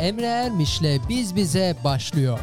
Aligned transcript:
Emre 0.00 0.26
Ermiş'le 0.26 1.08
Biz 1.08 1.36
Bize 1.36 1.76
başlıyor. 1.84 2.38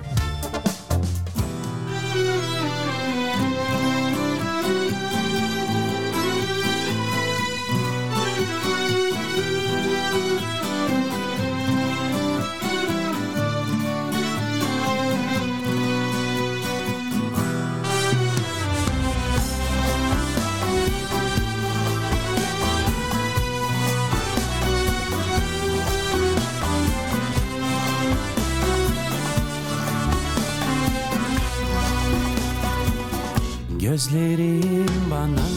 Gözlerin 33.95 34.89
bana 35.11 35.47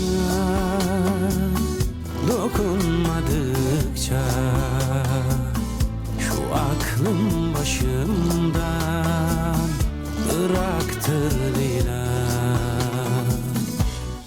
dokunmadıkça 2.29 4.23
Şu 6.21 6.55
aklım 6.55 7.55
başımdan 7.55 8.57
bıraktır 10.27 11.33
lila 11.59 12.07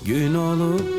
Gün 0.05 0.33
olup 0.33 0.90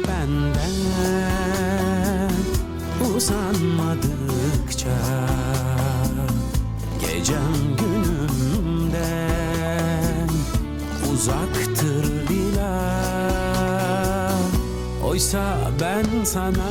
Oysa 15.33 15.57
ben 15.81 16.25
sana 16.25 16.71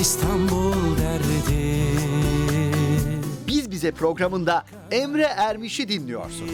İstanbul 0.00 0.98
derdim. 0.98 2.00
Biz 3.46 3.70
Bize 3.70 3.92
programında 3.92 4.64
Emre 4.90 5.22
Ermiş'i 5.22 5.88
dinliyorsunuz. 5.88 6.52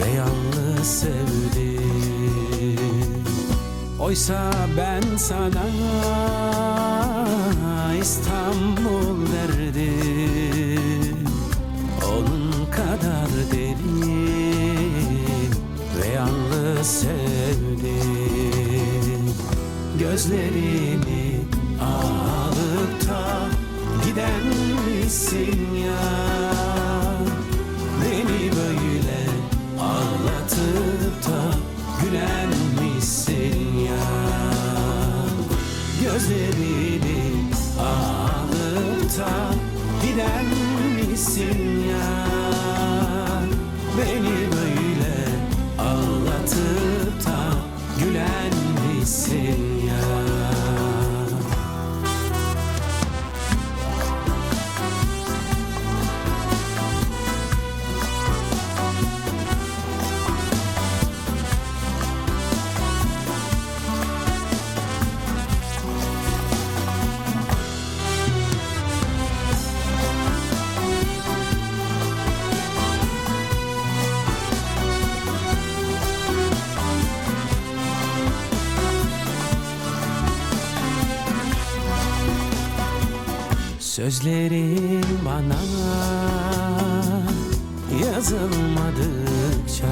ve 0.00 0.10
yalnız 0.16 0.86
sevdim. 0.86 1.80
Oysa 4.00 4.52
ben 4.76 5.02
sana 5.16 5.66
İstanbul 8.00 9.26
derdim. 9.32 9.68
Onun 12.06 12.70
kadar 12.70 13.28
derin 13.52 14.02
ve 16.00 16.06
yalnız 16.08 16.86
sevdim 16.86 18.19
Gözlerini 20.10 21.40
alıp 21.80 23.08
da 23.08 23.48
giden 24.04 24.46
misin 24.86 25.74
ya? 25.74 26.02
Beni 28.02 28.50
böyle 28.56 29.20
ağlatıp 29.80 31.26
da 31.26 31.42
gülen 32.02 32.48
misin 32.82 33.78
ya? 33.78 34.10
Gözlerini 36.02 37.44
alıp 37.78 39.18
da 39.18 39.54
giden 40.02 40.46
misin 40.96 41.84
ya 41.90 41.99
Sözlerin 84.10 85.04
bana 85.24 85.60
yazılmadıkça 88.04 89.86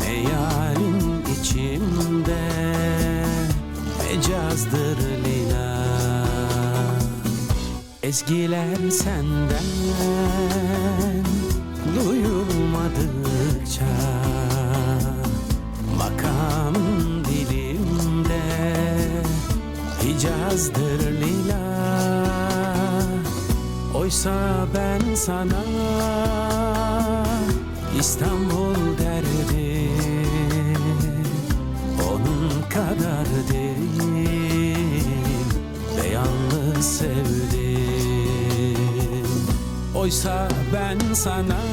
Ne 0.00 0.30
yarın 0.30 1.24
içimde 1.40 2.48
mecazdır 3.98 4.98
lila 5.24 5.84
Ezgiler 8.02 8.90
senden 8.90 9.68
Oysa 24.08 24.66
ben 24.74 25.14
sana 25.14 25.64
İstanbul 28.00 28.98
derdim. 28.98 30.82
Onun 32.12 32.62
kadar 32.70 33.26
derin 33.52 34.26
Ve 35.96 36.06
yalnız 36.08 36.86
sevdim. 36.86 37.58
Oysa 39.94 40.48
ben 40.72 40.98
sana 41.14 41.67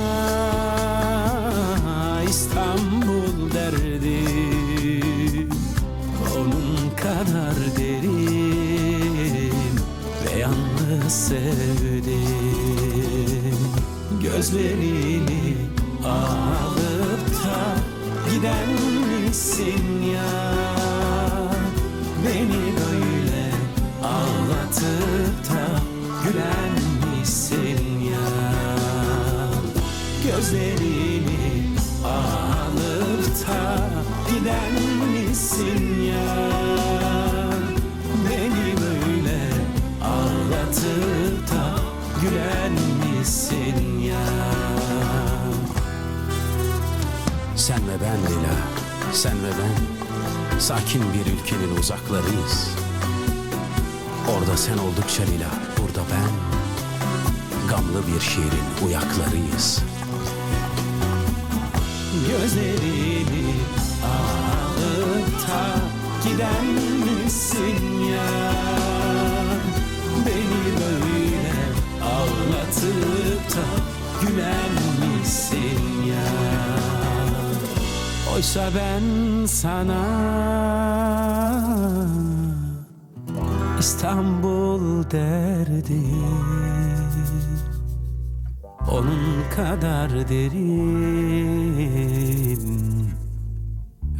derin 90.29 91.75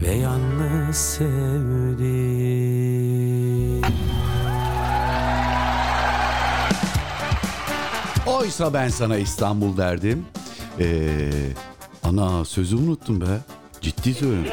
Ve 0.02 0.12
yalnız 0.12 0.96
sevdim 0.96 2.26
Oysa 8.26 8.74
ben 8.74 8.90
sana 8.90 9.18
İstanbul 9.18 9.78
derdim. 9.78 10.26
Ee, 10.80 11.32
ana 12.04 12.46
sözü 12.46 12.76
unuttum 12.76 13.22
be. 13.22 13.40
Ciddi 13.82 14.14
söylüyorum. 14.14 14.52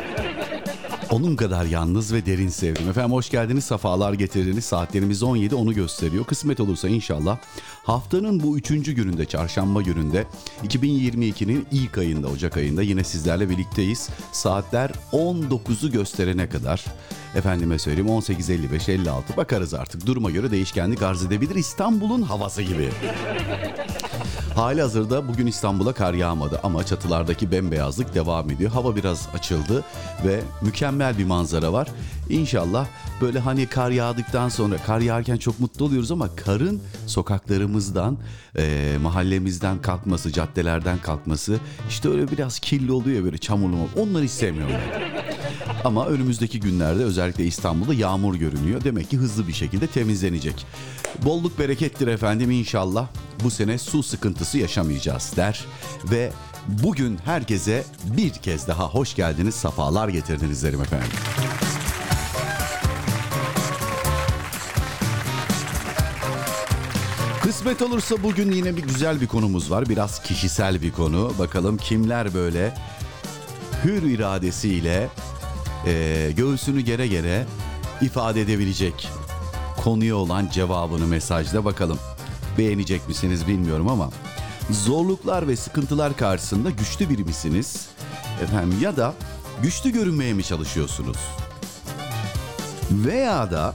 Onun 1.10 1.36
kadar 1.36 1.64
yalnız 1.64 2.12
ve 2.12 2.26
derin 2.26 2.48
sevdim. 2.48 2.88
Efendim 2.88 3.12
hoş 3.12 3.30
geldiniz, 3.30 3.64
safalar 3.64 4.12
getirdiniz. 4.12 4.64
Saatlerimiz 4.64 5.22
17 5.22 5.54
onu 5.54 5.74
gösteriyor. 5.74 6.24
Kısmet 6.24 6.60
olursa 6.60 6.88
inşallah 6.88 7.38
haftanın 7.82 8.42
bu 8.42 8.58
üçüncü 8.58 8.92
gününde, 8.92 9.24
çarşamba 9.24 9.82
gününde 9.82 10.26
2022'nin 10.64 11.66
ilk 11.70 11.98
ayında, 11.98 12.28
Ocak 12.28 12.56
ayında 12.56 12.82
yine 12.82 13.04
sizlerle 13.04 13.50
birlikteyiz. 13.50 14.08
Saatler 14.32 14.90
19'u 15.12 15.90
gösterene 15.90 16.48
kadar. 16.48 16.84
Efendime 17.34 17.78
söyleyeyim 17.78 18.08
18.55, 18.08 18.92
56 18.92 19.36
bakarız 19.36 19.74
artık. 19.74 20.06
Duruma 20.06 20.30
göre 20.30 20.50
değişkenlik 20.50 21.02
arz 21.02 21.24
edebilir. 21.24 21.54
İstanbul'un 21.54 22.22
havası 22.22 22.62
gibi. 22.62 22.90
Hali 24.54 24.80
hazırda 24.80 25.28
bugün 25.28 25.46
İstanbul'a 25.46 25.92
kar 25.92 26.14
yağmadı 26.14 26.60
ama 26.62 26.86
çatılardaki 26.86 27.50
bembeyazlık 27.52 28.14
devam 28.14 28.50
ediyor. 28.50 28.70
Hava 28.70 28.96
biraz 28.96 29.28
açıldı 29.34 29.84
ve 30.26 30.40
mükemmel 30.62 31.18
bir 31.18 31.24
manzara 31.24 31.72
var. 31.72 31.88
İnşallah 32.28 32.86
böyle 33.20 33.38
hani 33.38 33.66
kar 33.66 33.90
yağdıktan 33.90 34.48
sonra 34.48 34.76
kar 34.86 35.00
yağarken 35.00 35.36
çok 35.36 35.60
mutlu 35.60 35.84
oluyoruz 35.84 36.12
ama 36.12 36.36
karın 36.36 36.82
sokaklarımızdan, 37.06 38.18
e, 38.58 38.94
mahallemizden 39.02 39.82
kalkması, 39.82 40.32
caddelerden 40.32 40.98
kalkması 40.98 41.58
işte 41.88 42.08
öyle 42.08 42.30
biraz 42.30 42.58
kirli 42.58 42.92
oluyor 42.92 43.24
böyle 43.24 43.38
çamurlu. 43.38 43.76
Onları 44.00 44.24
istemiyorum. 44.24 44.74
Ama 45.84 46.06
önümüzdeki 46.06 46.60
günlerde 46.60 47.04
özellikle 47.04 47.44
İstanbul'da 47.44 47.94
yağmur 47.94 48.34
görünüyor. 48.34 48.84
Demek 48.84 49.10
ki 49.10 49.16
hızlı 49.16 49.48
bir 49.48 49.52
şekilde 49.52 49.86
temizlenecek. 49.86 50.66
Bolluk 51.24 51.58
berekettir 51.58 52.06
efendim 52.06 52.50
inşallah. 52.50 53.08
Bu 53.44 53.50
sene 53.50 53.78
su 53.78 54.02
sıkıntısı 54.02 54.58
yaşamayacağız 54.58 55.32
der. 55.36 55.64
Ve 56.04 56.32
bugün 56.68 57.18
herkese 57.24 57.84
bir 58.16 58.30
kez 58.30 58.68
daha 58.68 58.88
hoş 58.88 59.14
geldiniz, 59.14 59.54
safalar 59.54 60.08
getirdiniz 60.08 60.62
derim 60.62 60.80
efendim. 60.80 61.08
Kısmet 67.42 67.82
olursa 67.82 68.22
bugün 68.22 68.52
yine 68.52 68.76
bir 68.76 68.82
güzel 68.82 69.20
bir 69.20 69.26
konumuz 69.26 69.70
var. 69.70 69.88
Biraz 69.88 70.22
kişisel 70.22 70.82
bir 70.82 70.92
konu. 70.92 71.32
Bakalım 71.38 71.76
kimler 71.76 72.34
böyle 72.34 72.74
hür 73.84 74.02
iradesiyle 74.02 75.08
e, 75.86 76.32
göğsünü 76.36 76.80
gere 76.80 77.06
gere 77.06 77.46
ifade 78.00 78.40
edebilecek 78.40 79.08
konuya 79.84 80.16
olan 80.16 80.48
cevabını 80.52 81.06
mesajda 81.06 81.64
bakalım. 81.64 81.98
Beğenecek 82.58 83.08
misiniz 83.08 83.48
bilmiyorum 83.48 83.88
ama 83.88 84.10
zorluklar 84.70 85.48
ve 85.48 85.56
sıkıntılar 85.56 86.16
karşısında 86.16 86.70
güçlü 86.70 87.10
biri 87.10 87.24
misiniz? 87.24 87.86
Efendim 88.42 88.78
ya 88.80 88.96
da 88.96 89.14
güçlü 89.62 89.90
görünmeye 89.90 90.34
mi 90.34 90.44
çalışıyorsunuz? 90.44 91.16
Veya 92.90 93.50
da 93.50 93.74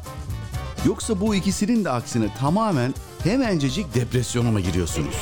yoksa 0.86 1.22
bu 1.22 1.36
ikisinin 1.36 1.86
de 1.86 1.90
aksine 1.90 2.34
tamamen 2.40 2.94
hemencecik 3.24 3.96
depresyona 3.96 4.52
mı 4.52 4.62
giriyorsunuz? 4.62 5.16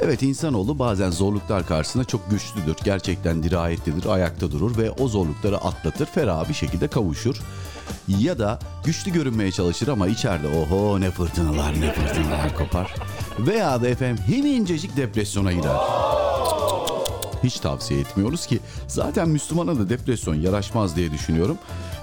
Evet 0.00 0.22
insanoğlu 0.22 0.78
bazen 0.78 1.10
zorluklar 1.10 1.66
karşısında 1.66 2.04
çok 2.04 2.30
güçlüdür. 2.30 2.76
Gerçekten 2.84 3.42
dirayetlidir, 3.42 4.06
ayakta 4.06 4.50
durur 4.50 4.78
ve 4.78 4.90
o 4.90 5.08
zorlukları 5.08 5.58
atlatır, 5.58 6.06
ferah 6.06 6.48
bir 6.48 6.54
şekilde 6.54 6.88
kavuşur. 6.88 7.36
Ya 8.08 8.38
da 8.38 8.58
güçlü 8.84 9.12
görünmeye 9.12 9.52
çalışır 9.52 9.88
ama 9.88 10.06
içeride 10.06 10.48
oho 10.48 11.00
ne 11.00 11.10
fırtınalar 11.10 11.80
ne 11.80 11.92
fırtınalar 11.92 12.56
kopar. 12.56 12.94
Veya 13.38 13.82
da 13.82 13.88
efendim 13.88 14.24
hemencecik 14.26 14.96
depresyona 14.96 15.52
girer. 15.52 15.76
Hiç 17.44 17.60
tavsiye 17.60 18.00
etmiyoruz 18.00 18.46
ki 18.46 18.58
zaten 18.88 19.28
Müslümana 19.28 19.78
da 19.78 19.88
depresyon 19.88 20.34
yaraşmaz 20.34 20.96
diye 20.96 21.12
düşünüyorum. 21.12 21.58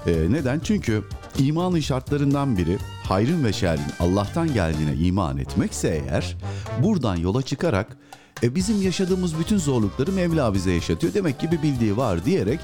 Ee, 0.06 0.12
neden? 0.30 0.60
Çünkü 0.64 1.04
imanın 1.38 1.80
şartlarından 1.80 2.56
biri 2.56 2.78
hayrın 3.02 3.44
ve 3.44 3.52
şerrin 3.52 3.92
Allah'tan 4.00 4.54
geldiğine 4.54 4.94
iman 4.94 5.38
etmekse 5.38 5.88
eğer 5.88 6.36
buradan 6.82 7.16
yola 7.16 7.42
çıkarak 7.42 7.96
e, 8.42 8.54
bizim 8.54 8.82
yaşadığımız 8.82 9.38
bütün 9.38 9.58
zorlukları 9.58 10.12
Mevla 10.12 10.54
bize 10.54 10.72
yaşatıyor. 10.72 11.14
Demek 11.14 11.40
ki 11.40 11.50
bir 11.50 11.62
bildiği 11.62 11.96
var 11.96 12.24
diyerek 12.24 12.60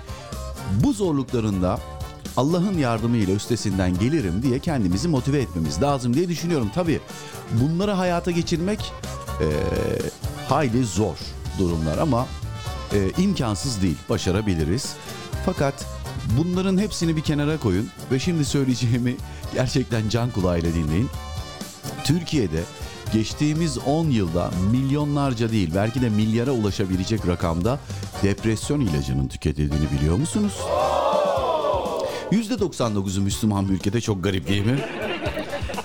bu 0.85 0.93
zorluklarında 0.93 1.79
Allah'ın 2.37 2.79
yardımıyla 2.79 3.35
üstesinden 3.35 3.99
gelirim 3.99 4.43
diye 4.43 4.59
kendimizi 4.59 5.09
motive 5.09 5.39
etmemiz 5.39 5.83
lazım 5.83 6.15
diye 6.15 6.29
düşünüyorum. 6.29 6.71
Tabii 6.75 7.01
bunları 7.61 7.91
hayata 7.91 8.31
geçirmek 8.31 8.93
e, 9.41 9.47
hayli 10.49 10.85
zor 10.85 11.17
durumlar 11.59 11.99
ama 11.99 12.27
e, 12.93 13.23
imkansız 13.23 13.83
değil 13.83 13.97
başarabiliriz. 14.09 14.95
Fakat 15.47 15.87
bunların 16.39 16.79
hepsini 16.79 17.17
bir 17.17 17.21
kenara 17.21 17.59
koyun 17.59 17.89
ve 18.13 18.19
şimdi 18.19 18.45
söyleyeceğimi 18.45 19.17
gerçekten 19.55 20.09
can 20.09 20.31
kulağıyla 20.31 20.75
dinleyin. 20.75 21.09
Türkiye'de 22.05 22.63
geçtiğimiz 23.13 23.79
10 23.79 24.07
yılda 24.07 24.51
milyonlarca 24.73 25.53
değil 25.53 25.71
belki 25.75 26.03
de 26.03 26.09
milyara 26.09 26.51
ulaşabilecek 26.51 27.27
rakamda 27.27 27.79
depresyon 28.23 28.81
ilacının 28.81 29.29
tüketildiğini 29.29 29.91
biliyor 29.99 30.17
musunuz? 30.17 30.53
%99'u 32.33 33.23
Müslüman 33.23 33.69
bir 33.69 33.75
ülkede 33.75 34.01
çok 34.01 34.25
garip 34.25 34.49
değil 34.49 34.67
mi? 34.67 34.79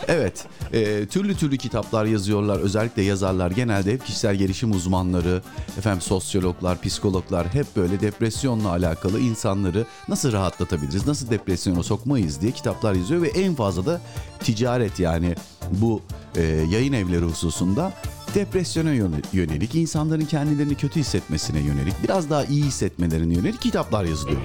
Evet, 0.08 0.46
e, 0.74 1.06
türlü 1.06 1.36
türlü 1.36 1.58
kitaplar 1.58 2.06
yazıyorlar. 2.06 2.60
Özellikle 2.60 3.02
yazarlar 3.02 3.52
genelde 3.52 3.94
hep 3.94 4.06
kişisel 4.06 4.36
gelişim 4.36 4.72
uzmanları, 4.72 5.42
efendim 5.78 6.02
sosyologlar, 6.02 6.82
psikologlar 6.82 7.54
hep 7.54 7.76
böyle 7.76 8.00
depresyonla 8.00 8.70
alakalı 8.70 9.20
insanları 9.20 9.86
nasıl 10.08 10.32
rahatlatabiliriz, 10.32 11.08
nasıl 11.08 11.30
depresyona 11.30 11.84
sokmayız 11.84 12.42
diye 12.42 12.52
kitaplar 12.52 12.94
yazıyor 12.94 13.22
ve 13.22 13.28
en 13.28 13.56
fazla 13.56 13.86
da 13.86 14.02
ticaret 14.40 15.00
yani 15.00 15.36
bu 15.72 16.02
e, 16.36 16.42
yayın 16.44 16.94
evleri 16.94 17.26
hususunda 17.26 17.94
depresyona 18.36 18.92
yönelik, 19.34 19.76
insanların 19.76 20.26
kendilerini 20.26 20.76
kötü 20.76 21.00
hissetmesine 21.00 21.60
yönelik, 21.60 21.94
biraz 22.04 22.30
daha 22.30 22.46
iyi 22.46 22.64
hissetmelerine 22.64 23.34
yönelik 23.34 23.62
kitaplar 23.62 24.04
yazılıyor. 24.04 24.42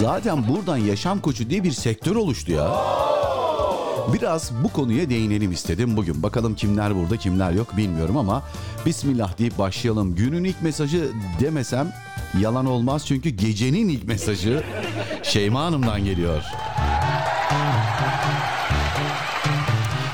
Zaten 0.00 0.48
buradan 0.48 0.76
yaşam 0.76 1.20
koçu 1.20 1.50
diye 1.50 1.64
bir 1.64 1.72
sektör 1.72 2.16
oluştu 2.16 2.52
ya. 2.52 2.76
Biraz 4.12 4.50
bu 4.64 4.72
konuya 4.72 5.10
değinelim 5.10 5.52
istedim 5.52 5.96
bugün. 5.96 6.22
Bakalım 6.22 6.54
kimler 6.54 6.96
burada 6.96 7.16
kimler 7.16 7.52
yok 7.52 7.76
bilmiyorum 7.76 8.16
ama 8.16 8.42
Bismillah 8.86 9.38
deyip 9.38 9.58
başlayalım. 9.58 10.14
Günün 10.14 10.44
ilk 10.44 10.62
mesajı 10.62 11.08
demesem 11.40 11.92
yalan 12.40 12.66
olmaz 12.66 13.06
çünkü 13.06 13.28
gecenin 13.30 13.88
ilk 13.88 14.04
mesajı 14.08 14.64
Şeyma 15.22 15.64
Hanım'dan 15.64 16.04
geliyor. 16.04 16.42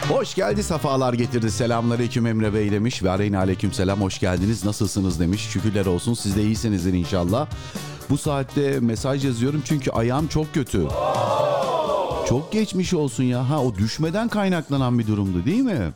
Hoş 0.08 0.34
geldi 0.34 0.62
safalar 0.62 1.12
getirdi. 1.12 1.50
Selamünaleyküm 1.50 2.26
Emre 2.26 2.54
Bey 2.54 2.70
demiş. 2.70 3.02
Ve 3.02 3.10
aleyhine 3.10 3.38
aleyküm 3.38 3.72
selam 3.72 4.00
hoş 4.00 4.18
geldiniz. 4.18 4.64
Nasılsınız 4.64 5.20
demiş. 5.20 5.40
Şükürler 5.40 5.86
olsun 5.86 6.14
siz 6.14 6.36
de 6.36 6.42
iyisinizdir 6.42 6.92
inşallah. 6.92 7.46
Bu 8.10 8.18
saatte 8.18 8.80
mesaj 8.80 9.24
yazıyorum 9.24 9.62
çünkü 9.64 9.90
ayağım 9.90 10.26
çok 10.28 10.54
kötü. 10.54 10.86
Çok 12.30 12.52
geçmiş 12.52 12.94
olsun 12.94 13.24
ya. 13.24 13.50
Ha 13.50 13.62
o 13.62 13.74
düşmeden 13.74 14.28
kaynaklanan 14.28 14.98
bir 14.98 15.06
durumdu 15.06 15.44
değil 15.44 15.62
mi? 15.62 15.92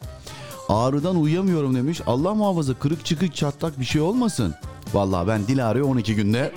Ağrıdan 0.68 1.16
uyuyamıyorum 1.16 1.74
demiş. 1.74 2.00
Allah 2.06 2.34
muhafaza 2.34 2.74
kırık 2.74 3.04
çıkık 3.04 3.34
çatlak 3.34 3.80
bir 3.80 3.84
şey 3.84 4.00
olmasın. 4.00 4.54
Vallahi 4.94 5.28
ben 5.28 5.46
Dilara'yı 5.46 5.84
12 5.86 6.14
günde 6.14 6.52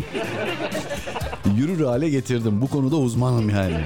yürür 1.58 1.86
hale 1.86 2.10
getirdim. 2.10 2.62
Bu 2.62 2.68
konuda 2.68 2.96
uzmanım 2.96 3.50
yani. 3.50 3.84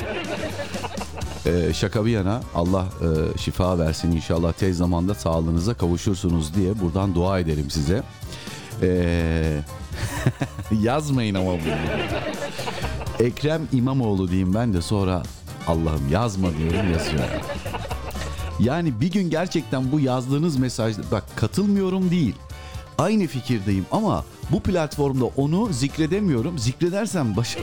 Ee, 1.45 1.73
şaka 1.73 2.05
bir 2.05 2.11
yana 2.11 2.41
Allah 2.55 2.85
e, 3.01 3.37
şifa 3.37 3.79
versin 3.79 4.11
inşallah 4.11 4.53
tez 4.53 4.77
zamanda 4.77 5.15
sağlığınıza 5.15 5.73
kavuşursunuz 5.73 6.55
diye 6.55 6.79
buradan 6.81 7.15
dua 7.15 7.39
ederim 7.39 7.69
size. 7.69 8.03
Ee, 8.81 9.61
yazmayın 10.81 11.35
ama 11.35 11.51
bunu. 11.51 11.73
Ekrem 13.19 13.61
İmamoğlu 13.73 14.27
diyeyim 14.27 14.53
ben 14.53 14.73
de 14.73 14.81
sonra 14.81 15.23
Allah'ım 15.67 16.09
yazma 16.11 16.47
diyorum 16.57 16.91
yazıyor. 16.93 17.23
Yani 18.59 19.01
bir 19.01 19.11
gün 19.11 19.29
gerçekten 19.29 19.91
bu 19.91 19.99
yazdığınız 19.99 20.57
mesajda 20.57 21.01
bak 21.11 21.23
katılmıyorum 21.35 22.11
değil. 22.11 22.35
Aynı 22.97 23.27
fikirdeyim 23.27 23.85
ama 23.91 24.25
bu 24.51 24.59
platformda 24.59 25.25
onu 25.25 25.73
zikredemiyorum. 25.73 26.59
Zikredersem 26.59 27.37
başım. 27.37 27.61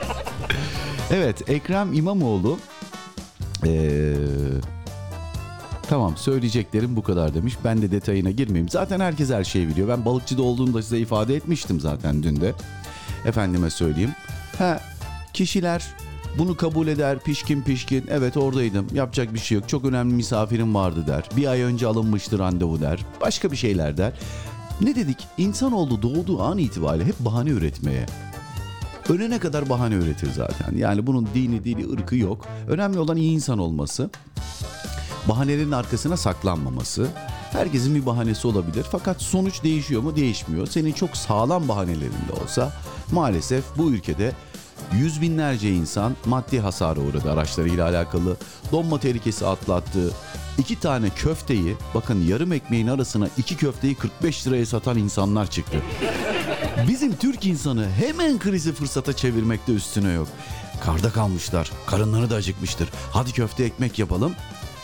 evet 1.10 1.50
Ekrem 1.50 1.92
İmamoğlu 1.92 2.58
Ee, 3.66 4.14
tamam 5.88 6.16
söyleyeceklerim 6.16 6.96
bu 6.96 7.02
kadar 7.02 7.34
demiş. 7.34 7.54
Ben 7.64 7.82
de 7.82 7.90
detayına 7.90 8.30
girmeyeyim. 8.30 8.68
Zaten 8.68 9.00
herkes 9.00 9.30
her 9.30 9.44
şeyi 9.44 9.68
biliyor. 9.68 9.88
Ben 9.88 10.04
balıkçıda 10.04 10.42
olduğunu 10.42 10.74
da 10.74 10.82
size 10.82 10.98
ifade 10.98 11.36
etmiştim 11.36 11.80
zaten 11.80 12.22
dün 12.22 12.40
de. 12.40 12.52
Efendime 13.26 13.70
söyleyeyim. 13.70 14.14
Ha 14.58 14.80
kişiler 15.32 15.84
bunu 16.38 16.56
kabul 16.56 16.86
eder 16.86 17.18
pişkin 17.18 17.62
pişkin 17.62 18.04
evet 18.10 18.36
oradaydım 18.36 18.86
yapacak 18.94 19.34
bir 19.34 19.38
şey 19.38 19.58
yok 19.58 19.68
çok 19.68 19.84
önemli 19.84 20.14
misafirim 20.14 20.74
vardı 20.74 21.04
der. 21.06 21.28
Bir 21.36 21.46
ay 21.46 21.62
önce 21.62 21.86
alınmıştı 21.86 22.38
randevu 22.38 22.80
der. 22.80 23.06
Başka 23.20 23.50
bir 23.52 23.56
şeyler 23.56 23.96
der. 23.96 24.12
Ne 24.80 24.94
dedik? 24.94 25.18
İnsanoğlu 25.38 26.02
doğduğu 26.02 26.42
an 26.42 26.58
itibariyle 26.58 27.04
hep 27.04 27.18
bahane 27.18 27.50
üretmeye. 27.50 28.06
Ölene 29.08 29.38
kadar 29.38 29.68
bahane 29.68 29.94
üretir 29.94 30.30
zaten. 30.32 30.76
Yani 30.76 31.06
bunun 31.06 31.28
dini, 31.34 31.64
dili, 31.64 31.92
ırkı 31.92 32.16
yok. 32.16 32.46
Önemli 32.68 32.98
olan 32.98 33.16
iyi 33.16 33.34
insan 33.34 33.58
olması. 33.58 34.10
Bahanelerin 35.28 35.72
arkasına 35.72 36.16
saklanmaması. 36.16 37.08
Herkesin 37.52 37.94
bir 37.94 38.06
bahanesi 38.06 38.46
olabilir. 38.46 38.86
Fakat 38.92 39.22
sonuç 39.22 39.62
değişiyor 39.62 40.02
mu? 40.02 40.16
Değişmiyor. 40.16 40.66
Senin 40.66 40.92
çok 40.92 41.16
sağlam 41.16 41.68
bahanelerin 41.68 42.28
de 42.28 42.42
olsa 42.42 42.72
maalesef 43.12 43.64
bu 43.76 43.90
ülkede 43.90 44.32
yüz 44.92 45.20
binlerce 45.20 45.70
insan 45.70 46.16
maddi 46.24 46.60
hasara 46.60 47.00
uğradı 47.00 47.32
araçlarıyla 47.32 47.88
alakalı. 47.88 48.36
Donma 48.72 49.00
tehlikesi 49.00 49.46
atlattı. 49.46 50.10
İki 50.58 50.80
tane 50.80 51.10
köfteyi 51.10 51.76
bakın 51.94 52.26
yarım 52.26 52.52
ekmeğin 52.52 52.86
arasına 52.86 53.28
iki 53.38 53.56
köfteyi 53.56 53.94
45 53.94 54.46
liraya 54.46 54.66
satan 54.66 54.98
insanlar 54.98 55.50
çıktı. 55.50 55.76
Bizim 56.88 57.16
Türk 57.16 57.46
insanı 57.46 57.88
hemen 57.90 58.38
krizi 58.38 58.72
fırsata 58.72 59.12
çevirmekte 59.12 59.72
üstüne 59.72 60.12
yok. 60.12 60.28
Karda 60.84 61.10
kalmışlar, 61.10 61.70
karınları 61.86 62.30
da 62.30 62.34
acıkmıştır. 62.34 62.88
Hadi 63.12 63.32
köfte 63.32 63.64
ekmek 63.64 63.98
yapalım. 63.98 64.34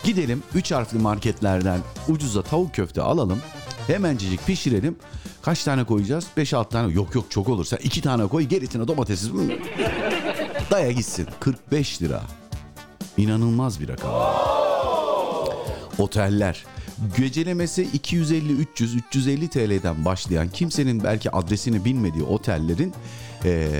Gidelim 0.03 0.43
3 0.55 0.71
harfli 0.71 0.99
marketlerden 0.99 1.79
ucuza 2.07 2.41
tavuk 2.41 2.75
köfte 2.75 3.01
alalım. 3.01 3.41
Hemencecik 3.87 4.45
pişirelim. 4.47 4.95
Kaç 5.41 5.63
tane 5.63 5.83
koyacağız? 5.83 6.27
5-6 6.37 6.69
tane. 6.69 6.93
Yok 6.93 7.15
yok 7.15 7.25
çok 7.31 7.49
olur. 7.49 7.65
Sen 7.65 7.77
2 7.83 8.01
tane 8.01 8.27
koy 8.27 8.43
gerisine 8.43 8.87
domatesi. 8.87 9.29
Daya 10.71 10.91
gitsin. 10.91 11.27
45 11.39 12.01
lira. 12.01 12.21
İnanılmaz 13.17 13.79
bir 13.79 13.87
rakam. 13.89 14.11
Oteller. 15.97 16.65
Gecelemesi 17.17 17.81
250, 17.93 18.53
300, 18.53 18.95
350 18.95 19.47
TL'den 19.49 20.05
başlayan 20.05 20.49
kimsenin 20.49 21.03
belki 21.03 21.31
adresini 21.31 21.85
bilmediği 21.85 22.23
otellerin 22.23 22.93
eee, 23.45 23.71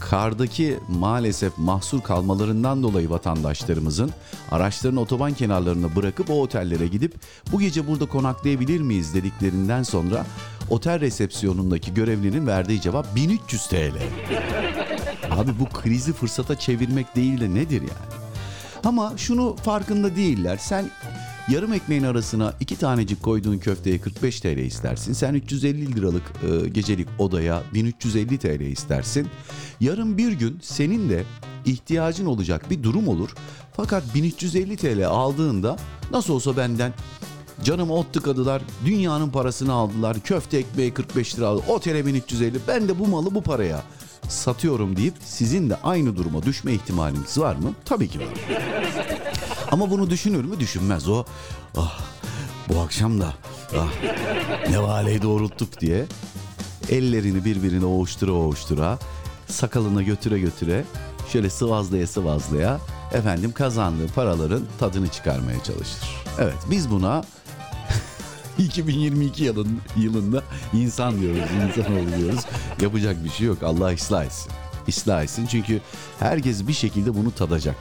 kardaki 0.00 0.78
maalesef 0.88 1.58
mahsur 1.58 2.00
kalmalarından 2.02 2.82
dolayı 2.82 3.10
vatandaşlarımızın 3.10 4.10
araçlarını 4.50 5.00
otoban 5.00 5.34
kenarlarına 5.34 5.96
bırakıp 5.96 6.30
o 6.30 6.42
otellere 6.42 6.86
gidip 6.86 7.14
bu 7.52 7.60
gece 7.60 7.86
burada 7.86 8.06
konaklayabilir 8.06 8.80
miyiz 8.80 9.14
dediklerinden 9.14 9.82
sonra 9.82 10.26
otel 10.70 11.00
resepsiyonundaki 11.00 11.94
görevlinin 11.94 12.46
verdiği 12.46 12.80
cevap 12.80 13.16
1300 13.16 13.66
TL. 13.66 13.96
Abi 15.30 15.50
bu 15.60 15.64
krizi 15.64 16.12
fırsata 16.12 16.58
çevirmek 16.58 17.16
değil 17.16 17.40
de 17.40 17.54
nedir 17.54 17.80
yani? 17.80 18.18
Ama 18.84 19.12
şunu 19.16 19.56
farkında 19.56 20.16
değiller. 20.16 20.56
Sen 20.56 20.90
yarım 21.48 21.72
ekmeğin 21.72 22.02
arasına 22.02 22.54
iki 22.60 22.76
tanecik 22.76 23.22
koyduğun 23.22 23.58
köfteye 23.58 23.98
45 23.98 24.40
TL 24.40 24.58
istersin. 24.58 25.12
Sen 25.12 25.34
350 25.34 25.96
liralık 25.96 26.22
e, 26.42 26.68
gecelik 26.68 27.08
odaya 27.18 27.62
1350 27.74 28.38
TL 28.38 28.60
istersin. 28.60 29.28
Yarın 29.80 30.18
bir 30.18 30.32
gün 30.32 30.58
senin 30.62 31.10
de 31.10 31.24
ihtiyacın 31.64 32.26
olacak 32.26 32.70
bir 32.70 32.82
durum 32.82 33.08
olur. 33.08 33.30
Fakat 33.76 34.14
1350 34.14 34.76
TL 34.76 35.06
aldığında 35.06 35.76
nasıl 36.12 36.34
olsa 36.34 36.56
benden 36.56 36.92
Canım 37.64 37.90
ot 37.90 38.12
tıkadılar. 38.12 38.62
Dünyanın 38.84 39.30
parasını 39.30 39.72
aldılar. 39.72 40.20
Köfte 40.20 40.58
ekmeği 40.58 40.94
45 40.94 41.38
lira 41.38 41.46
aldı. 41.46 41.62
Otele 41.68 42.06
1350. 42.06 42.58
Ben 42.68 42.88
de 42.88 42.98
bu 42.98 43.06
malı 43.06 43.34
bu 43.34 43.42
paraya 43.42 43.82
satıyorum 44.28 44.96
deyip 44.96 45.14
sizin 45.24 45.70
de 45.70 45.76
aynı 45.82 46.16
duruma 46.16 46.42
düşme 46.42 46.72
ihtimaliniz 46.72 47.38
var 47.38 47.56
mı? 47.56 47.72
Tabii 47.84 48.08
ki 48.08 48.20
var. 48.20 48.26
Ama 49.72 49.90
bunu 49.90 50.10
düşünür 50.10 50.44
mü? 50.44 50.60
Düşünmez. 50.60 51.08
O 51.08 51.24
ah 51.76 52.00
bu 52.68 52.80
akşam 52.80 53.20
da 53.20 53.34
ah 53.78 53.88
nevaleyi 54.70 55.22
doğrulttuk 55.22 55.80
diye 55.80 56.06
ellerini 56.88 57.44
birbirine 57.44 57.84
oğuştura 57.84 58.32
oğuştura 58.32 58.98
sakalına 59.48 60.02
götüre 60.02 60.38
götüre 60.38 60.84
şöyle 61.32 61.50
sıvazlaya 61.50 62.06
sıvazlaya 62.06 62.80
efendim 63.12 63.52
kazandığı 63.52 64.08
paraların 64.08 64.62
tadını 64.80 65.08
çıkarmaya 65.08 65.62
çalışır. 65.64 66.02
Evet 66.38 66.56
biz 66.70 66.90
buna 66.90 67.24
2022 68.64 69.44
yılın, 69.44 69.80
yılında 69.96 70.42
insan 70.72 71.20
diyoruz, 71.20 71.40
insan 71.68 71.92
oluyoruz. 71.92 72.40
Yapacak 72.80 73.24
bir 73.24 73.30
şey 73.30 73.46
yok. 73.46 73.62
Allah 73.62 73.94
ıslah 73.94 74.24
etsin. 74.24 74.52
Islah 74.86 75.22
etsin 75.22 75.46
çünkü 75.46 75.80
herkes 76.18 76.68
bir 76.68 76.72
şekilde 76.72 77.14
bunu 77.14 77.32
tadacak. 77.34 77.76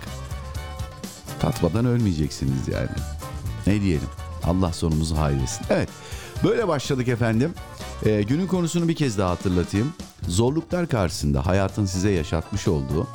Tatmadan 1.40 1.86
ölmeyeceksiniz 1.86 2.68
yani. 2.68 2.90
Ne 3.68 3.82
diyelim? 3.82 4.08
Allah 4.44 4.74
sonumuzu 4.74 5.18
hayretsin. 5.18 5.66
Evet, 5.70 5.90
böyle 6.44 6.68
başladık 6.68 7.08
efendim. 7.08 7.54
Ee, 8.06 8.22
günün 8.22 8.48
konusunu 8.48 8.88
bir 8.88 8.96
kez 8.96 9.18
daha 9.18 9.30
hatırlatayım. 9.30 9.94
Zorluklar 10.28 10.88
karşısında 10.88 11.46
hayatın 11.46 11.86
size 11.86 12.10
yaşatmış 12.10 12.68
olduğu 12.68 13.08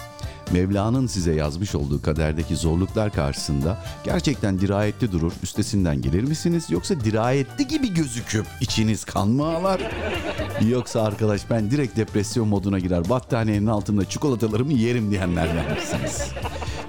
Mevla'nın 0.51 1.07
size 1.07 1.35
yazmış 1.35 1.75
olduğu 1.75 2.03
kaderdeki 2.03 2.57
zorluklar 2.57 3.13
karşısında 3.13 3.85
gerçekten 4.05 4.61
dirayetli 4.61 5.13
durur, 5.13 5.33
üstesinden 5.43 6.03
gelir 6.03 6.23
misiniz? 6.23 6.67
Yoksa 6.71 7.01
dirayetli 7.01 7.67
gibi 7.69 7.95
gözüküp 7.95 8.47
içiniz 8.61 9.05
kan 9.05 9.29
mı 9.29 9.47
ağlar? 9.47 9.81
Yoksa 10.69 11.03
arkadaş 11.03 11.51
ben 11.51 11.71
direkt 11.71 11.97
depresyon 11.97 12.49
moduna 12.49 12.79
girer, 12.79 13.09
battaniyenin 13.09 13.67
altında 13.67 14.05
çikolatalarımı 14.05 14.73
yerim 14.73 15.11
diyenlerden 15.11 15.75
misiniz? 15.75 16.33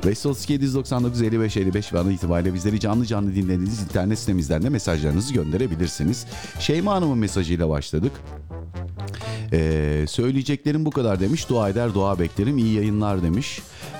532 0.05 0.53
799 0.53 1.21
55 1.21 1.57
55 1.57 1.93
ve 1.93 2.13
itibariyle 2.13 2.53
bizleri 2.53 2.79
canlı 2.79 3.05
canlı 3.05 3.35
dinlediğiniz 3.35 3.81
internet 3.81 4.19
sitemizden 4.19 4.63
de 4.63 4.69
mesajlarınızı 4.69 5.33
gönderebilirsiniz. 5.33 6.25
Şeyma 6.59 6.93
Hanım'ın 6.93 7.17
mesajıyla 7.17 7.69
başladık. 7.69 8.11
Ee, 9.53 10.05
söyleyeceklerim 10.07 10.85
bu 10.85 10.91
kadar 10.91 11.19
demiş. 11.19 11.49
Dua 11.49 11.69
eder, 11.69 11.93
dua 11.93 12.19
beklerim. 12.19 12.57
İyi 12.57 12.73
yayınlar 12.73 13.23
demiş. 13.23 13.42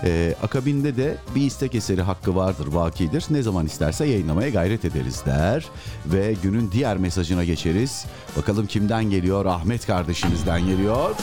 Ee, 0.03 0.35
akabinde 0.43 0.97
de 0.97 1.17
bir 1.35 1.41
istek 1.41 1.75
eseri 1.75 2.01
hakkı 2.01 2.35
vardır, 2.35 2.67
vakidir. 2.67 3.25
Ne 3.29 3.41
zaman 3.41 3.65
isterse 3.65 4.05
yayınlamaya 4.05 4.49
gayret 4.49 4.85
ederiz 4.85 5.21
der. 5.25 5.65
Ve 6.05 6.35
günün 6.43 6.71
diğer 6.71 6.97
mesajına 6.97 7.43
geçeriz. 7.43 8.05
Bakalım 8.37 8.67
kimden 8.67 9.03
geliyor? 9.03 9.45
Ahmet 9.45 9.85
kardeşimizden 9.85 10.65
geliyor. 10.65 11.15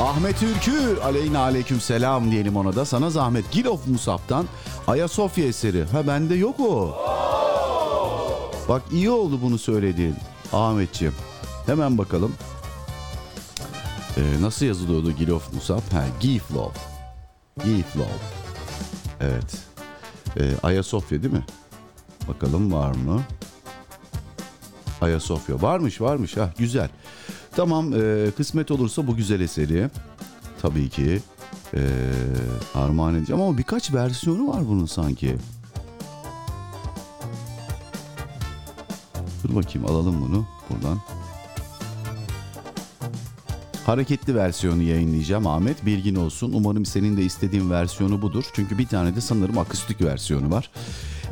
Ahmet 0.00 0.42
Ülkü 0.42 1.00
aleyna 1.00 1.38
aleyküm 1.38 1.80
selam 1.80 2.30
diyelim 2.30 2.56
ona 2.56 2.76
da. 2.76 2.84
Sana 2.84 3.10
zahmet 3.10 3.52
Gilof 3.52 3.86
Musab'dan 3.86 4.46
Ayasofya 4.86 5.46
eseri. 5.46 5.84
Ha 5.84 6.06
bende 6.06 6.34
yok 6.34 6.60
o. 6.60 6.96
Bak 8.68 8.82
iyi 8.92 9.10
oldu 9.10 9.38
bunu 9.42 9.58
söylediğin 9.58 10.14
Ahmetciğim. 10.52 11.14
Hemen 11.66 11.98
bakalım. 11.98 12.32
Ee, 14.16 14.42
nasıl 14.42 14.66
yazılıyordu 14.66 15.12
Gilof 15.12 15.52
Musab? 15.54 15.80
Ha, 15.92 16.04
Giflov. 16.20 16.70
Giflov. 17.64 18.04
Evet. 19.20 19.58
Ee, 20.40 20.52
Ayasofya 20.62 21.22
değil 21.22 21.34
mi? 21.34 21.44
Bakalım 22.28 22.72
var 22.72 22.94
mı? 22.94 23.22
Ayasofya. 25.00 25.62
Varmış 25.62 26.00
varmış. 26.00 26.36
Ha, 26.36 26.50
güzel. 26.58 26.88
Tamam 27.56 27.92
e, 27.92 28.30
kısmet 28.36 28.70
olursa 28.70 29.06
bu 29.06 29.16
güzel 29.16 29.40
eseri 29.40 29.90
tabii 30.62 30.88
ki 30.88 31.20
e, 31.74 31.80
armağan 32.74 33.14
edeceğim 33.14 33.42
ama 33.42 33.58
birkaç 33.58 33.94
versiyonu 33.94 34.48
var 34.48 34.68
bunun 34.68 34.86
sanki. 34.86 35.36
Dur 39.44 39.54
bakayım 39.54 39.88
alalım 39.90 40.22
bunu 40.22 40.46
buradan. 40.70 40.98
Hareketli 43.86 44.34
versiyonu 44.34 44.82
yayınlayacağım 44.82 45.46
Ahmet. 45.46 45.86
Bilgin 45.86 46.14
olsun. 46.14 46.52
Umarım 46.52 46.86
senin 46.86 47.16
de 47.16 47.22
istediğin 47.22 47.70
versiyonu 47.70 48.22
budur. 48.22 48.44
Çünkü 48.52 48.78
bir 48.78 48.86
tane 48.86 49.16
de 49.16 49.20
sanırım 49.20 49.58
akustik 49.58 50.00
versiyonu 50.00 50.50
var. 50.50 50.70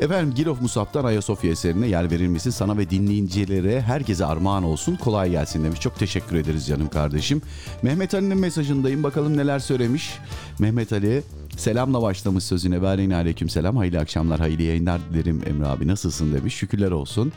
Efendim 0.01 0.35
Gilof 0.35 0.61
Musab'dan 0.61 1.05
Ayasofya 1.05 1.51
eserine 1.51 1.87
yer 1.87 2.11
verilmesi 2.11 2.53
sana 2.53 2.79
ve 2.79 2.91
dinleyicilere 2.91 3.81
herkese 3.81 4.27
armağan 4.27 4.65
olsun. 4.65 4.97
Kolay 4.97 5.31
gelsin 5.31 5.65
demiş. 5.65 5.81
Çok 5.81 5.99
teşekkür 5.99 6.37
ederiz 6.37 6.67
canım 6.67 6.89
kardeşim. 6.89 7.43
Mehmet 7.83 8.15
Ali'nin 8.15 8.39
mesajındayım. 8.39 9.03
Bakalım 9.03 9.37
neler 9.37 9.59
söylemiş. 9.59 10.19
Mehmet 10.59 10.93
Ali 10.93 11.23
selamla 11.61 12.03
başlamış 12.03 12.45
sözüne. 12.45 12.83
Ve 12.83 13.17
aleyküm 13.17 13.49
selam. 13.49 13.77
Hayırlı 13.77 13.99
akşamlar, 13.99 14.41
hayırlı 14.41 14.63
yayınlar 14.63 15.01
dilerim 15.13 15.43
Emre 15.47 15.67
abi. 15.67 15.89
Nasılsın 15.89 16.35
demiş. 16.35 16.55
Şükürler 16.55 16.91
olsun. 16.91 17.33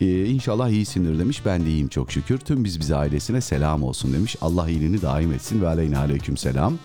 Ee, 0.00 0.24
inşallah 0.24 0.68
iyisindir 0.68 1.18
demiş. 1.18 1.42
Ben 1.46 1.66
de 1.66 1.70
iyiyim 1.70 1.88
çok 1.88 2.12
şükür. 2.12 2.38
Tüm 2.38 2.64
biz 2.64 2.80
bize 2.80 2.96
ailesine 2.96 3.40
selam 3.40 3.82
olsun 3.82 4.12
demiş. 4.12 4.36
Allah 4.40 4.70
iyiliğini 4.70 5.02
daim 5.02 5.32
etsin. 5.32 5.62
Ve 5.62 5.68
aleyküm 5.68 6.36
selam. 6.36 6.78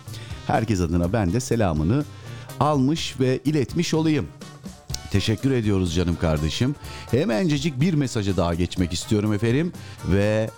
Herkes 0.47 0.81
adına 0.81 1.13
ben 1.13 1.33
de 1.33 1.39
selamını 1.39 2.03
almış 2.59 3.19
ve 3.19 3.39
iletmiş 3.45 3.93
olayım. 3.93 4.25
Teşekkür 5.11 5.51
ediyoruz 5.51 5.95
canım 5.95 6.15
kardeşim. 6.21 6.75
Hemencecik 7.11 7.81
bir 7.81 7.93
mesajı 7.93 8.37
daha 8.37 8.53
geçmek 8.53 8.93
istiyorum 8.93 9.33
efendim. 9.33 9.71
Ve 10.11 10.49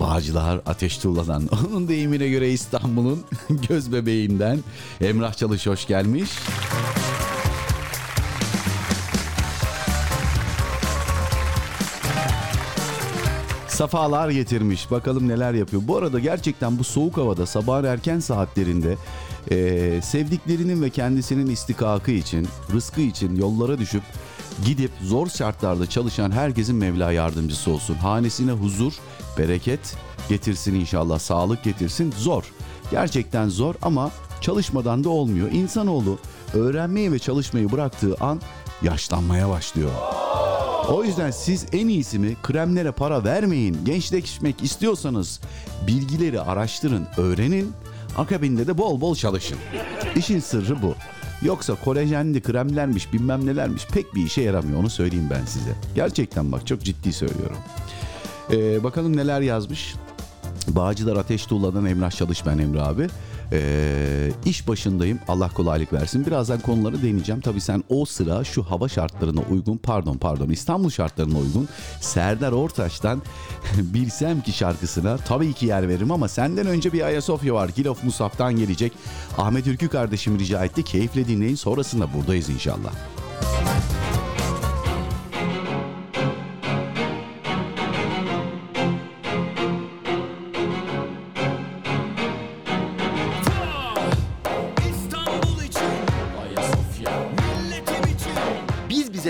Bağcılar 0.00 0.60
Ateş 0.66 0.98
Tuğla'dan 0.98 1.48
onun 1.70 1.88
deyimine 1.88 2.28
göre 2.28 2.50
İstanbul'un 2.50 3.24
göz 3.68 3.92
bebeğinden 3.92 4.58
Emrah 5.00 5.32
Çalış 5.34 5.66
hoş 5.66 5.86
gelmiş. 5.86 6.30
Safalar 13.68 14.30
getirmiş. 14.30 14.90
Bakalım 14.90 15.28
neler 15.28 15.54
yapıyor. 15.54 15.82
Bu 15.86 15.96
arada 15.96 16.18
gerçekten 16.18 16.78
bu 16.78 16.84
soğuk 16.84 17.16
havada 17.16 17.46
sabahın 17.46 17.84
erken 17.84 18.20
saatlerinde 18.20 18.96
e, 19.50 20.00
sevdiklerinin 20.02 20.82
ve 20.82 20.90
kendisinin 20.90 21.46
istikakı 21.46 22.10
için, 22.10 22.48
rızkı 22.72 23.00
için 23.00 23.36
yollara 23.36 23.78
düşüp 23.78 24.02
gidip 24.66 24.90
zor 25.02 25.28
şartlarda 25.28 25.86
çalışan 25.86 26.30
herkesin 26.30 26.76
Mevla 26.76 27.12
yardımcısı 27.12 27.70
olsun. 27.70 27.94
Hanesine 27.94 28.52
huzur, 28.52 28.92
bereket 29.38 29.96
getirsin 30.28 30.74
inşallah, 30.74 31.18
sağlık 31.18 31.64
getirsin. 31.64 32.14
Zor. 32.18 32.44
Gerçekten 32.90 33.48
zor 33.48 33.74
ama 33.82 34.10
çalışmadan 34.40 35.04
da 35.04 35.08
olmuyor. 35.08 35.52
İnsanoğlu 35.52 36.18
öğrenmeyi 36.54 37.12
ve 37.12 37.18
çalışmayı 37.18 37.72
bıraktığı 37.72 38.16
an 38.20 38.40
yaşlanmaya 38.82 39.48
başlıyor. 39.48 39.90
O 40.88 41.04
yüzden 41.04 41.30
siz 41.30 41.66
en 41.72 41.88
iyisi 41.88 42.18
mi 42.18 42.36
kremlere 42.42 42.92
para 42.92 43.24
vermeyin. 43.24 43.84
Gençleşmek 43.84 44.62
istiyorsanız 44.62 45.40
bilgileri 45.86 46.40
araştırın, 46.40 47.06
öğrenin. 47.16 47.72
Akabinde 48.16 48.66
de 48.66 48.78
bol 48.78 49.00
bol 49.00 49.14
çalışın. 49.14 49.58
İşin 50.16 50.40
sırrı 50.40 50.82
bu. 50.82 50.94
Yoksa 51.44 51.74
kolajenli 51.74 52.40
kremlermiş 52.40 53.12
bilmem 53.12 53.46
nelermiş 53.46 53.86
pek 53.86 54.14
bir 54.14 54.24
işe 54.26 54.42
yaramıyor 54.42 54.80
onu 54.80 54.90
söyleyeyim 54.90 55.28
ben 55.30 55.44
size. 55.44 55.70
Gerçekten 55.94 56.52
bak 56.52 56.66
çok 56.66 56.82
ciddi 56.82 57.12
söylüyorum. 57.12 57.56
Ee, 58.52 58.84
bakalım 58.84 59.16
neler 59.16 59.40
yazmış. 59.40 59.94
Bağcılar 60.68 61.16
Ateş 61.16 61.46
Tuğla'dan 61.46 61.86
Emrah 61.86 62.10
Çalış 62.10 62.46
ben 62.46 62.58
Emre 62.58 62.82
abi. 62.82 63.08
Ee, 63.52 64.30
iş 64.44 64.68
başındayım. 64.68 65.18
Allah 65.28 65.48
kolaylık 65.48 65.92
versin. 65.92 66.26
Birazdan 66.26 66.60
konuları 66.60 67.02
deneyeceğim. 67.02 67.40
Tabii 67.40 67.60
sen 67.60 67.84
o 67.88 68.04
sıra 68.04 68.44
şu 68.44 68.62
hava 68.62 68.88
şartlarına 68.88 69.40
uygun 69.50 69.76
pardon 69.76 70.16
pardon 70.16 70.48
İstanbul 70.48 70.90
şartlarına 70.90 71.38
uygun 71.38 71.68
Serdar 72.00 72.52
Ortaç'tan 72.52 73.22
Bilsem 73.76 74.40
ki 74.40 74.52
şarkısına 74.52 75.16
tabii 75.16 75.52
ki 75.52 75.66
yer 75.66 75.88
veririm 75.88 76.10
ama 76.12 76.28
senden 76.28 76.66
önce 76.66 76.92
bir 76.92 77.02
Ayasofya 77.02 77.54
var. 77.54 77.70
Kilof 77.70 78.04
Musaf'tan 78.04 78.56
gelecek. 78.56 78.92
Ahmet 79.38 79.66
Ülkü 79.66 79.88
kardeşim 79.88 80.38
rica 80.38 80.64
etti. 80.64 80.82
Keyifle 80.82 81.28
dinleyin. 81.28 81.54
Sonrasında 81.54 82.14
buradayız 82.14 82.48
inşallah. 82.48 82.92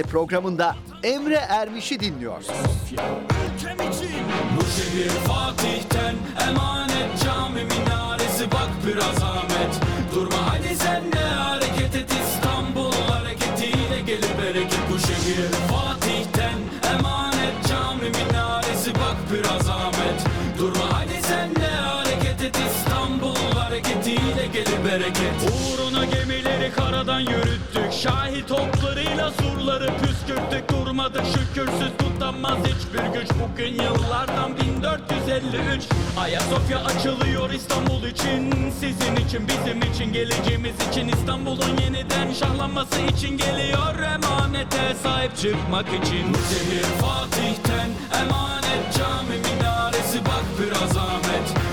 Bize 0.02 0.10
programında 0.10 0.76
Emre 1.02 1.34
Ermiş'i 1.34 2.00
dinliyorsunuz. 2.00 2.58
Ülkem 2.92 3.76
için 3.76 4.10
Bu 4.56 4.64
şehir 4.64 5.08
Fatih'ten. 5.08 6.14
Emanet 6.48 7.24
Cami 7.24 7.64
minaresi 7.64 8.50
bak 8.52 8.70
biraz 8.86 9.22
Ahmet. 9.22 9.74
Durma 10.14 10.52
hadi 10.52 10.76
sen 10.76 11.12
de 11.12 11.18
hareket 11.18 11.96
et. 11.96 12.10
İstanbul 12.24 12.92
hareketiyle 12.92 14.00
gelir 14.06 14.32
bereket 14.42 14.80
Bu 14.92 14.98
şehir 14.98 15.50
Fatih'ten. 15.70 16.58
Emanet 16.94 17.68
Cami 17.68 18.10
minaresi 18.10 18.94
bak 18.94 19.16
biraz 19.32 19.68
Ahmet. 19.68 20.18
Durma 20.58 20.98
hadi 20.98 21.22
sen 21.22 21.54
de 21.56 21.70
hareket 21.70 22.42
et. 22.42 22.56
İstanbul 22.70 23.58
hareketiyle 23.58 24.46
gelir 24.52 24.84
bereket. 24.84 25.34
Uğruna 25.42 26.04
gemileri 26.04 26.72
karadan 26.72 27.20
yürüttük 27.20 27.71
Şahit 28.02 28.52
oklarıyla 28.52 29.30
surları 29.30 29.86
püskürttük 29.86 30.68
Durmadık 30.68 31.22
şükürsüz 31.26 31.92
tutamaz 31.98 32.58
hiçbir 32.58 33.20
güç. 33.20 33.28
Bugün 33.42 33.74
yıllardan 33.82 34.56
1453 34.56 35.82
Ayasofya 36.20 36.78
açılıyor 36.84 37.50
İstanbul 37.50 38.02
için. 38.02 38.70
Sizin 38.80 39.16
için 39.16 39.48
bizim 39.48 39.92
için 39.92 40.12
geleceğimiz 40.12 40.74
için. 40.90 41.08
İstanbul'un 41.08 41.78
yeniden 41.84 42.32
şahlanması 42.32 43.00
için 43.00 43.38
geliyor 43.38 43.94
Emanete 44.14 44.94
sahip 45.02 45.36
çıkmak 45.36 45.88
için. 45.88 46.32
Şehir 46.50 46.82
Fatih'ten 46.82 47.90
emanet 48.22 48.98
cami 48.98 49.36
minaresi 49.38 50.18
bak 50.24 50.44
biraz 50.58 50.96
Ahmet 50.96 51.71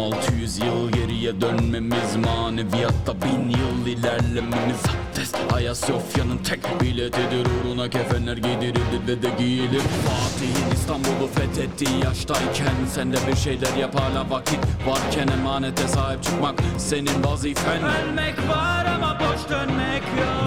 600 0.00 0.58
yıl 0.58 0.92
geriye 0.92 1.40
dönmemiz 1.40 2.16
Maneviyatta 2.16 3.14
bin 3.22 3.48
yıl 3.48 3.86
ilerlememiz 3.86 4.82
Abdest. 5.10 5.36
Ayasofya'nın 5.52 6.38
tek 6.38 6.80
biletidir 6.80 7.46
Uğruna 7.46 7.90
kefenler 7.90 8.36
giydirildi 8.36 9.06
ve 9.08 9.22
de 9.22 9.28
giyilir. 9.38 9.80
Fatih'in 9.80 10.74
İstanbul'u 10.74 11.28
fethettiği 11.34 12.04
yaştayken 12.04 12.74
Sen 12.94 13.12
de 13.12 13.16
bir 13.30 13.36
şeyler 13.36 13.76
yap 13.76 13.94
hala 14.00 14.30
vakit 14.30 14.58
Varken 14.86 15.28
emanete 15.28 15.88
sahip 15.88 16.22
çıkmak 16.22 16.54
senin 16.78 17.24
vazifen. 17.24 17.82
Ölmek 17.82 18.38
var 18.48 18.86
ama 18.86 19.18
boş 19.20 19.50
dönmek 19.50 20.02
yok 20.02 20.39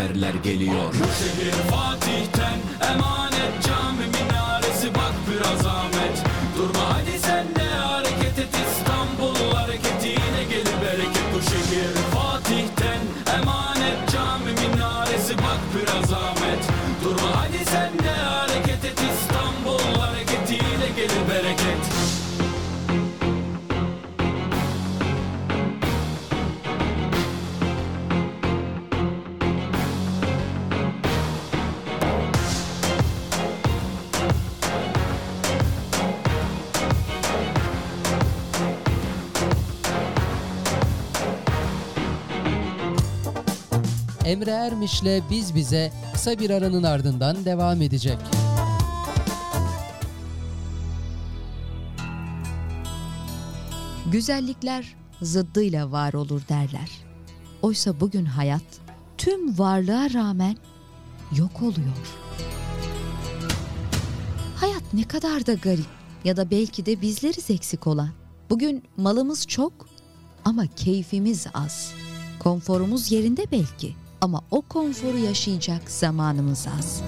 zaferler 0.00 0.34
geliyor. 0.34 0.94
Şehir 0.94 1.52
Fatih'ten 1.52 2.58
emanet 2.92 3.66
cami 3.66 4.19
Emre 44.30 44.50
Ermiş'le 44.50 45.22
Biz 45.30 45.54
Bize 45.54 45.92
kısa 46.12 46.38
bir 46.38 46.50
aranın 46.50 46.82
ardından 46.82 47.44
devam 47.44 47.82
edecek. 47.82 48.18
Güzellikler 54.12 54.94
zıddıyla 55.22 55.92
var 55.92 56.12
olur 56.12 56.42
derler. 56.48 56.90
Oysa 57.62 58.00
bugün 58.00 58.24
hayat 58.24 58.62
tüm 59.18 59.58
varlığa 59.58 60.10
rağmen 60.14 60.56
yok 61.36 61.62
oluyor. 61.62 62.06
Hayat 64.56 64.94
ne 64.94 65.04
kadar 65.04 65.46
da 65.46 65.54
garip 65.54 65.90
ya 66.24 66.36
da 66.36 66.50
belki 66.50 66.86
de 66.86 67.00
bizleriz 67.00 67.50
eksik 67.50 67.86
olan. 67.86 68.10
Bugün 68.50 68.82
malımız 68.96 69.46
çok 69.46 69.72
ama 70.44 70.66
keyfimiz 70.66 71.46
az. 71.54 71.92
Konforumuz 72.38 73.12
yerinde 73.12 73.46
belki 73.52 73.99
ama 74.20 74.40
o 74.50 74.62
konforu 74.62 75.18
yaşayacak 75.18 75.90
zamanımız 75.90 76.66
az. 76.78 77.02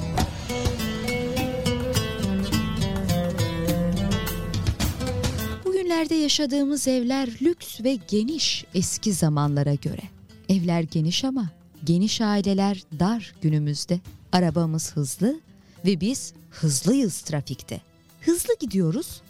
Bugünlerde 5.64 6.14
yaşadığımız 6.14 6.88
evler 6.88 7.28
lüks 7.42 7.80
ve 7.80 7.98
geniş 8.08 8.64
eski 8.74 9.12
zamanlara 9.12 9.74
göre. 9.74 10.02
Evler 10.48 10.82
geniş 10.82 11.24
ama 11.24 11.50
geniş 11.84 12.20
aileler 12.20 12.82
dar 12.98 13.34
günümüzde. 13.42 14.00
Arabamız 14.32 14.92
hızlı 14.92 15.40
ve 15.84 16.00
biz 16.00 16.32
hızlıyız 16.50 17.20
trafikte. 17.20 17.80
Hızlı 18.20 18.54
gidiyoruz 18.60 19.22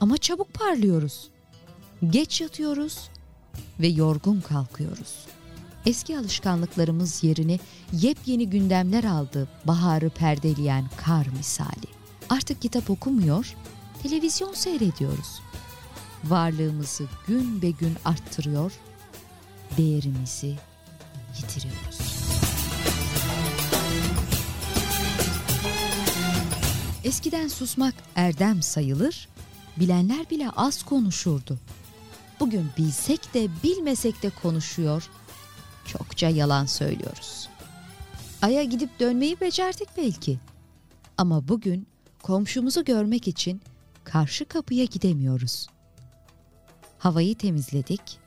ama 0.00 0.16
çabuk 0.16 0.54
parlıyoruz. 0.54 1.28
Geç 2.10 2.40
yatıyoruz 2.40 2.98
ve 3.80 3.86
yorgun 3.88 4.40
kalkıyoruz. 4.40 5.14
Eski 5.86 6.18
alışkanlıklarımız 6.18 7.24
yerini 7.24 7.60
yepyeni 7.92 8.50
gündemler 8.50 9.04
aldı 9.04 9.48
baharı 9.64 10.10
perdeleyen 10.10 10.84
kar 10.96 11.26
misali. 11.26 11.86
Artık 12.28 12.62
kitap 12.62 12.90
okumuyor, 12.90 13.54
televizyon 14.02 14.52
seyrediyoruz. 14.54 15.40
Varlığımızı 16.24 17.04
gün 17.26 17.62
be 17.62 17.70
gün 17.70 17.96
arttırıyor, 18.04 18.72
değerimizi 19.76 20.54
yitiriyoruz. 21.36 21.98
Eskiden 27.04 27.48
susmak 27.48 27.94
erdem 28.16 28.62
sayılır, 28.62 29.28
bilenler 29.76 30.30
bile 30.30 30.50
az 30.50 30.82
konuşurdu. 30.82 31.58
Bugün 32.40 32.66
bilsek 32.78 33.34
de 33.34 33.48
bilmesek 33.64 34.22
de 34.22 34.30
konuşuyor, 34.30 35.10
çokça 35.88 36.28
yalan 36.28 36.66
söylüyoruz. 36.66 37.48
Ay'a 38.42 38.64
gidip 38.64 39.00
dönmeyi 39.00 39.40
becerdik 39.40 39.88
belki. 39.96 40.38
Ama 41.18 41.48
bugün 41.48 41.86
komşumuzu 42.22 42.84
görmek 42.84 43.28
için 43.28 43.60
karşı 44.04 44.44
kapıya 44.44 44.84
gidemiyoruz. 44.84 45.66
Havayı 46.98 47.34
temizledik 47.34 48.18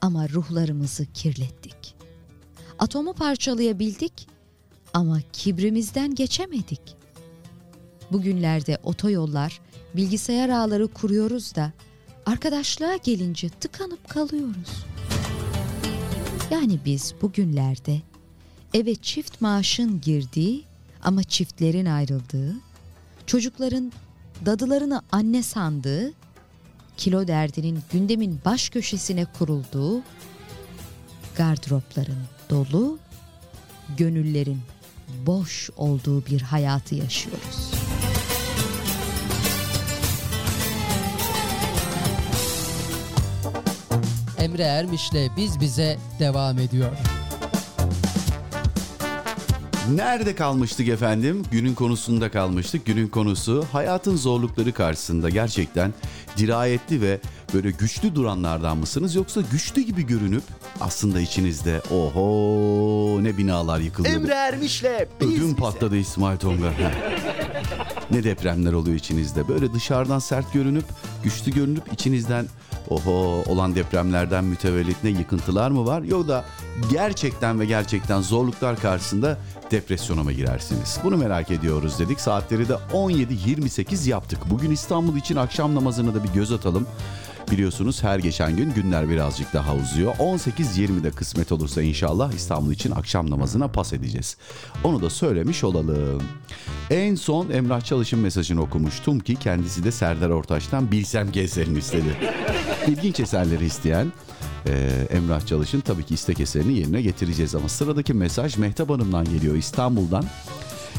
ama 0.00 0.28
ruhlarımızı 0.28 1.06
kirlettik. 1.12 1.94
Atomu 2.78 3.12
parçalayabildik 3.12 4.28
ama 4.94 5.20
kibrimizden 5.32 6.14
geçemedik. 6.14 6.96
Bugünlerde 8.12 8.78
otoyollar, 8.82 9.60
bilgisayar 9.96 10.48
ağları 10.48 10.88
kuruyoruz 10.88 11.54
da 11.54 11.72
arkadaşlığa 12.26 12.96
gelince 12.96 13.48
tıkanıp 13.48 14.08
kalıyoruz. 14.08 14.89
Yani 16.50 16.78
biz 16.84 17.14
bugünlerde 17.22 18.00
eve 18.74 18.94
çift 18.94 19.40
maaşın 19.40 20.00
girdiği 20.00 20.64
ama 21.02 21.22
çiftlerin 21.22 21.86
ayrıldığı, 21.86 22.54
çocukların 23.26 23.92
dadılarını 24.46 25.02
anne 25.12 25.42
sandığı, 25.42 26.12
kilo 26.96 27.26
derdinin 27.26 27.78
gündemin 27.92 28.40
baş 28.44 28.68
köşesine 28.68 29.24
kurulduğu, 29.38 30.02
gardıropların 31.36 32.22
dolu, 32.50 32.98
gönüllerin 33.96 34.60
boş 35.26 35.70
olduğu 35.76 36.26
bir 36.26 36.40
hayatı 36.40 36.94
yaşıyoruz. 36.94 37.79
Emre 44.40 44.62
Ermiş'le 44.62 45.36
Biz 45.36 45.60
Bize 45.60 45.98
devam 46.18 46.58
ediyor. 46.58 46.90
Nerede 49.94 50.34
kalmıştık 50.34 50.88
efendim? 50.88 51.42
Günün 51.50 51.74
konusunda 51.74 52.30
kalmıştık. 52.30 52.86
Günün 52.86 53.08
konusu 53.08 53.64
hayatın 53.72 54.16
zorlukları 54.16 54.72
karşısında 54.72 55.30
gerçekten 55.30 55.94
dirayetli 56.36 57.02
ve 57.02 57.20
böyle 57.54 57.70
güçlü 57.70 58.14
duranlardan 58.14 58.76
mısınız? 58.76 59.14
Yoksa 59.14 59.40
güçlü 59.52 59.82
gibi 59.82 60.06
görünüp 60.06 60.42
aslında 60.80 61.20
içinizde 61.20 61.80
oho 61.90 63.18
ne 63.24 63.38
binalar 63.38 63.78
yıkılıyor. 63.80 64.14
Emre 64.14 64.34
Ermiş'le 64.34 64.84
biz 65.20 65.28
Ödüm 65.28 65.44
bize. 65.44 65.56
patladı 65.56 65.96
İsmail 65.96 66.38
Tonga. 66.38 66.72
ne 68.10 68.24
depremler 68.24 68.72
oluyor 68.72 68.96
içinizde. 68.96 69.48
Böyle 69.48 69.72
dışarıdan 69.72 70.18
sert 70.18 70.52
görünüp, 70.52 70.84
güçlü 71.22 71.52
görünüp 71.52 71.92
içinizden 71.92 72.46
oho 72.88 73.44
olan 73.46 73.74
depremlerden 73.74 74.44
mütevellit 74.44 75.04
ne 75.04 75.10
yıkıntılar 75.10 75.70
mı 75.70 75.86
var? 75.86 76.02
Yok 76.02 76.28
da 76.28 76.44
gerçekten 76.90 77.60
ve 77.60 77.66
gerçekten 77.66 78.20
zorluklar 78.20 78.76
karşısında 78.76 79.38
depresyona 79.70 80.22
mı 80.22 80.32
girersiniz? 80.32 80.98
Bunu 81.04 81.16
merak 81.16 81.50
ediyoruz 81.50 81.98
dedik. 81.98 82.20
Saatleri 82.20 82.68
de 82.68 82.76
17.28 82.92 84.08
yaptık. 84.08 84.38
Bugün 84.50 84.70
İstanbul 84.70 85.16
için 85.16 85.36
akşam 85.36 85.74
namazına 85.74 86.14
da 86.14 86.24
bir 86.24 86.28
göz 86.28 86.52
atalım. 86.52 86.86
Biliyorsunuz 87.50 88.02
her 88.02 88.18
geçen 88.18 88.56
gün 88.56 88.74
günler 88.74 89.08
birazcık 89.08 89.54
daha 89.54 89.74
uzuyor. 89.74 90.14
18.20'de 90.14 91.10
kısmet 91.10 91.52
olursa 91.52 91.82
inşallah 91.82 92.32
İstanbul 92.32 92.72
için 92.72 92.90
akşam 92.90 93.30
namazına 93.30 93.68
pas 93.68 93.92
edeceğiz. 93.92 94.36
Onu 94.84 95.02
da 95.02 95.10
söylemiş 95.10 95.64
olalım. 95.64 96.22
En 96.90 97.14
son 97.14 97.50
Emrah 97.50 97.80
Çalış'ın 97.80 98.18
mesajını 98.18 98.62
okumuştum 98.62 99.20
ki 99.20 99.36
kendisi 99.36 99.84
de 99.84 99.92
Serdar 99.92 100.30
Ortaç'tan 100.30 100.92
bilsem 100.92 101.32
ki 101.32 101.40
eserini 101.40 101.78
istedi. 101.78 102.16
İlginç 102.86 103.20
eserleri 103.20 103.64
isteyen 103.64 104.12
e, 104.66 105.06
Emrah 105.10 105.46
Çalış'ın 105.46 105.80
tabii 105.80 106.04
ki 106.04 106.14
istek 106.14 106.40
eserini 106.40 106.78
yerine 106.78 107.02
getireceğiz. 107.02 107.54
Ama 107.54 107.68
sıradaki 107.68 108.14
mesaj 108.14 108.56
Mehtap 108.56 108.90
Hanım'dan 108.90 109.24
geliyor 109.24 109.54
İstanbul'dan. 109.54 110.24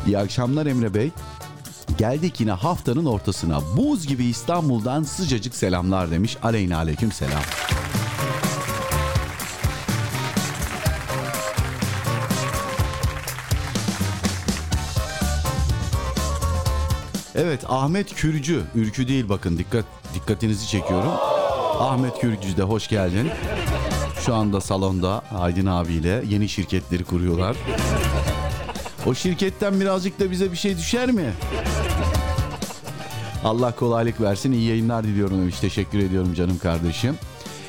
İyi 0.08 0.18
akşamlar 0.18 0.66
Emre 0.66 0.94
Bey. 0.94 1.12
Geldik 1.98 2.40
yine 2.40 2.52
haftanın 2.52 3.06
ortasına. 3.06 3.60
Buz 3.78 4.08
gibi 4.08 4.26
İstanbul'dan 4.26 5.04
sıcacık 5.04 5.56
selamlar 5.56 6.12
demiş. 6.12 6.38
Aleyna 6.44 6.78
aleyküm 6.78 7.12
selam. 7.12 7.42
Evet 17.36 17.64
Ahmet 17.70 18.16
Kürcü. 18.16 18.62
Ürkü 18.76 19.08
değil 19.08 19.30
bakın 19.30 19.58
dikkat 19.58 19.86
dikkatinizi 20.14 20.68
çekiyorum. 20.68 21.12
Ahmet 21.80 22.20
Kürcü 22.20 22.58
de 22.58 22.64
hoş 22.64 22.88
geldin. 22.88 23.30
Şu 24.26 24.36
anda 24.36 24.62
salonda 24.62 25.22
Aydın 25.40 25.66
abiyle 25.66 26.24
yeni 26.30 26.50
şirketleri 26.50 27.04
kuruyorlar. 27.04 27.58
O 29.06 29.14
şirketten 29.14 29.80
birazcık 29.80 30.20
da 30.20 30.32
bize 30.32 30.52
bir 30.52 30.58
şey 30.58 30.78
düşer 30.78 31.12
mi? 31.12 31.34
Allah 33.44 33.76
kolaylık 33.76 34.22
versin. 34.22 34.52
İyi 34.52 34.70
yayınlar 34.70 35.04
diliyorum 35.04 35.42
demiş. 35.42 35.60
Teşekkür 35.60 36.00
ediyorum 36.00 36.34
canım 36.34 36.58
kardeşim. 36.58 37.16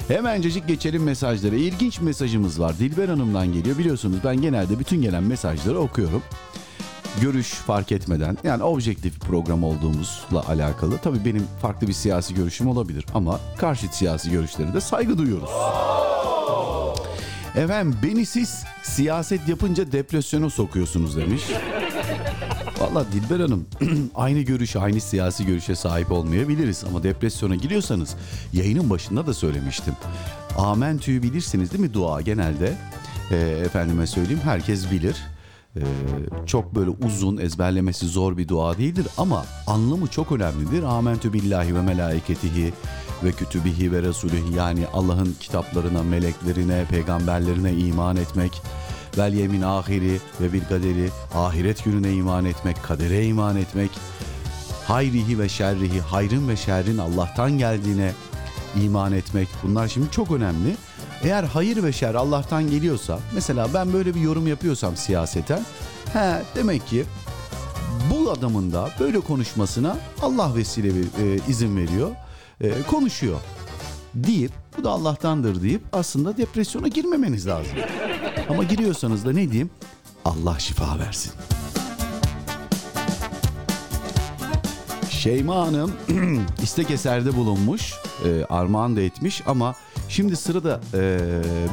Hemencecik 0.08 0.68
geçelim 0.68 1.02
mesajlara. 1.02 1.54
İlginç 1.54 2.00
bir 2.00 2.04
mesajımız 2.04 2.60
var. 2.60 2.78
Dilber 2.78 3.08
Hanım'dan 3.08 3.52
geliyor. 3.52 3.78
Biliyorsunuz 3.78 4.18
ben 4.24 4.40
genelde 4.40 4.78
bütün 4.78 5.02
gelen 5.02 5.24
mesajları 5.24 5.78
okuyorum. 5.78 6.22
Görüş 7.20 7.48
fark 7.48 7.92
etmeden 7.92 8.38
yani 8.44 8.62
objektif 8.62 9.20
program 9.20 9.64
olduğumuzla 9.64 10.48
alakalı. 10.48 10.98
Tabii 10.98 11.24
benim 11.24 11.46
farklı 11.62 11.88
bir 11.88 11.92
siyasi 11.92 12.34
görüşüm 12.34 12.68
olabilir 12.68 13.06
ama 13.14 13.40
karşıt 13.58 13.94
siyasi 13.94 14.30
görüşlere 14.30 14.74
de 14.74 14.80
saygı 14.80 15.18
duyuyoruz. 15.18 15.50
Efendim 17.56 17.98
beni 18.02 18.26
siz 18.26 18.64
siyaset 18.82 19.48
yapınca 19.48 19.92
depresyona 19.92 20.50
sokuyorsunuz 20.50 21.16
demiş. 21.16 21.42
Valla 22.80 23.06
Dilber 23.12 23.40
Hanım 23.40 23.66
aynı 24.14 24.40
görüşe 24.40 24.78
aynı 24.78 25.00
siyasi 25.00 25.46
görüşe 25.46 25.74
sahip 25.74 26.12
olmayabiliriz 26.12 26.84
ama 26.88 27.02
depresyona 27.02 27.56
giriyorsanız 27.56 28.16
yayının 28.52 28.90
başında 28.90 29.26
da 29.26 29.34
söylemiştim. 29.34 29.94
Amentü'yü 30.58 31.22
bilirsiniz 31.22 31.72
değil 31.72 31.80
mi 31.80 31.94
dua 31.94 32.20
genelde 32.20 32.74
e, 33.30 33.36
efendime 33.36 34.06
söyleyeyim 34.06 34.40
herkes 34.44 34.90
bilir. 34.90 35.16
E, 35.76 35.82
çok 36.46 36.74
böyle 36.74 36.90
uzun 36.90 37.36
ezberlemesi 37.36 38.06
zor 38.06 38.36
bir 38.36 38.48
dua 38.48 38.78
değildir 38.78 39.06
ama 39.18 39.46
anlamı 39.66 40.06
çok 40.06 40.32
önemlidir. 40.32 40.82
Amentü 40.82 41.32
billahi 41.32 41.74
ve 41.74 41.82
melaiketihi 41.82 42.72
ve 43.24 43.32
kütübihi 43.32 43.92
ve 43.92 44.02
resulühi 44.02 44.54
yani 44.56 44.86
Allah'ın 44.92 45.36
kitaplarına, 45.40 46.02
meleklerine, 46.02 46.84
peygamberlerine 46.90 47.72
iman 47.72 48.16
etmek 48.16 48.62
vel 49.18 49.34
yemin 49.34 49.62
ahiri 49.62 50.20
ve 50.40 50.52
bir 50.52 50.64
kaderi 50.64 51.10
ahiret 51.34 51.84
gününe 51.84 52.12
iman 52.12 52.44
etmek, 52.44 52.82
kadere 52.82 53.26
iman 53.26 53.56
etmek, 53.56 53.90
hayrihi 54.86 55.38
ve 55.38 55.48
şerrihi, 55.48 56.00
hayrın 56.00 56.48
ve 56.48 56.56
şerrin 56.56 56.98
Allah'tan 56.98 57.58
geldiğine 57.58 58.12
iman 58.82 59.12
etmek 59.12 59.48
bunlar 59.62 59.88
şimdi 59.88 60.10
çok 60.10 60.30
önemli. 60.30 60.76
Eğer 61.22 61.44
hayır 61.44 61.82
ve 61.82 61.92
şer 61.92 62.14
Allah'tan 62.14 62.70
geliyorsa 62.70 63.18
mesela 63.34 63.68
ben 63.74 63.92
böyle 63.92 64.14
bir 64.14 64.20
yorum 64.20 64.46
yapıyorsam 64.46 64.96
siyaseten 64.96 65.62
he 66.12 66.42
demek 66.56 66.86
ki 66.86 67.04
bu 68.10 68.30
adamın 68.30 68.72
da 68.72 68.90
böyle 69.00 69.20
konuşmasına 69.20 69.98
Allah 70.22 70.54
vesile 70.54 70.88
e, 70.88 71.38
izin 71.48 71.76
veriyor. 71.76 72.10
E, 72.62 72.82
konuşuyor 72.82 73.40
deyip 74.14 74.52
bu 74.78 74.84
da 74.84 74.90
Allah'tandır 74.90 75.62
deyip 75.62 75.82
aslında 75.92 76.36
depresyona 76.36 76.88
girmemeniz 76.88 77.46
lazım. 77.46 77.72
Ama 78.48 78.64
giriyorsanız 78.64 79.24
da 79.24 79.32
ne 79.32 79.50
diyeyim? 79.50 79.70
Allah 80.24 80.58
şifa 80.58 80.98
versin. 80.98 81.32
Şeyma 85.10 85.56
Hanım 85.56 85.92
istek 86.62 86.90
eserde 86.90 87.36
bulunmuş, 87.36 87.94
e, 88.24 88.44
armağan 88.44 88.96
da 88.96 89.00
etmiş 89.00 89.42
ama 89.46 89.74
şimdi 90.08 90.36
sırada 90.36 90.80
e, 90.94 91.18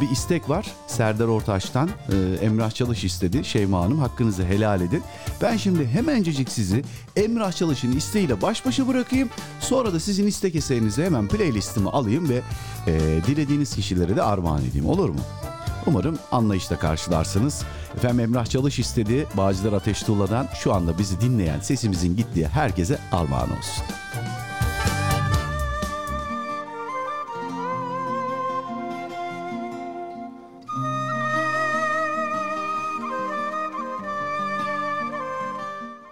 bir 0.01 0.09
istek 0.09 0.49
var. 0.49 0.65
Serdar 0.99 1.27
Ortaç'tan 1.27 1.89
e, 1.89 2.45
Emrah 2.45 2.71
Çalış 2.71 3.03
istedi. 3.03 3.45
Şeyma 3.45 3.81
Hanım 3.81 3.99
hakkınızı 3.99 4.45
helal 4.45 4.81
edin. 4.81 5.03
Ben 5.41 5.57
şimdi 5.57 5.87
hemencecik 5.87 6.49
sizi 6.49 6.83
Emrah 7.15 7.51
Çalış'ın 7.51 7.91
isteğiyle 7.91 8.41
baş 8.41 8.65
başa 8.65 8.87
bırakayım. 8.87 9.29
Sonra 9.59 9.93
da 9.93 9.99
sizin 9.99 10.27
istek 10.27 10.55
eserinizi 10.55 11.03
hemen 11.03 11.27
playlistime 11.27 11.89
alayım 11.89 12.29
ve 12.29 12.41
e, 12.87 12.99
dilediğiniz 13.27 13.75
kişilere 13.75 14.15
de 14.15 14.21
armağan 14.21 14.65
edeyim 14.65 14.87
olur 14.87 15.09
mu? 15.09 15.19
Umarım 15.87 16.19
anlayışla 16.31 16.79
karşılarsınız. 16.79 17.63
Efendim 17.95 18.19
Emrah 18.19 18.45
Çalış 18.45 18.79
istedi. 18.79 19.27
Bağcılar 19.37 19.73
Ateş 19.73 20.03
Tuğla'dan 20.03 20.47
şu 20.63 20.73
anda 20.73 20.97
bizi 20.97 21.21
dinleyen 21.21 21.59
sesimizin 21.59 22.15
gittiği 22.15 22.47
herkese 22.47 22.99
armağan 23.11 23.57
olsun. 23.57 23.83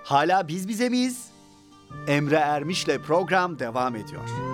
Hala 0.07 0.47
biz 0.47 0.67
bize 0.67 0.89
miyiz? 0.89 1.25
Emre 2.07 2.35
Ermiş'le 2.35 2.97
program 3.07 3.59
devam 3.59 3.95
ediyor. 3.95 4.46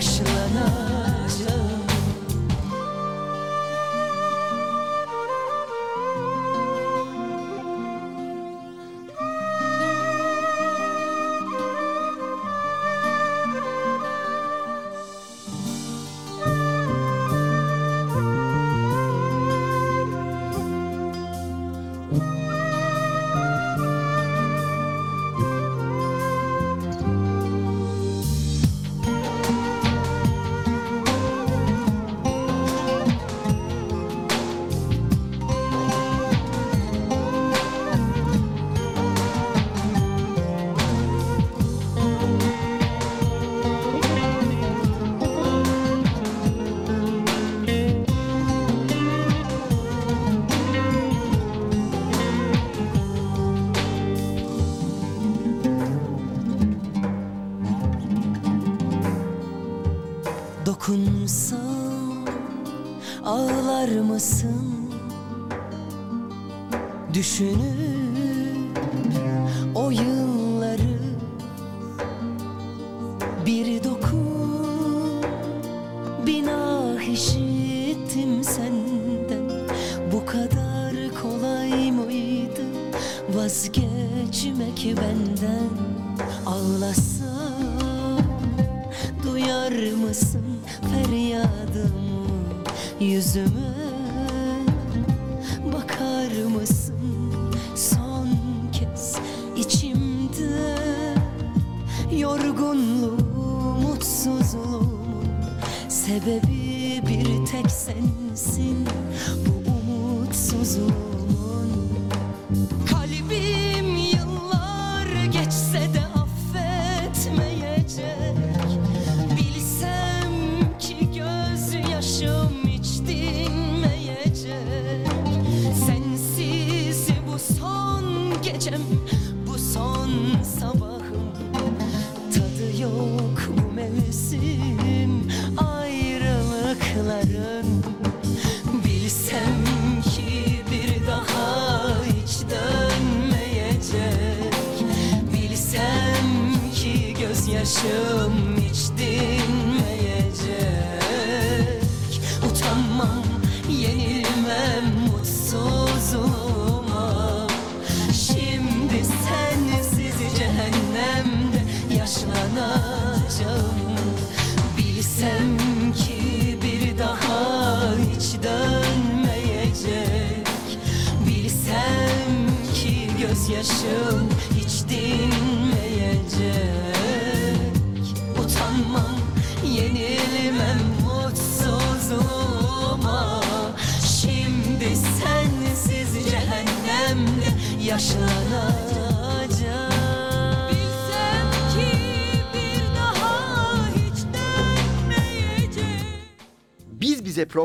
Cehennemde 0.00 0.99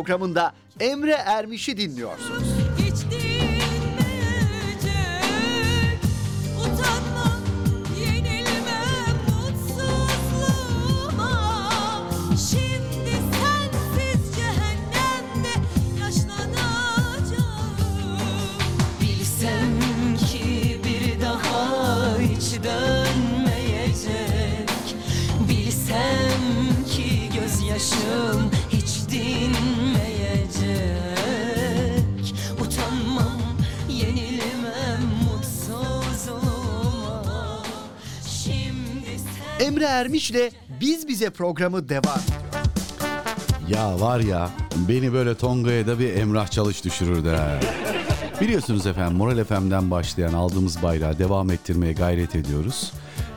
programında 0.06 0.54
Emre 0.80 1.12
Ermiş'i 1.12 1.78
dinliyorsunuz. 1.78 2.45
Ermiş'le 40.26 40.54
Biz 40.82 41.08
Bize 41.08 41.30
programı 41.30 41.90
devam 41.90 42.20
ediyor. 42.20 42.42
Ya 43.70 44.00
var 44.00 44.20
ya 44.20 44.50
beni 44.88 45.14
böyle 45.14 45.36
Tonga'ya 45.36 45.88
da 45.88 46.00
bir 46.00 46.14
Emrah 46.14 46.48
Çalış 46.48 46.84
düşürürdü 46.86 47.30
ha. 47.30 47.60
Biliyorsunuz 48.42 48.88
efendim 48.88 49.18
Moral 49.18 49.44
FM'den 49.44 49.92
başlayan 49.92 50.34
aldığımız 50.34 50.84
bayrağı 50.84 51.20
devam 51.20 51.50
ettirmeye 51.50 51.94
gayret 51.94 52.36
ediyoruz. 52.36 52.94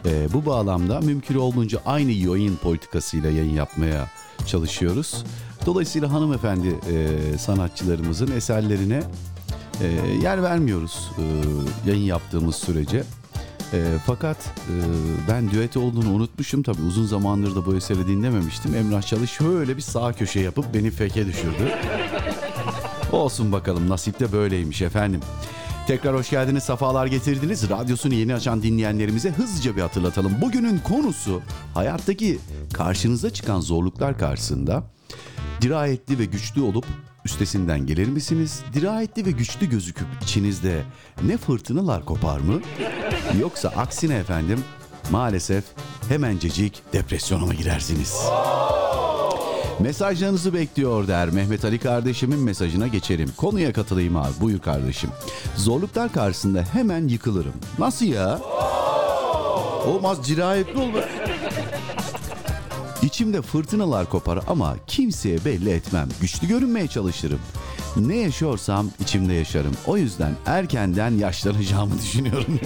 Ee, 0.07 0.33
bu 0.33 0.47
bağlamda 0.47 1.01
mümkün 1.01 1.35
olduğunca 1.35 1.81
aynı 1.87 2.11
yayın 2.11 2.57
politikasıyla 2.57 3.31
yayın 3.31 3.55
yapmaya 3.55 4.11
çalışıyoruz. 4.47 5.25
Dolayısıyla 5.67 6.13
hanımefendi 6.13 6.69
e, 6.69 7.39
sanatçılarımızın 7.39 8.31
eserlerine 8.31 9.03
e, 9.81 9.87
yer 10.23 10.43
vermiyoruz 10.43 11.11
e, 11.19 11.23
yayın 11.91 12.05
yaptığımız 12.05 12.57
sürece. 12.57 13.05
E, 13.73 13.85
fakat 14.07 14.37
e, 14.37 14.75
ben 15.29 15.51
düet 15.51 15.77
olduğunu 15.77 16.13
unutmuşum 16.13 16.63
tabii 16.63 16.83
uzun 16.83 17.07
zamandır 17.07 17.57
da 17.57 17.67
bu 17.67 17.77
eseri 17.77 18.07
dinlememiştim. 18.07 18.75
Emrah 18.75 19.03
Çalış 19.03 19.31
şöyle 19.31 19.77
bir 19.77 19.83
sağ 19.83 20.13
köşe 20.13 20.41
yapıp 20.41 20.75
beni 20.75 20.91
feke 20.91 21.27
düşürdü. 21.27 21.73
Olsun 23.13 23.53
bakalım 23.53 23.89
nasip 23.89 24.21
de 24.21 24.33
böyleymiş 24.33 24.83
efendim. 24.83 25.21
Tekrar 25.87 26.17
hoş 26.17 26.31
geldiniz, 26.31 26.63
safalar 26.63 27.07
getirdiniz. 27.07 27.71
Radyosunu 27.71 28.15
yeni 28.15 28.35
açan 28.35 28.63
dinleyenlerimize 28.63 29.31
hızlıca 29.31 29.77
bir 29.77 29.83
hatırlatalım. 29.83 30.33
Bugünün 30.41 30.79
konusu 30.79 31.41
hayattaki 31.75 32.39
karşınıza 32.73 33.31
çıkan 33.31 33.61
zorluklar 33.61 34.19
karşısında 34.19 34.83
dirayetli 35.61 36.19
ve 36.19 36.25
güçlü 36.25 36.61
olup 36.61 36.85
üstesinden 37.29 37.87
gelir 37.87 38.09
misiniz? 38.09 38.61
Dirayetli 38.75 39.27
ve 39.27 39.31
güçlü 39.31 39.71
gözüküp 39.71 40.07
içinizde 40.23 40.83
ne 41.23 41.37
fırtınalar 41.37 42.05
kopar 42.05 42.39
mı? 42.39 42.61
Yoksa 43.41 43.69
aksine 43.69 44.15
efendim 44.15 44.65
maalesef 45.11 45.65
hemencecik 46.09 46.83
depresyona 46.93 47.47
mı 47.47 47.55
girersiniz? 47.55 48.17
Mesajlarınızı 49.81 50.55
bekliyor 50.55 51.09
der. 51.09 51.31
Mehmet 51.31 51.65
Ali 51.65 51.79
kardeşimin 51.79 52.41
mesajına 52.41 52.87
geçelim. 52.87 53.31
Konuya 53.37 53.73
katılayım 53.73 54.17
abi. 54.17 54.33
Buyur 54.41 54.59
kardeşim. 54.61 55.11
Zorluklar 55.57 56.13
karşısında 56.13 56.65
hemen 56.73 57.09
yıkılırım. 57.09 57.55
Nasıl 57.79 58.07
ya? 58.07 58.41
Olmaz 59.87 60.29
dirayetli 60.29 60.81
ol 60.81 60.95
be. 60.95 61.09
İçimde 63.03 63.43
fırtınalar 63.43 64.11
kopar 64.11 64.41
ama 64.49 64.77
kimseye 64.87 65.45
belli 65.45 65.71
etmem. 65.71 66.09
Güçlü 66.21 66.49
görünmeye 66.49 66.87
çalışırım. 66.89 67.39
Ne 67.97 68.17
yaşıyorsam 68.17 68.91
içimde 69.01 69.33
yaşarım. 69.35 69.73
O 69.87 69.97
yüzden 69.97 70.33
erkenden 70.47 71.11
yaşlanacağımı 71.11 71.99
düşünüyorum. 72.03 72.61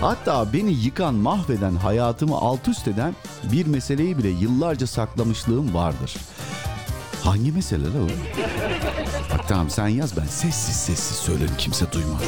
Hatta 0.00 0.52
beni 0.52 0.72
yıkan, 0.72 1.14
mahveden, 1.14 1.76
hayatımı 1.76 2.36
alt 2.36 2.68
üst 2.68 2.88
eden 2.88 3.16
bir 3.52 3.66
meseleyi 3.66 4.18
bile 4.18 4.28
yıllarca 4.28 4.86
saklamışlığım 4.86 5.74
vardır. 5.74 6.16
Hangi 7.22 7.52
mesele 7.52 7.84
la 7.84 8.02
o? 8.02 8.08
Bak 9.32 9.48
tamam 9.48 9.70
sen 9.70 9.88
yaz 9.88 10.16
ben 10.16 10.26
sessiz 10.26 10.76
sessiz 10.76 11.16
söylerim 11.16 11.54
kimse 11.58 11.92
duymaz. 11.92 12.22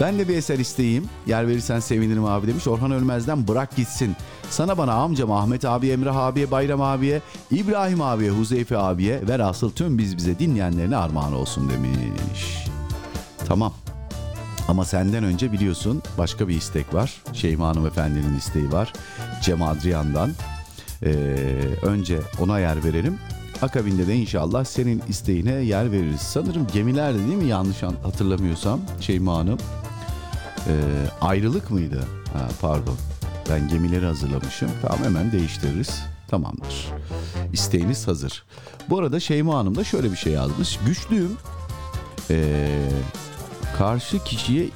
Ben 0.00 0.18
de 0.18 0.28
bir 0.28 0.36
eser 0.36 0.58
isteyeyim. 0.58 1.08
Yer 1.26 1.48
verirsen 1.48 1.80
sevinirim 1.80 2.24
abi 2.24 2.46
demiş. 2.46 2.66
Orhan 2.66 2.90
Ölmez'den 2.90 3.48
bırak 3.48 3.76
gitsin. 3.76 4.16
Sana 4.50 4.78
bana 4.78 4.92
amcam 4.92 5.32
Ahmet 5.32 5.64
abi, 5.64 5.88
Emrah 5.88 6.16
abiye, 6.16 6.50
Bayram 6.50 6.80
abiye, 6.82 7.20
İbrahim 7.50 8.00
abiye, 8.02 8.30
Huzeyfe 8.30 8.78
abiye 8.78 9.28
ve 9.28 9.44
asıl 9.44 9.70
tüm 9.72 9.98
biz 9.98 10.16
bize 10.16 10.38
dinleyenlerine 10.38 10.96
armağan 10.96 11.32
olsun 11.32 11.70
demiş. 11.70 12.66
Tamam. 13.48 13.72
Ama 14.68 14.84
senden 14.84 15.24
önce 15.24 15.52
biliyorsun 15.52 16.02
başka 16.18 16.48
bir 16.48 16.56
istek 16.56 16.94
var. 16.94 17.22
Şeyma 17.32 17.68
Hanım 17.68 17.86
Efendi'nin 17.86 18.36
isteği 18.38 18.72
var. 18.72 18.92
Cem 19.42 19.62
Adrian'dan. 19.62 20.30
Ee, 21.02 21.08
önce 21.82 22.18
ona 22.40 22.58
yer 22.58 22.84
verelim. 22.84 23.18
Akabinde 23.62 24.06
de 24.06 24.14
inşallah 24.14 24.64
senin 24.64 25.02
isteğine 25.08 25.52
yer 25.52 25.92
veririz. 25.92 26.20
Sanırım 26.20 26.66
gemilerde 26.72 27.18
değil 27.18 27.38
mi 27.38 27.44
yanlış 27.48 27.82
an- 27.82 27.94
hatırlamıyorsam 28.02 28.80
Şeyma 29.00 29.36
Hanım? 29.38 29.58
Ee, 30.68 30.72
ayrılık 31.20 31.70
mıydı? 31.70 32.04
Ha, 32.32 32.48
pardon. 32.60 32.96
Ben 33.50 33.68
gemileri 33.68 34.06
hazırlamışım. 34.06 34.70
Tamam 34.82 35.04
hemen 35.04 35.32
değiştiririz. 35.32 36.02
Tamamdır. 36.28 36.92
İsteğiniz 37.52 38.08
hazır. 38.08 38.44
Bu 38.90 38.98
arada 38.98 39.20
Şeyma 39.20 39.58
Hanım 39.58 39.74
da 39.74 39.84
şöyle 39.84 40.12
bir 40.12 40.16
şey 40.16 40.32
yazmış. 40.32 40.78
Güçlüyüm. 40.86 41.36
Ee, 42.30 42.88
karşı 43.78 44.24
kişiye 44.24 44.68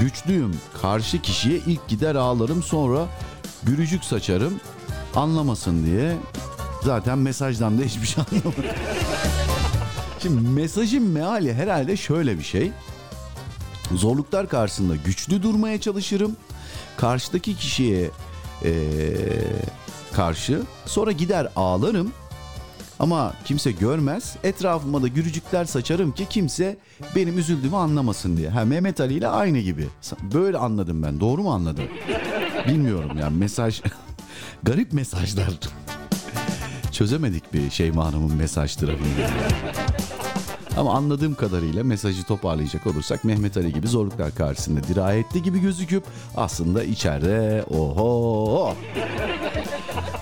güçlüyüm. 0.00 0.56
Karşı 0.82 1.22
kişiye 1.22 1.58
ilk 1.66 1.88
gider 1.88 2.14
ağlarım 2.14 2.62
sonra 2.62 3.06
gürücük 3.62 4.04
saçarım 4.04 4.60
anlamasın 5.16 5.86
diye. 5.86 6.16
Zaten 6.84 7.18
mesajdan 7.18 7.78
da 7.78 7.82
hiçbir 7.82 8.06
şey 8.06 8.24
anlamadım. 8.30 8.64
Şimdi 10.22 10.48
mesajın 10.48 11.02
meali 11.02 11.54
herhalde 11.54 11.96
şöyle 11.96 12.38
bir 12.38 12.44
şey. 12.44 12.72
Zorluklar 13.92 14.48
karşısında 14.48 14.96
güçlü 14.96 15.42
durmaya 15.42 15.80
çalışırım. 15.80 16.36
Karşıdaki 16.98 17.56
kişiye 17.56 18.10
eee, 18.64 18.70
karşı 20.12 20.62
sonra 20.86 21.12
gider 21.12 21.48
ağlarım. 21.56 22.12
Ama 23.00 23.32
kimse 23.44 23.72
görmez. 23.72 24.36
Etrafıma 24.44 25.02
da 25.02 25.08
gürücükler 25.08 25.64
saçarım 25.64 26.12
ki 26.12 26.26
kimse 26.30 26.76
benim 27.16 27.38
üzüldüğümü 27.38 27.76
anlamasın 27.76 28.36
diye. 28.36 28.48
Ha 28.48 28.64
Mehmet 28.64 29.00
Ali 29.00 29.14
ile 29.14 29.28
aynı 29.28 29.58
gibi. 29.58 29.88
Böyle 30.34 30.58
anladım 30.58 31.02
ben. 31.02 31.20
Doğru 31.20 31.42
mu 31.42 31.52
anladım? 31.52 31.84
Bilmiyorum 32.68 33.10
yani 33.20 33.36
mesaj 33.36 33.82
garip 34.62 34.92
mesajlar. 34.92 35.48
Çözemedik 36.92 37.54
bir 37.54 37.70
Şeyma 37.70 38.06
Hanım'ın 38.06 38.36
mesaj 38.36 38.76
trafiğini. 38.76 39.26
Ama 40.78 40.94
anladığım 40.94 41.34
kadarıyla 41.34 41.84
mesajı 41.84 42.24
toparlayacak 42.24 42.86
olursak 42.86 43.24
Mehmet 43.24 43.56
Ali 43.56 43.72
gibi 43.72 43.88
zorluklar 43.88 44.34
karşısında 44.34 44.82
dirayetli 44.82 45.42
gibi 45.42 45.60
gözüküp 45.60 46.04
aslında 46.36 46.84
içeride 46.84 47.64
oho 47.70 48.74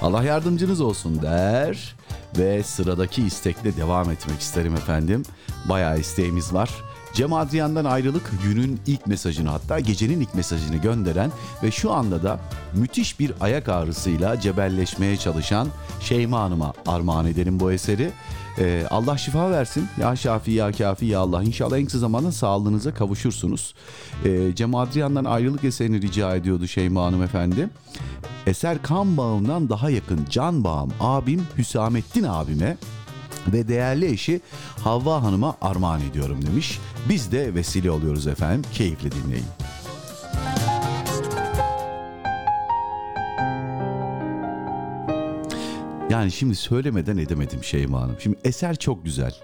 Allah 0.03 0.25
yardımcınız 0.25 0.81
olsun 0.81 1.23
der 1.23 1.95
ve 2.39 2.63
sıradaki 2.63 3.23
istekle 3.23 3.77
devam 3.77 4.11
etmek 4.11 4.41
isterim 4.41 4.75
efendim. 4.75 5.23
Bayağı 5.69 5.99
isteğimiz 5.99 6.55
var. 6.55 6.71
Cem 7.13 7.33
Adrian'dan 7.33 7.85
ayrılık 7.85 8.31
günün 8.43 8.81
ilk 8.87 9.07
mesajını 9.07 9.49
hatta 9.49 9.81
gecenin 9.81 10.21
ilk 10.21 10.35
mesajını 10.35 10.77
gönderen 10.77 11.33
ve 11.63 11.71
şu 11.71 11.93
anda 11.93 12.23
da 12.23 12.41
müthiş 12.75 13.21
bir 13.21 13.33
ayak 13.41 13.69
ağrısıyla 13.69 14.41
cebelleşmeye 14.41 15.17
çalışan 15.17 15.69
Şeyma 16.01 16.41
Hanım'a 16.41 16.73
armağan 16.87 17.27
edelim 17.27 17.61
bu 17.61 17.73
eseri. 17.73 18.13
Ee, 18.59 18.87
Allah 18.91 19.19
şifa 19.19 19.51
versin. 19.51 19.89
Ya 20.01 20.17
Şafi 20.17 20.51
ya 20.51 20.73
Kafi 20.73 21.07
ya 21.07 21.21
Allah. 21.21 21.43
İnşallah 21.43 21.79
en 21.79 21.85
kısa 21.85 21.99
zamanda 21.99 22.33
sağlığınıza 22.33 22.95
kavuşursunuz. 22.95 23.75
Ee, 24.25 24.55
Cem 24.55 24.75
Adrian'dan 24.75 25.25
ayrılık 25.25 25.65
eserini 25.65 26.03
rica 26.03 26.37
ediyordu 26.37 26.67
Şeyma 26.67 27.05
Hanım 27.05 27.23
efendi. 27.23 27.69
Eser 28.47 28.83
kan 28.83 29.17
bağımdan 29.17 29.69
daha 29.69 29.91
yakın 29.91 30.27
can 30.31 30.65
bağım 30.65 30.91
abim 31.01 31.47
Hüsamettin 31.59 32.25
abime 32.25 32.77
ve 33.53 33.69
değerli 33.69 34.07
eşi 34.07 34.41
Havva 34.85 35.23
Hanım'a 35.23 35.57
armağan 35.63 36.01
ediyorum 36.11 36.47
demiş. 36.47 36.79
Biz 37.09 37.33
de 37.33 37.55
vesile 37.55 37.91
oluyoruz 37.91 38.27
efendim. 38.27 38.65
Keyifle 38.75 39.11
dinleyin. 39.13 39.47
Yani 46.11 46.33
şimdi 46.33 46.55
söylemeden 46.55 47.17
edemedim 47.17 47.65
Şeyma 47.65 48.01
Hanım. 48.01 48.17
Şimdi 48.21 48.37
eser 48.45 48.77
çok 48.77 49.05
güzel. 49.05 49.35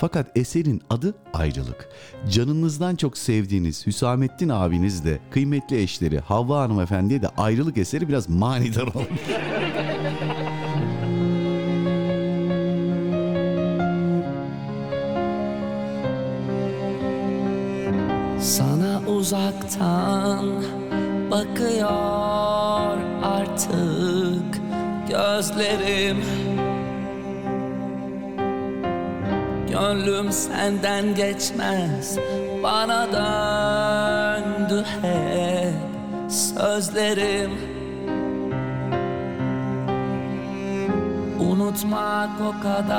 Fakat 0.00 0.26
eserin 0.36 0.82
adı 0.90 1.14
ayrılık. 1.32 1.88
Canınızdan 2.30 2.96
çok 2.96 3.18
sevdiğiniz 3.18 3.86
Hüsamettin 3.86 4.48
abiniz 4.48 5.04
de 5.04 5.18
kıymetli 5.30 5.82
eşleri 5.82 6.18
Havva 6.18 6.60
Hanım 6.60 6.80
Efendi'ye 6.80 7.22
de 7.22 7.28
ayrılık 7.28 7.78
eseri 7.78 8.08
biraz 8.08 8.28
manidar 8.28 8.82
olmuş. 8.82 9.08
Sana 18.40 19.00
uzaktan 19.06 20.46
bakıyor 21.30 22.98
artık 23.22 24.53
gözlerim. 25.14 26.24
Gönlüm 29.70 30.32
senden 30.32 31.14
geçmez 31.14 32.18
bana 32.62 33.06
döndü 33.12 34.84
hep 35.02 35.74
sözlerim. 36.32 37.50
Unutmak 41.40 42.30
o 42.40 42.54
kadar 42.62 42.94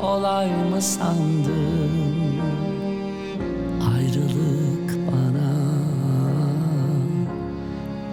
kolay 0.00 0.46
mı 0.46 0.82
sandın 0.82 1.77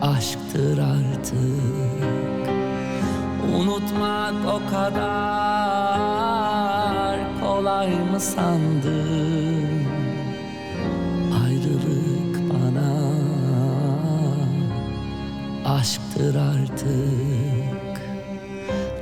aşktır 0.01 0.77
artık. 0.77 1.35
Unutmak 3.55 4.33
o 4.47 4.61
kadar 4.71 5.15
kolay 7.41 7.89
mı 7.89 8.19
sandın? 8.19 9.85
Ayrılık 11.45 12.53
bana 12.53 12.93
aşktır 15.75 16.35
artık. 16.35 17.95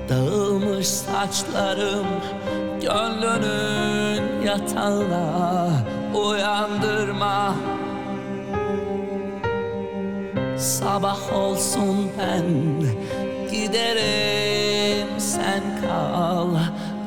Dağılmış 0.09 0.87
saçlarım 0.87 2.07
gönlünün 2.81 4.41
yatağına 4.45 5.69
uyandırma 6.13 7.55
Sabah 10.57 11.33
olsun 11.33 12.11
ben 12.19 12.45
giderim 13.51 15.07
sen 15.17 15.63
kal 15.81 16.47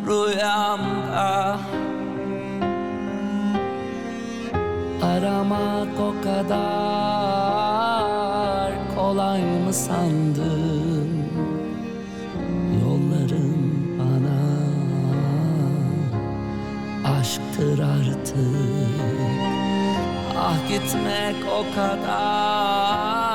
rüyamda. 0.06 1.58
Aramak 5.02 6.00
o 6.00 6.14
kadar 6.24 6.56
kolay 8.96 9.42
mı 9.42 9.72
sandın? 9.72 11.26
Yolların 12.82 13.98
bana 13.98 14.40
aşktır 17.18 17.78
artık. 17.78 18.36
Ah 20.38 20.68
gitmek 20.68 21.36
o 21.52 21.64
kadar 21.74 23.25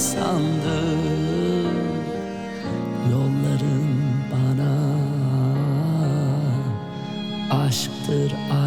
sandın 0.00 1.00
Yolların 3.12 3.88
bana 4.32 4.74
aşktır 7.50 8.32
artık 8.52 8.59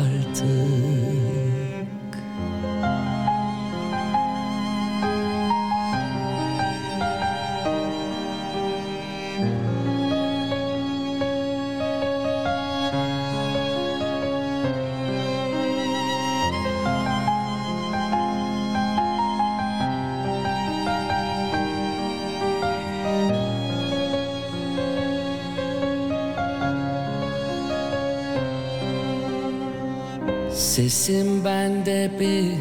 Sesim 30.54 31.46
bende 31.46 32.12
bir 32.20 32.52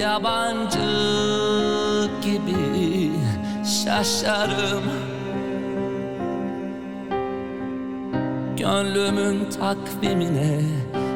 yabancı 0.00 0.78
gibi. 2.22 3.10
Şaşarım. 3.64 4.84
Gönlümün 8.56 9.50
takvimine 9.50 10.60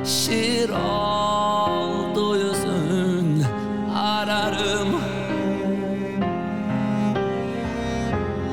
şiir 0.05 0.71
oldu 0.71 2.37
yüzün. 2.37 3.45
Ararım. 3.97 5.01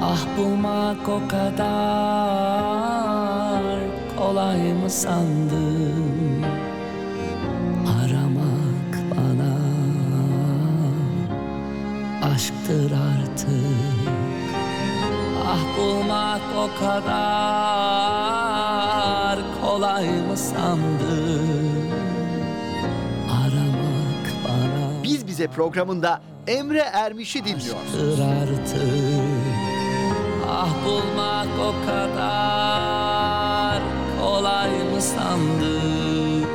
Ah 0.04 0.38
bulmak 0.38 1.10
o 1.10 1.28
kadar 1.28 1.62
kolay 4.18 4.74
mı 4.74 4.90
sandın? 4.90 6.11
Bulmak 15.82 16.42
o 16.58 16.70
kadar 16.80 17.38
kolay 19.62 20.06
mı 20.06 20.38
sandın? 20.38 21.90
Aramak 23.32 24.26
bana 24.44 25.04
Biz 25.04 25.28
Bize 25.28 25.48
programında 25.48 26.22
Emre 26.48 26.80
Ermiş'i 26.94 27.46
dinliyoruz. 27.46 27.72
aşktır 27.88 28.20
artık. 28.20 28.82
Ah 30.50 30.70
bulmak 30.86 31.48
o 31.60 31.74
kadar 31.88 33.82
kolay 34.22 34.70
mı 34.70 35.02
sandın? 35.02 36.46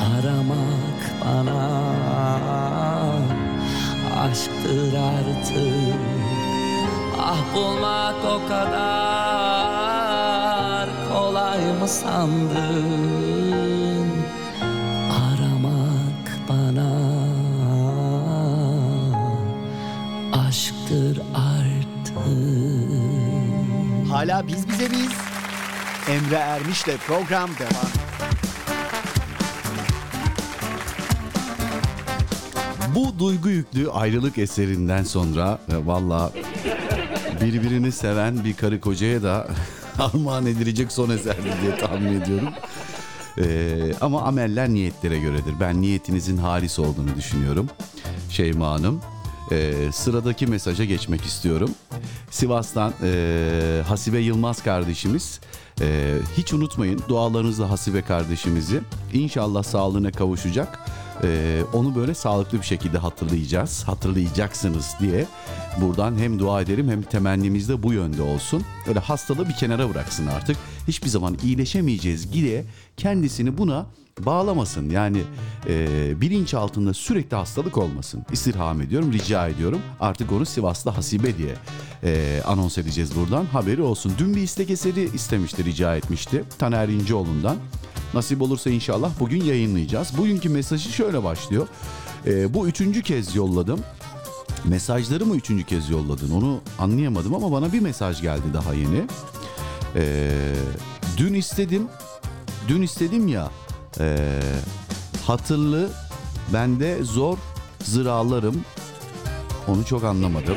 Aramak 0.00 1.00
bana 1.24 1.64
aşktır 4.30 4.94
artık. 4.94 6.13
Ah 7.34 7.44
bulmak 7.54 8.24
o 8.24 8.48
kadar 8.48 8.88
kolay 11.12 11.58
mı 11.80 11.88
sandın? 11.88 13.24
Aramak 15.10 16.26
bana 16.48 16.90
aşktır 20.48 21.20
artık. 21.34 22.14
Hala 24.12 24.46
Biz 24.46 24.68
Bize 24.68 24.90
Biz. 24.90 25.12
Emre 26.08 26.36
Ermiş'le 26.36 26.96
program 27.06 27.50
devam. 27.58 27.90
Bu 32.94 33.18
duygu 33.18 33.48
yüklü 33.48 33.90
ayrılık 33.90 34.38
eserinden 34.38 35.04
sonra 35.04 35.58
e, 35.72 35.86
valla 35.86 36.30
birbirini 37.40 37.92
seven 37.92 38.44
bir 38.44 38.54
karı 38.54 38.80
kocaya 38.80 39.22
da 39.22 39.48
armağan 39.98 40.46
edilecek 40.46 40.92
son 40.92 41.10
eserdir 41.10 41.52
diye 41.62 41.76
tahmin 41.76 42.20
ediyorum. 42.20 42.48
Ee, 43.38 43.94
ama 44.00 44.22
ameller 44.22 44.68
niyetlere 44.68 45.18
göredir. 45.18 45.54
Ben 45.60 45.80
niyetinizin 45.82 46.36
halis 46.36 46.78
olduğunu 46.78 47.16
düşünüyorum. 47.16 47.68
Şeyma 48.30 48.70
Hanım. 48.70 49.00
Ee, 49.52 49.72
sıradaki 49.92 50.46
mesaja 50.46 50.84
geçmek 50.84 51.20
istiyorum. 51.24 51.70
Sivas'tan 52.30 52.92
e, 53.02 53.82
Hasibe 53.88 54.18
Yılmaz 54.18 54.62
kardeşimiz. 54.62 55.40
e, 55.80 56.14
hiç 56.38 56.52
unutmayın 56.52 57.00
dualarınızla 57.08 57.70
Hasibe 57.70 58.02
kardeşimizi. 58.02 58.80
İnşallah 59.12 59.62
sağlığına 59.62 60.12
kavuşacak. 60.12 60.78
Ee, 61.22 61.62
onu 61.72 61.94
böyle 61.94 62.14
sağlıklı 62.14 62.58
bir 62.58 62.66
şekilde 62.66 62.98
hatırlayacağız, 62.98 63.84
hatırlayacaksınız 63.84 64.94
diye 65.00 65.26
buradan 65.80 66.18
hem 66.18 66.38
dua 66.38 66.60
ederim 66.60 66.90
hem 66.90 67.02
temennimiz 67.02 67.68
de 67.68 67.82
bu 67.82 67.92
yönde 67.92 68.22
olsun. 68.22 68.62
Öyle 68.88 68.98
hastalığı 68.98 69.48
bir 69.48 69.54
kenara 69.54 69.90
bıraksın 69.90 70.26
artık. 70.26 70.56
Hiçbir 70.88 71.08
zaman 71.08 71.38
iyileşemeyeceğiz 71.42 72.32
diye 72.32 72.64
kendisini 72.96 73.58
buna 73.58 73.86
bağlamasın. 74.20 74.90
Yani 74.90 75.22
e, 75.68 76.20
bilinç 76.20 76.54
altında 76.54 76.94
sürekli 76.94 77.36
hastalık 77.36 77.78
olmasın. 77.78 78.26
İstirham 78.32 78.80
ediyorum, 78.80 79.12
rica 79.12 79.48
ediyorum. 79.48 79.80
Artık 80.00 80.32
onu 80.32 80.46
Sivas'ta 80.46 80.96
Hasibe 80.96 81.38
diye 81.38 81.54
e, 82.04 82.42
anons 82.46 82.78
edeceğiz 82.78 83.16
buradan. 83.16 83.44
Haberi 83.44 83.82
olsun. 83.82 84.12
Dün 84.18 84.36
bir 84.36 84.42
istek 84.42 84.70
eseri 84.70 85.14
istemişti, 85.14 85.64
rica 85.64 85.96
etmişti. 85.96 86.44
Taner 86.58 86.88
İnceoğlu'ndan. 86.88 87.56
Nasip 88.14 88.42
olursa 88.42 88.70
inşallah 88.70 89.10
bugün 89.20 89.44
yayınlayacağız. 89.44 90.18
Bugünkü 90.18 90.48
mesajı 90.48 90.92
şöyle 90.92 91.24
başlıyor. 91.24 91.68
Ee, 92.26 92.54
bu 92.54 92.68
üçüncü 92.68 93.02
kez 93.02 93.34
yolladım. 93.34 93.80
Mesajları 94.64 95.26
mı 95.26 95.36
üçüncü 95.36 95.64
kez 95.64 95.90
yolladın 95.90 96.30
onu 96.30 96.60
anlayamadım 96.78 97.34
ama 97.34 97.52
bana 97.52 97.72
bir 97.72 97.80
mesaj 97.80 98.22
geldi 98.22 98.44
daha 98.54 98.74
yeni. 98.74 99.02
Ee, 99.96 100.30
dün 101.16 101.34
istedim, 101.34 101.88
dün 102.68 102.82
istedim 102.82 103.28
ya 103.28 103.50
ee, 104.00 104.40
hatırlı 105.26 105.90
bende 106.52 107.04
zor 107.04 107.38
zıralarım 107.82 108.64
onu 109.68 109.84
çok 109.84 110.04
anlamadım. 110.04 110.56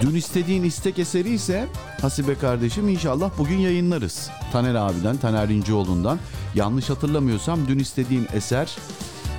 Dün 0.00 0.14
istediğin 0.14 0.62
istek 0.62 0.98
eseri 0.98 1.30
ise 1.30 1.68
Hasibe 2.00 2.34
kardeşim 2.34 2.88
inşallah 2.88 3.30
bugün 3.38 3.56
yayınlarız. 3.58 4.30
Taner 4.52 4.74
abiden, 4.74 5.16
Taner 5.16 5.48
İnceoğlu'ndan. 5.48 6.18
Yanlış 6.54 6.90
hatırlamıyorsam 6.90 7.58
dün 7.68 7.78
istediğin 7.78 8.28
eser 8.32 8.76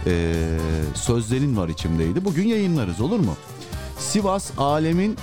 eee, 0.06 0.14
sözlerin 0.96 1.58
var 1.58 1.70
içimdeydi. 1.70 2.26
Bugün 2.26 2.48
yayınlarız 2.48 3.02
olur 3.02 3.20
mu? 3.20 3.36
Sivas 4.00 4.52
alemin 4.58 5.18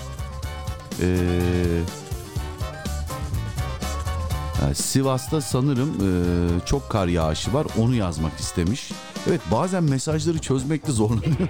ha, 4.61 4.74
Sivas'ta 4.74 5.41
sanırım 5.41 5.91
eee, 6.01 6.61
çok 6.66 6.88
kar 6.91 7.07
yağışı 7.07 7.55
var. 7.55 7.66
Onu 7.78 7.95
yazmak 7.95 8.41
istemiş. 8.41 8.93
Evet 9.28 9.41
bazen 9.51 9.84
mesajları 9.84 10.38
çözmekte 10.38 10.93
zorlanıyorum. 10.93 11.49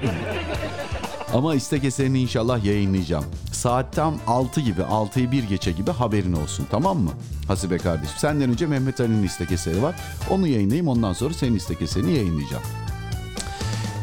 Ama 1.35 1.55
istek 1.55 1.85
eserini 1.85 2.21
inşallah 2.21 2.65
yayınlayacağım. 2.65 3.25
Saat 3.53 3.93
tam 3.97 4.15
6 4.27 4.61
gibi, 4.61 4.81
6'yı 4.81 5.33
1 5.33 5.43
geçe 5.45 5.73
gibi 5.73 5.91
haberin 5.91 6.33
olsun 6.33 6.67
tamam 6.71 6.99
mı? 6.99 7.11
Hasibe 7.49 7.79
kardeşim. 7.79 8.17
Senden 8.19 8.51
önce 8.51 8.67
Mehmet 8.67 9.01
Ali'nin 9.01 9.23
istek 9.23 9.53
eseri 9.53 9.83
var. 9.83 9.97
Onu 10.31 10.47
yayınlayayım 10.47 10.89
ondan 10.89 11.13
sonra 11.13 11.35
senin 11.35 11.57
istek 11.57 11.83
eserini 11.83 12.13
yayınlayacağım. 12.13 12.63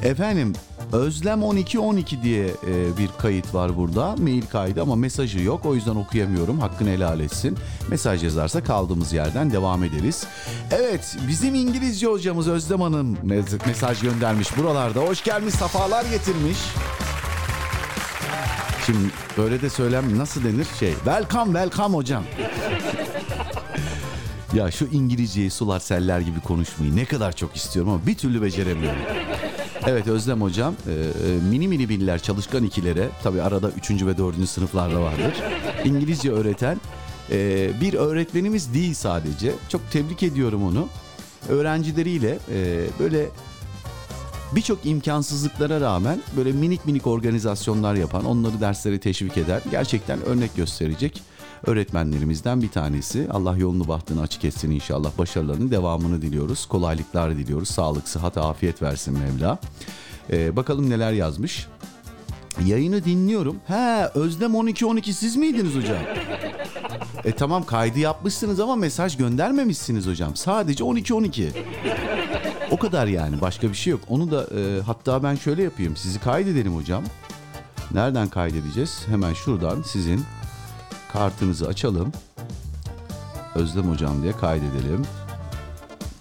Efendim 0.03 0.53
Özlem 0.93 1.41
1212 1.41 2.21
diye 2.23 2.45
e, 2.45 2.97
bir 2.97 3.09
kayıt 3.17 3.53
var 3.53 3.77
burada. 3.77 4.15
Mail 4.17 4.41
kaydı 4.51 4.81
ama 4.81 4.95
mesajı 4.95 5.39
yok. 5.39 5.65
O 5.65 5.75
yüzden 5.75 5.95
okuyamıyorum. 5.95 6.59
Hakkını 6.59 6.89
helal 6.89 7.19
etsin. 7.19 7.57
Mesaj 7.89 8.23
yazarsa 8.23 8.63
kaldığımız 8.63 9.13
yerden 9.13 9.51
devam 9.51 9.83
ederiz. 9.83 10.25
Evet 10.71 11.17
bizim 11.27 11.55
İngilizce 11.55 12.07
hocamız 12.07 12.47
Özlem 12.47 12.81
Hanım 12.81 13.15
mes- 13.15 13.67
mesaj 13.67 14.01
göndermiş 14.01 14.57
buralarda. 14.57 14.99
Hoş 14.99 15.23
gelmiş, 15.23 15.53
safalar 15.53 16.05
getirmiş. 16.05 16.57
Şimdi 18.87 19.09
böyle 19.37 19.61
de 19.61 19.69
söylem 19.69 20.17
nasıl 20.17 20.43
denir 20.43 20.67
şey. 20.79 20.93
Welcome 20.93 21.59
welcome 21.59 21.95
hocam. 21.95 22.23
ya 24.53 24.71
şu 24.71 24.85
İngilizceyi 24.85 25.51
sular 25.51 25.79
seller 25.79 26.19
gibi 26.19 26.39
konuşmayı 26.39 26.95
ne 26.95 27.05
kadar 27.05 27.35
çok 27.35 27.55
istiyorum 27.55 27.91
ama 27.91 28.07
bir 28.07 28.15
türlü 28.15 28.41
beceremiyorum. 28.41 28.99
Evet 29.87 30.07
Özlem 30.07 30.41
hocam 30.41 30.75
e, 30.87 30.91
e, 30.91 31.49
mini 31.49 31.67
mini 31.67 31.89
biller 31.89 32.19
çalışkan 32.19 32.63
ikilere 32.63 33.09
tabi 33.23 33.41
arada 33.41 33.69
3. 33.69 33.91
ve 33.91 34.17
4. 34.17 34.49
sınıflarda 34.49 35.01
vardır. 35.01 35.33
İngilizce 35.85 36.31
öğreten 36.31 36.81
e, 37.31 37.69
bir 37.81 37.93
öğretmenimiz 37.93 38.73
değil 38.73 38.93
sadece. 38.93 39.51
Çok 39.69 39.91
tebrik 39.91 40.23
ediyorum 40.23 40.63
onu. 40.63 40.87
Öğrencileriyle 41.49 42.39
böyle 42.99 43.29
birçok 44.55 44.85
imkansızlıklara 44.85 45.81
rağmen 45.81 46.19
böyle 46.37 46.51
minik 46.51 46.85
minik 46.85 47.07
organizasyonlar 47.07 47.95
yapan, 47.95 48.25
onları 48.25 48.61
derslere 48.61 48.99
teşvik 48.99 49.37
eder. 49.37 49.61
Gerçekten 49.71 50.21
örnek 50.21 50.55
gösterecek 50.55 51.21
öğretmenlerimizden 51.65 52.61
bir 52.61 52.69
tanesi. 52.69 53.27
Allah 53.31 53.57
yolunu 53.57 53.87
bahtını 53.87 54.21
açık 54.21 54.45
etsin 54.45 54.71
inşallah. 54.71 55.17
Başarılarının 55.17 55.71
devamını 55.71 56.21
diliyoruz. 56.21 56.65
Kolaylıklar 56.65 57.37
diliyoruz. 57.37 57.69
Sağlık, 57.69 58.07
sıhhat, 58.07 58.37
afiyet 58.37 58.81
versin 58.81 59.19
Mevla. 59.19 59.59
Ee, 60.31 60.55
bakalım 60.55 60.89
neler 60.89 61.11
yazmış. 61.11 61.67
Yayını 62.65 63.05
dinliyorum. 63.05 63.55
He 63.67 64.05
Özlem 64.15 64.51
12-12 64.51 65.13
siz 65.13 65.35
miydiniz 65.35 65.75
hocam? 65.75 65.97
E 67.25 67.31
tamam 67.31 67.65
kaydı 67.65 67.99
yapmışsınız 67.99 68.59
ama 68.59 68.75
mesaj 68.75 69.17
göndermemişsiniz 69.17 70.07
hocam. 70.07 70.35
Sadece 70.35 70.83
12-12. 70.83 71.49
O 72.71 72.77
kadar 72.77 73.07
yani 73.07 73.41
başka 73.41 73.69
bir 73.69 73.73
şey 73.73 73.91
yok. 73.91 74.01
Onu 74.09 74.31
da 74.31 74.47
e, 74.59 74.81
hatta 74.81 75.23
ben 75.23 75.35
şöyle 75.35 75.63
yapayım. 75.63 75.97
Sizi 75.97 76.19
kaydedelim 76.19 76.75
hocam. 76.75 77.03
Nereden 77.91 78.27
kaydedeceğiz? 78.27 79.05
Hemen 79.09 79.33
şuradan 79.33 79.81
sizin 79.81 80.25
kartınızı 81.13 81.67
açalım. 81.67 82.11
Özlem 83.55 83.91
hocam 83.91 84.23
diye 84.23 84.31
kaydedelim. 84.31 85.05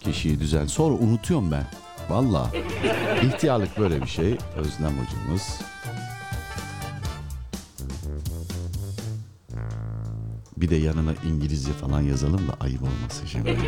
Kişiyi 0.00 0.40
düzen. 0.40 0.66
Sonra 0.66 0.94
unutuyorum 0.94 1.50
ben. 1.50 1.66
Valla. 2.08 2.50
İhtiyarlık 3.22 3.78
böyle 3.78 4.02
bir 4.02 4.06
şey. 4.06 4.38
Özlem 4.56 4.92
hocamız. 4.92 5.60
Bir 10.56 10.70
de 10.70 10.76
yanına 10.76 11.12
İngilizce 11.28 11.72
falan 11.72 12.00
yazalım 12.00 12.48
da 12.48 12.52
ayıp 12.60 12.82
olmasın 12.82 13.26
şimdi. 13.26 13.58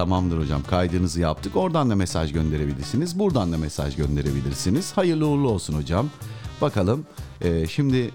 Tamamdır 0.00 0.38
hocam 0.38 0.62
kaydınızı 0.62 1.20
yaptık. 1.20 1.56
Oradan 1.56 1.90
da 1.90 1.96
mesaj 1.96 2.32
gönderebilirsiniz. 2.32 3.18
Buradan 3.18 3.52
da 3.52 3.58
mesaj 3.58 3.96
gönderebilirsiniz. 3.96 4.92
Hayırlı 4.92 5.26
uğurlu 5.26 5.48
olsun 5.48 5.74
hocam. 5.74 6.10
Bakalım 6.60 7.06
e, 7.40 7.66
şimdi 7.66 8.10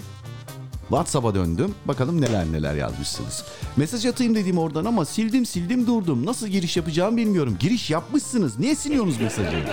WhatsApp'a 0.89 1.35
döndüm. 1.35 1.75
Bakalım 1.85 2.21
neler 2.21 2.45
neler 2.45 2.75
yazmışsınız. 2.75 3.45
Mesaj 3.77 4.05
atayım 4.05 4.35
dediğim 4.35 4.57
oradan 4.57 4.85
ama 4.85 5.05
sildim 5.05 5.45
sildim 5.45 5.87
durdum. 5.87 6.25
Nasıl 6.25 6.47
giriş 6.47 6.77
yapacağımı 6.77 7.17
bilmiyorum. 7.17 7.57
Giriş 7.59 7.89
yapmışsınız. 7.89 8.59
Niye 8.59 8.75
siliyorsunuz 8.75 9.21
mesajı? 9.21 9.63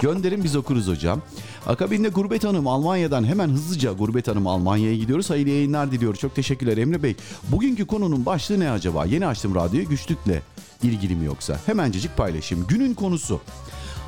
Gönderin 0.00 0.44
biz 0.44 0.56
okuruz 0.56 0.88
hocam. 0.88 1.22
Akabinde 1.66 2.08
Gurbet 2.08 2.44
Hanım 2.44 2.66
Almanya'dan 2.66 3.24
hemen 3.24 3.48
hızlıca 3.48 3.92
Gurbet 3.92 4.28
Hanım 4.28 4.46
Almanya'ya 4.46 4.96
gidiyoruz. 4.96 5.30
Hayırlı 5.30 5.50
yayınlar 5.50 5.92
diliyoruz. 5.92 6.20
Çok 6.20 6.34
teşekkürler 6.34 6.76
Emre 6.76 7.02
Bey. 7.02 7.16
Bugünkü 7.48 7.86
konunun 7.86 8.26
başlığı 8.26 8.60
ne 8.60 8.70
acaba? 8.70 9.04
Yeni 9.04 9.26
açtım 9.26 9.54
radyoyu 9.54 9.88
güçlükle 9.88 10.42
ilgili 10.82 11.16
mi 11.16 11.24
yoksa? 11.24 11.60
Hemencecik 11.66 12.16
paylaşayım. 12.16 12.66
Günün 12.66 12.94
konusu. 12.94 13.40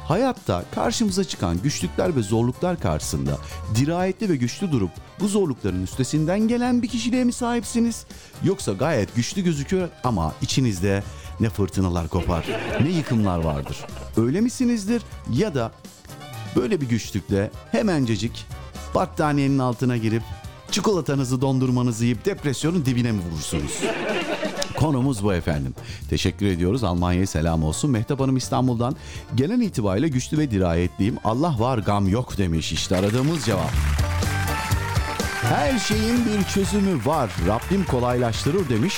Hayatta 0.09 0.65
karşımıza 0.75 1.25
çıkan 1.25 1.63
güçlükler 1.63 2.17
ve 2.17 2.23
zorluklar 2.23 2.81
karşısında 2.81 3.39
dirayetli 3.75 4.29
ve 4.29 4.37
güçlü 4.37 4.73
durup 4.73 4.91
bu 5.21 5.29
zorlukların 5.29 5.83
üstesinden 5.83 6.49
gelen 6.49 6.83
bir 6.83 6.89
kişiliğe 6.89 7.25
mi 7.25 7.33
sahipsiniz? 7.33 8.07
Yoksa 8.45 8.73
gayet 8.73 9.17
güçlü 9.17 9.43
gözüküyor 9.43 9.89
ama 10.05 10.35
içinizde 10.43 11.03
ne 11.41 11.49
fırtınalar 11.49 12.09
kopar, 12.09 12.47
ne 12.83 12.91
yıkımlar 12.91 13.39
vardır. 13.39 13.77
Öyle 14.17 14.41
misinizdir 14.41 15.03
ya 15.33 15.55
da 15.55 15.73
böyle 16.57 16.81
bir 16.81 16.89
güçlükle 16.89 17.51
hemencecik 17.73 18.47
battaniyenin 18.95 19.59
altına 19.59 19.97
girip 19.97 20.23
çikolatanızı 20.71 21.41
dondurmanızı 21.41 22.05
yiyip 22.05 22.25
depresyonun 22.25 22.87
dibine 22.87 23.13
mi 23.13 23.21
vurursunuz? 23.21 23.81
Konumuz 24.77 25.25
bu 25.25 25.35
efendim. 25.35 25.75
Teşekkür 26.11 26.47
ediyoruz. 26.47 26.85
Almanya'ya 26.85 27.27
selam 27.27 27.65
olsun. 27.65 27.91
Mehtap 27.91 28.21
Hanım 28.21 28.37
İstanbul'dan 28.37 28.97
genel 29.35 29.61
itibariyle 29.61 30.09
güçlü 30.09 30.39
ve 30.39 30.51
dirayetliyim. 30.51 31.17
Allah 31.25 31.57
var 31.59 31.79
gam 31.79 32.09
yok 32.09 32.39
demiş. 32.39 32.73
İşte 32.73 32.97
aradığımız 32.97 33.45
cevap. 33.45 33.71
Her 35.43 35.79
şeyin 35.79 36.27
bir 36.27 36.45
çözümü 36.45 37.07
var. 37.07 37.31
Rabbim 37.47 37.85
kolaylaştırır 37.85 38.69
demiş. 38.69 38.95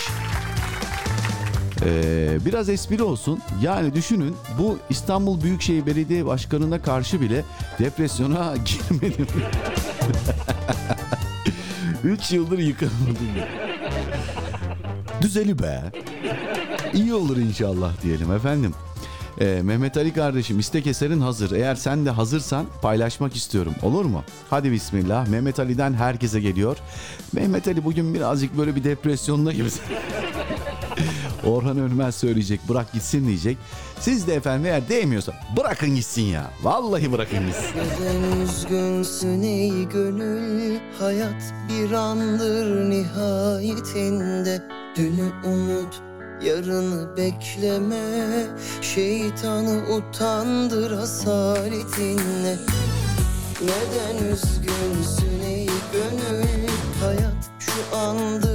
Ee, 1.85 2.39
biraz 2.47 2.68
espri 2.68 3.03
olsun. 3.03 3.41
Yani 3.62 3.95
düşünün 3.95 4.37
bu 4.59 4.79
İstanbul 4.91 5.43
Büyükşehir 5.43 5.87
Belediye 5.87 6.27
Başkanı'na 6.27 6.83
karşı 6.83 7.20
bile 7.20 7.45
depresyona 7.79 8.55
girmedim. 8.91 9.27
3 12.05 12.33
yıldır 12.33 12.59
yıkamadım. 12.59 13.16
Düzeli 15.22 15.59
be. 15.59 15.83
İyi 16.95 17.14
olur 17.14 17.37
inşallah 17.37 18.03
diyelim 18.03 18.33
efendim. 18.33 18.74
Ee, 19.41 19.61
Mehmet 19.62 19.97
Ali 19.97 20.12
kardeşim 20.12 20.59
istek 20.59 20.87
eserin 20.87 21.20
hazır. 21.20 21.51
Eğer 21.51 21.74
sen 21.74 22.07
de 22.07 22.11
hazırsan 22.11 22.66
paylaşmak 22.83 23.37
istiyorum. 23.37 23.72
Olur 23.83 24.05
mu? 24.05 24.22
Hadi 24.51 24.72
bismillah. 24.72 25.27
Mehmet 25.29 25.61
Ali'den 25.61 25.95
herkese 25.95 26.41
geliyor. 26.41 26.77
Mehmet 27.33 27.68
Ali 27.68 27.85
bugün 27.85 28.14
birazcık 28.14 28.59
böyle 28.59 28.77
bir 28.77 28.85
depresyonda 28.85 29.53
gibi. 29.53 29.68
Orhan 31.47 31.79
Ölmez 31.79 32.15
söyleyecek 32.15 32.61
bırak 32.69 32.93
gitsin 32.93 33.27
diyecek. 33.27 33.59
Siz 34.01 34.27
de 34.27 34.35
efendim 34.35 34.67
eğer 34.67 34.89
değmiyorsa 34.89 35.33
bırakın 35.57 35.95
gitsin 35.95 36.23
ya. 36.23 36.51
Vallahi 36.63 37.13
bırakın 37.13 37.47
gitsin. 37.47 37.65
Neden 37.77 38.41
üzgünsün 38.41 39.43
ey 39.43 39.89
gönül 39.89 40.79
Hayat 40.99 41.55
bir 41.69 41.93
andır 41.93 42.91
nihayetinde 42.91 44.63
Dünü 44.97 45.33
unut 45.45 46.03
yarını 46.43 47.17
bekleme 47.17 48.47
Şeytanı 48.83 49.83
utandır 49.95 50.91
asaretinle 50.91 52.57
Neden 53.63 54.25
üzgünsün 54.33 55.43
ey 55.47 55.67
gönül 55.93 56.69
Hayat 57.01 57.51
şu 57.59 57.97
andır 57.97 58.46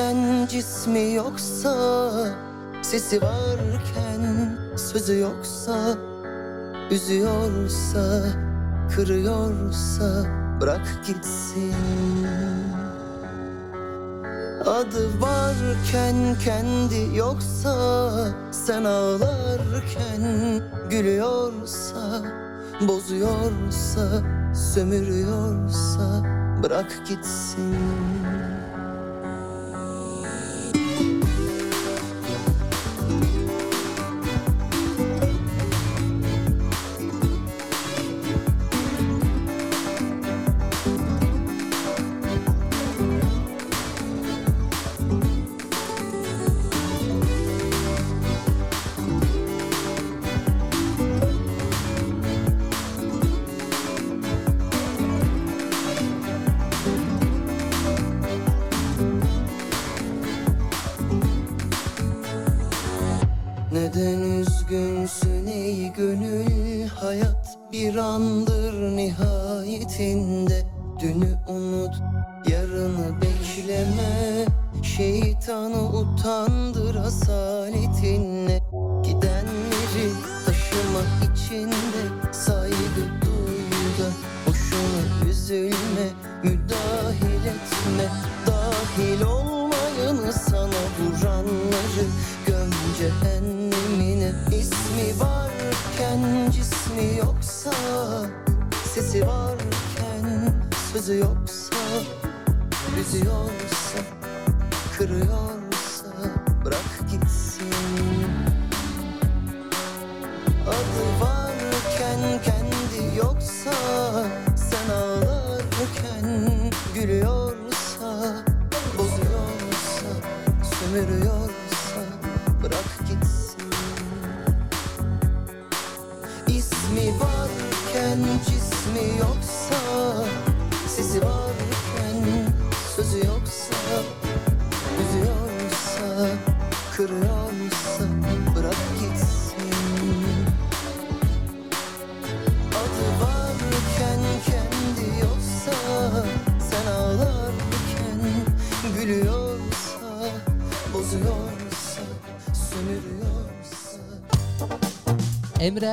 varken 0.00 0.46
cismi 0.46 1.14
yoksa 1.14 1.74
Sesi 2.82 3.22
varken 3.22 4.56
sözü 4.76 5.18
yoksa 5.18 5.96
Üzüyorsa, 6.90 8.22
kırıyorsa 8.96 10.24
bırak 10.60 11.06
gitsin. 11.06 11.74
Adı 14.66 15.20
varken 15.20 16.14
kendi 16.44 17.16
yoksa 17.16 17.74
Sen 18.50 18.84
ağlarken 18.84 20.62
gülüyorsa 20.90 22.22
Bozuyorsa, 22.88 24.22
sömürüyorsa 24.54 26.22
Bırak 26.62 27.06
gitsin 27.08 27.76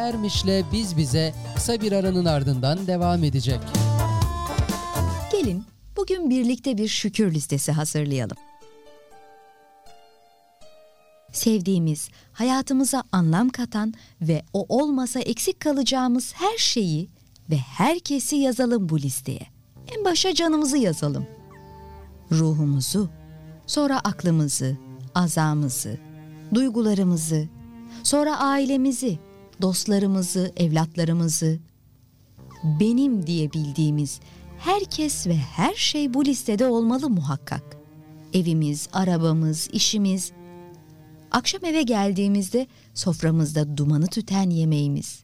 Ermiş'le 0.07 0.63
Biz 0.73 0.97
Bize 0.97 1.33
kısa 1.55 1.81
bir 1.81 1.91
aranın 1.91 2.25
ardından 2.25 2.87
devam 2.87 3.23
edecek. 3.23 3.59
Gelin 5.31 5.63
bugün 5.97 6.29
birlikte 6.29 6.77
bir 6.77 6.87
şükür 6.87 7.33
listesi 7.33 7.71
hazırlayalım. 7.71 8.37
Sevdiğimiz, 11.31 12.09
hayatımıza 12.33 13.03
anlam 13.11 13.49
katan 13.49 13.93
ve 14.21 14.43
o 14.53 14.65
olmasa 14.69 15.19
eksik 15.19 15.59
kalacağımız 15.59 16.33
her 16.35 16.57
şeyi 16.57 17.09
ve 17.49 17.57
herkesi 17.57 18.35
yazalım 18.35 18.89
bu 18.89 18.99
listeye. 18.99 19.47
En 19.97 20.05
başa 20.05 20.33
canımızı 20.33 20.77
yazalım. 20.77 21.27
Ruhumuzu, 22.31 23.09
sonra 23.65 23.99
aklımızı, 23.99 24.77
azamızı, 25.15 25.97
duygularımızı, 26.53 27.47
sonra 28.03 28.39
ailemizi, 28.39 29.19
dostlarımızı, 29.61 30.51
evlatlarımızı, 30.57 31.59
benim 32.63 33.27
diye 33.27 33.53
bildiğimiz 33.53 34.19
herkes 34.59 35.27
ve 35.27 35.35
her 35.35 35.75
şey 35.75 36.13
bu 36.13 36.25
listede 36.25 36.67
olmalı 36.67 37.09
muhakkak. 37.09 37.77
Evimiz, 38.33 38.89
arabamız, 38.93 39.69
işimiz, 39.73 40.31
akşam 41.31 41.65
eve 41.65 41.81
geldiğimizde 41.81 42.67
soframızda 42.93 43.77
dumanı 43.77 44.07
tüten 44.07 44.49
yemeğimiz. 44.49 45.23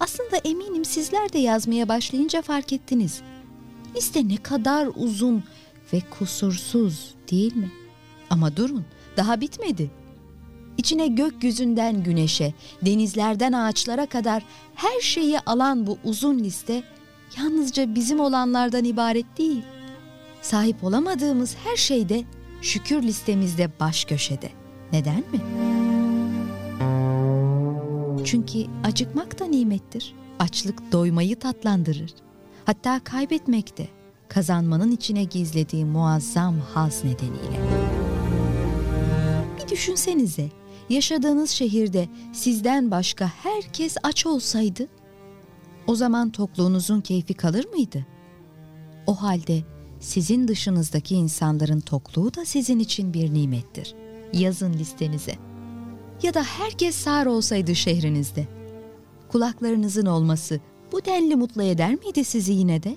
Aslında 0.00 0.36
eminim 0.36 0.84
sizler 0.84 1.32
de 1.32 1.38
yazmaya 1.38 1.88
başlayınca 1.88 2.42
fark 2.42 2.72
ettiniz. 2.72 3.20
Liste 3.96 4.28
ne 4.28 4.36
kadar 4.36 4.88
uzun 4.96 5.44
ve 5.92 6.00
kusursuz 6.18 7.14
değil 7.30 7.56
mi? 7.56 7.72
Ama 8.30 8.56
durun, 8.56 8.84
daha 9.16 9.40
bitmedi. 9.40 9.90
İçine 10.78 11.06
gökyüzünden 11.06 12.02
güneşe, 12.02 12.54
denizlerden 12.82 13.52
ağaçlara 13.52 14.06
kadar 14.06 14.42
her 14.74 15.00
şeyi 15.00 15.40
alan 15.40 15.86
bu 15.86 15.98
uzun 16.04 16.38
liste 16.38 16.82
yalnızca 17.38 17.94
bizim 17.94 18.20
olanlardan 18.20 18.84
ibaret 18.84 19.38
değil. 19.38 19.62
Sahip 20.42 20.84
olamadığımız 20.84 21.56
her 21.64 21.76
şey 21.76 22.08
de 22.08 22.24
şükür 22.62 23.02
listemizde 23.02 23.70
baş 23.80 24.04
köşede. 24.04 24.50
Neden 24.92 25.16
mi? 25.16 25.40
Çünkü 28.24 28.66
acıkmak 28.84 29.40
da 29.40 29.44
nimettir. 29.44 30.14
Açlık 30.38 30.92
doymayı 30.92 31.38
tatlandırır. 31.38 32.14
Hatta 32.64 33.00
kaybetmek 33.04 33.78
de 33.78 33.88
kazanmanın 34.28 34.90
içine 34.90 35.24
gizlediği 35.24 35.84
muazzam 35.84 36.54
haz 36.74 37.04
nedeniyle. 37.04 37.60
Bir 39.58 39.68
düşünsenize, 39.68 40.48
yaşadığınız 40.88 41.50
şehirde 41.50 42.08
sizden 42.32 42.90
başka 42.90 43.26
herkes 43.26 43.96
aç 44.02 44.26
olsaydı, 44.26 44.88
o 45.86 45.94
zaman 45.94 46.30
tokluğunuzun 46.30 47.00
keyfi 47.00 47.34
kalır 47.34 47.66
mıydı? 47.68 48.06
O 49.06 49.22
halde 49.22 49.62
sizin 50.00 50.48
dışınızdaki 50.48 51.14
insanların 51.14 51.80
tokluğu 51.80 52.34
da 52.34 52.44
sizin 52.44 52.78
için 52.78 53.14
bir 53.14 53.34
nimettir. 53.34 53.94
Yazın 54.32 54.72
listenize. 54.72 55.34
Ya 56.22 56.34
da 56.34 56.42
herkes 56.42 56.94
sağır 56.94 57.26
olsaydı 57.26 57.74
şehrinizde. 57.74 58.48
Kulaklarınızın 59.28 60.06
olması 60.06 60.60
bu 60.92 61.04
denli 61.04 61.36
mutlu 61.36 61.62
eder 61.62 61.94
miydi 61.94 62.24
sizi 62.24 62.52
yine 62.52 62.82
de? 62.82 62.96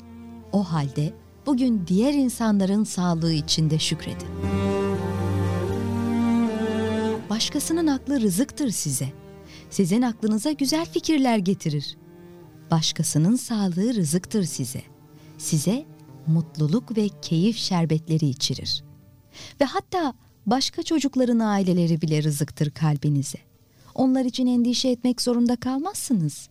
O 0.52 0.64
halde 0.64 1.14
bugün 1.46 1.84
diğer 1.88 2.14
insanların 2.14 2.84
sağlığı 2.84 3.34
için 3.34 3.70
de 3.70 3.80
şükredin. 3.80 4.28
Başkasının 7.30 7.88
aklı 7.88 8.22
rızıktır 8.22 8.70
size. 8.70 9.14
Sizin 9.70 10.02
aklınıza 10.02 10.52
güzel 10.52 10.86
fikirler 10.86 11.38
getirir. 11.38 11.98
Başkasının 12.72 13.36
sağlığı 13.36 13.96
rızıktır 13.96 14.44
size. 14.44 14.82
Size 15.38 15.86
mutluluk 16.28 16.98
ve 16.98 17.10
keyif 17.22 17.58
şerbetleri 17.58 18.26
içirir. 18.26 18.84
Ve 19.62 19.66
hatta 19.66 20.14
başka 20.46 20.84
çocukların 20.84 21.40
aileleri 21.40 22.02
bile 22.02 22.24
rızıktır 22.24 22.72
kalbinize. 22.72 23.40
Onlar 23.96 24.26
için 24.26 24.48
endişe 24.48 24.90
etmek 24.90 25.22
zorunda 25.22 25.56
kalmazsınız. 25.56 26.50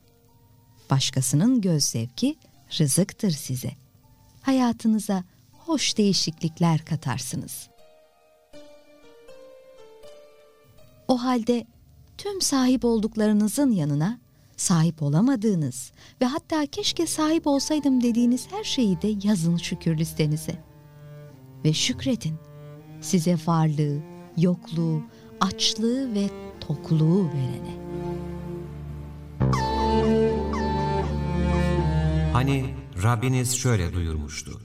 Başkasının 0.90 1.60
göz 1.60 1.84
zevki 1.84 2.36
rızıktır 2.78 3.30
size. 3.30 3.70
Hayatınıza 4.42 5.24
hoş 5.52 5.96
değişiklikler 5.96 6.84
katarsınız. 6.84 7.68
O 11.08 11.22
halde 11.22 11.66
tüm 12.18 12.40
sahip 12.40 12.84
olduklarınızın 12.84 13.70
yanına 13.70 14.18
sahip 14.56 15.02
olamadığınız 15.02 15.92
ve 16.20 16.24
hatta 16.24 16.66
keşke 16.66 17.06
sahip 17.06 17.46
olsaydım 17.46 18.02
dediğiniz 18.02 18.52
her 18.52 18.64
şeyi 18.64 19.02
de 19.02 19.28
yazın 19.28 19.56
şükür 19.56 19.98
listenize. 19.98 20.64
Ve 21.64 21.72
şükredin 21.72 22.34
size 23.00 23.38
varlığı, 23.46 23.98
yokluğu, 24.36 25.02
açlığı 25.40 26.14
ve 26.14 26.30
tokluğu 26.60 27.28
verene. 27.28 27.86
Hani 32.32 32.74
Rabbiniz 33.02 33.56
şöyle 33.56 33.92
duyurmuştu. 33.92 34.60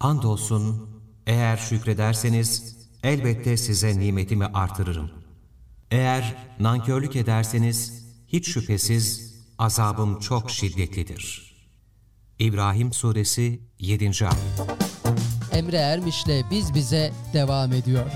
Andolsun 0.00 0.88
eğer 1.26 1.56
şükrederseniz 1.56 2.76
elbette 3.02 3.56
size 3.56 3.98
nimetimi 3.98 4.46
artırırım. 4.46 5.21
Eğer 5.92 6.34
nankörlük 6.60 7.16
ederseniz 7.16 8.04
hiç 8.28 8.48
şüphesiz 8.48 9.34
azabım 9.58 10.20
çok 10.20 10.50
şiddetlidir. 10.50 11.52
İbrahim 12.38 12.92
Suresi 12.92 13.60
7. 13.78 14.04
Ayet 14.04 14.36
Emre 15.52 15.76
Ermiş'le 15.76 16.50
Biz 16.50 16.74
Bize 16.74 17.12
devam 17.32 17.72
ediyor. 17.72 18.06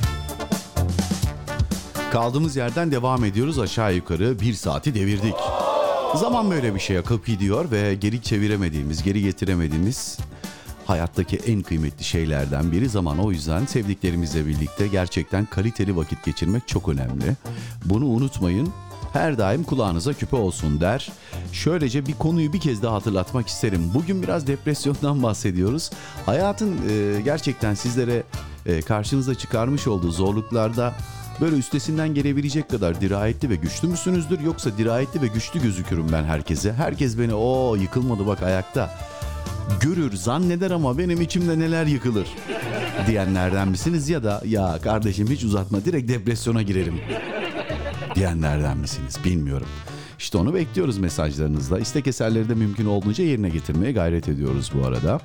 Kaldığımız 2.12 2.57
yerden 2.57 2.93
devam 2.93 3.24
ediyoruz 3.24 3.59
aşağı 3.59 3.95
yukarı 3.95 4.41
bir 4.41 4.55
saati 4.55 4.95
devirdik. 4.95 5.35
Zaman 6.14 6.51
böyle 6.51 6.74
bir 6.74 6.81
şey 6.81 6.99
akıp 6.99 7.27
gidiyor 7.27 7.70
ve 7.70 7.95
geri 7.95 8.22
çeviremediğimiz, 8.22 9.03
geri 9.03 9.22
getiremediğimiz 9.22 10.18
hayattaki 10.87 11.37
en 11.37 11.62
kıymetli 11.62 12.05
şeylerden 12.05 12.72
biri 12.72 12.89
zaman. 12.89 13.18
O 13.18 13.32
yüzden 13.32 13.66
sevdiklerimizle 13.66 14.47
birlikte 14.47 14.89
gerçekten 14.89 15.47
kaliteli 15.47 15.97
vakit 15.97 16.24
geçirmek 16.24 16.68
çok 16.68 16.89
önemli. 16.89 17.37
Bunu 17.84 18.07
unutmayın. 18.07 18.68
Her 19.12 19.39
daim 19.39 19.64
kulağınıza 19.64 20.12
küpe 20.12 20.37
olsun 20.37 20.80
der. 20.80 21.12
Şöylece 21.53 22.07
bir 22.07 22.12
konuyu 22.12 22.53
bir 22.53 22.61
kez 22.61 22.82
daha 22.82 22.95
hatırlatmak 22.95 23.49
isterim. 23.49 23.91
Bugün 23.95 24.22
biraz 24.22 24.47
depresyondan 24.47 25.22
bahsediyoruz. 25.22 25.91
Hayatın 26.26 26.76
e, 26.89 27.20
gerçekten 27.20 27.74
sizlere 27.74 28.22
e, 28.66 28.82
karşınıza 28.82 29.34
çıkarmış 29.34 29.87
olduğu 29.87 30.11
zorluklarda 30.11 30.95
böyle 31.41 31.57
üstesinden 31.57 32.14
gelebilecek 32.14 32.70
kadar 32.70 33.01
dirayetli 33.01 33.51
ve 33.51 33.57
güçlü 33.57 33.89
müsünüzdür 33.89 34.41
yoksa 34.41 34.78
dirayetli 34.78 35.22
ve 35.22 35.26
güçlü 35.26 35.62
gözükürüm 35.62 36.12
ben 36.12 36.24
herkese. 36.24 36.72
Herkes 36.72 37.18
beni 37.18 37.34
o 37.34 37.76
yıkılmadı 37.76 38.26
bak 38.26 38.43
ayakta 38.43 38.95
görür 39.81 40.17
zanneder 40.17 40.71
ama 40.71 40.99
benim 40.99 41.21
içimde 41.21 41.59
neler 41.59 41.87
yıkılır 41.87 42.29
diyenlerden 43.07 43.69
misiniz 43.69 44.09
ya 44.09 44.25
da 44.25 44.43
ya 44.45 44.79
kardeşim 44.83 45.29
hiç 45.31 45.45
uzatma 45.45 45.85
direkt 45.85 46.09
depresyona 46.09 46.62
girelim 46.62 47.01
diyenlerden 48.14 48.79
misiniz 48.79 49.17
bilmiyorum. 49.25 49.67
İşte 50.19 50.39
onu 50.39 50.55
bekliyoruz 50.55 50.99
mesajlarınızla. 50.99 51.79
İstek 51.79 52.07
eserleri 52.07 52.49
de 52.49 52.55
mümkün 52.55 52.87
olduğunca 52.87 53.25
yerine 53.25 53.49
getirmeye 53.49 53.93
gayret 53.93 54.29
ediyoruz 54.29 54.71
bu 54.75 54.87
arada. 54.87 55.21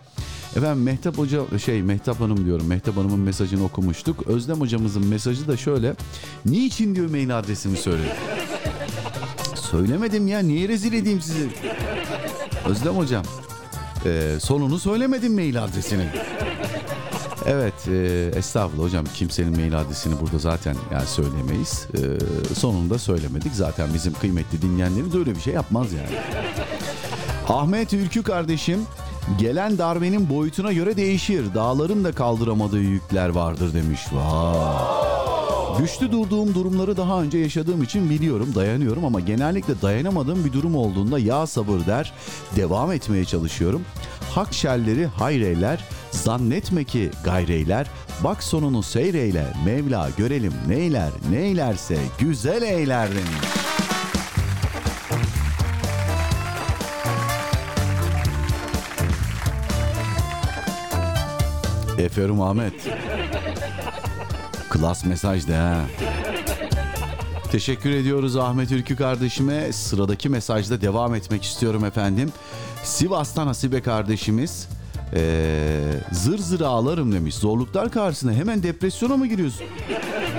Efendim 0.56 0.84
Mehtap 0.84 1.18
Hoca 1.18 1.60
şey 1.66 1.84
Mehtap 1.84 2.20
Hanım 2.20 2.46
diyorum. 2.46 2.68
Mehtap 2.68 2.98
Hanım'ın 2.98 3.20
mesajını 3.20 3.64
okumuştuk. 3.64 4.28
Özlem 4.28 4.62
hocamızın 4.62 5.08
mesajı 5.08 5.48
da 5.48 5.58
şöyle. 5.58 5.96
Niçin 6.46 6.96
diyor 6.96 7.10
mail 7.10 7.40
adresimi 7.40 7.78
söyle. 7.78 8.18
Söylemedim 9.56 10.28
ya 10.28 10.40
niye 10.40 10.68
rezil 10.68 10.94
edeyim 10.94 11.22
sizi? 11.22 11.48
Özlem 12.66 12.94
hocam 12.94 13.24
ee, 14.06 14.40
sonunu 14.40 14.80
söylemedim 14.80 15.34
mail 15.34 15.64
adresini. 15.64 16.06
Evet, 17.46 17.88
e, 17.88 18.32
estağfurullah 18.36 18.84
hocam 18.84 19.06
kimsenin 19.16 19.56
mail 19.56 19.80
adresini 19.80 20.22
burada 20.22 20.38
zaten 20.38 20.76
yani 20.92 21.08
söylemeyiz. 21.08 21.88
E, 21.94 22.00
sonunda 22.56 23.00
söylemedik. 23.00 23.54
Zaten 23.54 23.94
bizim 23.94 24.14
kıymetli 24.14 24.62
dinleyenlerimiz 24.62 25.16
öyle 25.16 25.36
bir 25.36 25.42
şey 25.42 25.54
yapmaz 25.54 25.88
yani. 25.94 26.20
Ahmet 27.48 27.94
Ülkü 27.94 28.24
kardeşim, 28.24 28.80
gelen 29.40 29.78
darbenin 29.78 30.30
boyutuna 30.30 30.74
göre 30.74 30.98
değişir. 30.98 31.54
Dağların 31.56 32.04
da 32.04 32.12
kaldıramadığı 32.12 32.82
yükler 32.82 33.30
vardır 33.30 33.74
demiş. 33.74 34.02
Vay. 34.12 35.01
Güçlü 35.80 36.12
durduğum 36.12 36.56
durumları 36.56 36.98
daha 36.98 37.22
önce 37.22 37.38
yaşadığım 37.38 37.84
için 37.84 38.10
biliyorum, 38.10 38.56
dayanıyorum 38.56 39.06
ama 39.06 39.20
genellikle 39.20 39.82
dayanamadığım 39.82 40.46
bir 40.46 40.54
durum 40.54 40.76
olduğunda 40.76 41.20
ya 41.20 41.48
sabır 41.48 41.86
der, 41.86 42.14
devam 42.56 42.92
etmeye 42.92 43.26
çalışıyorum. 43.26 43.82
Hak 44.32 44.54
şerleri 44.54 45.06
hayreyler, 45.06 45.86
zannetme 46.12 46.84
ki 46.84 47.10
gayreyler, 47.24 47.88
bak 48.24 48.44
sonunu 48.44 48.84
seyreyle, 48.84 49.54
Mevla 49.66 50.10
görelim 50.18 50.54
neyler, 50.68 51.10
neylerse 51.32 51.98
güzel 52.20 52.62
eyler 52.62 53.10
demiş. 53.10 53.62
Ahmet. 62.42 62.74
Klas 64.72 65.06
mesaj 65.06 65.48
de 65.48 65.56
ha. 65.56 65.82
Teşekkür 67.52 67.90
ediyoruz 67.90 68.38
Ahmet 68.38 68.72
Ülkü 68.72 68.96
kardeşime. 68.96 69.74
Sıradaki 69.74 70.30
mesajda 70.30 70.82
devam 70.82 71.16
etmek 71.16 71.44
istiyorum 71.44 71.86
efendim. 71.86 72.32
Sivas'tan 72.84 73.48
Hasibe 73.48 73.82
kardeşimiz 73.82 74.68
ee, 75.14 75.94
zır 76.12 76.38
zır 76.38 76.62
ağlarım 76.62 77.12
demiş. 77.12 77.36
Zorluklar 77.36 77.92
karşısında 77.92 78.32
hemen 78.32 78.64
depresyona 78.64 79.18
mı 79.18 79.28
giriyorsun? 79.28 79.66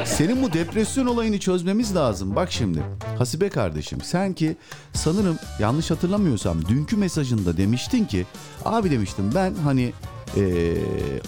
Senin 0.05 0.43
bu 0.43 0.53
depresyon 0.53 1.07
olayını 1.07 1.39
çözmemiz 1.39 1.97
lazım. 1.97 2.37
Bak 2.37 2.53
şimdi 2.53 2.83
Hasibe 3.19 3.49
kardeşim 3.49 4.01
sen 4.01 4.33
ki 4.33 4.57
sanırım 4.93 5.39
yanlış 5.59 5.91
hatırlamıyorsam 5.91 6.69
dünkü 6.69 6.97
mesajında 6.97 7.57
demiştin 7.57 8.05
ki 8.05 8.27
abi 8.65 8.91
demiştim 8.91 9.33
ben 9.35 9.55
hani 9.65 9.93
ee, 10.37 10.77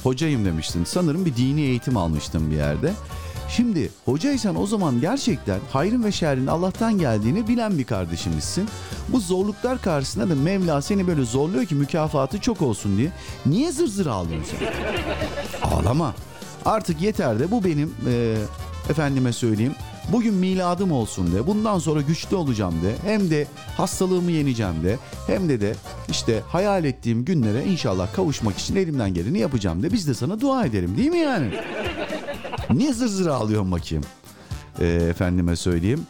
hocayım 0.03 0.45
demiştin. 0.45 0.85
Sanırım 0.85 1.25
bir 1.25 1.37
dini 1.37 1.61
eğitim 1.61 1.97
almıştım 1.97 2.51
bir 2.51 2.57
yerde. 2.57 2.93
Şimdi 3.49 3.91
hocaysan 4.05 4.63
o 4.63 4.67
zaman 4.67 5.01
gerçekten 5.01 5.61
hayrın 5.73 6.05
ve 6.05 6.13
şerrin 6.13 6.47
Allah'tan 6.47 6.99
geldiğini 6.99 7.49
bilen 7.49 7.79
bir 7.79 7.85
kardeşimizsin. 7.85 8.69
Bu 9.09 9.21
zorluklar 9.21 9.83
karşısında 9.83 10.31
da 10.31 10.35
Mevla 10.35 10.83
seni 10.83 11.07
böyle 11.07 11.25
zorluyor 11.25 11.65
ki 11.65 11.75
mükafatı 11.75 12.41
çok 12.41 12.63
olsun 12.63 12.97
diye. 12.97 13.13
Niye 13.47 13.73
zır 13.73 13.87
zır 13.87 14.07
ağlıyorsun 14.07 14.57
sen? 14.59 14.73
Ağlama. 15.71 16.15
Artık 16.65 17.03
yeter 17.03 17.39
de 17.39 17.51
bu 17.51 17.65
benim 17.65 17.95
e, 18.09 18.37
efendime 18.91 19.33
söyleyeyim. 19.33 19.75
Bugün 20.13 20.35
miladım 20.35 20.93
olsun 20.93 21.33
de. 21.35 21.47
Bundan 21.47 21.79
sonra 21.79 22.01
güçlü 22.01 22.37
olacağım 22.37 22.75
de. 22.83 22.95
Hem 23.05 23.31
de 23.31 23.47
hastalığımı 23.77 24.31
yeneceğim 24.31 24.85
de. 24.85 24.99
Hem 25.27 25.49
de 25.49 25.61
de 25.61 25.75
işte 26.09 26.43
hayal 26.49 26.85
ettiğim 26.85 27.25
günlere 27.25 27.65
inşallah 27.65 28.15
kavuşmak 28.15 28.59
için 28.59 28.77
elimden 28.77 29.15
geleni 29.15 29.39
yapacağım 29.39 29.83
de. 29.83 29.93
Biz 29.93 30.09
de 30.09 30.15
sana 30.15 30.41
dua 30.41 30.67
edelim 30.67 30.97
değil 30.97 31.11
mi 31.11 31.19
yani? 31.19 31.51
Niye 32.71 32.93
zır 32.93 33.09
zır 33.09 33.27
ağlıyorsun 33.27 33.73
bakayım? 33.73 34.05
E, 34.81 34.87
efendime 34.87 35.57
söyleyeyim. 35.57 36.07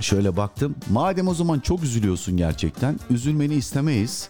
Şöyle 0.00 0.36
baktım. 0.36 0.74
Madem 0.90 1.28
o 1.28 1.34
zaman 1.34 1.60
çok 1.60 1.82
üzülüyorsun 1.82 2.36
gerçekten. 2.36 3.00
Üzülmeni 3.10 3.54
istemeyiz. 3.54 4.28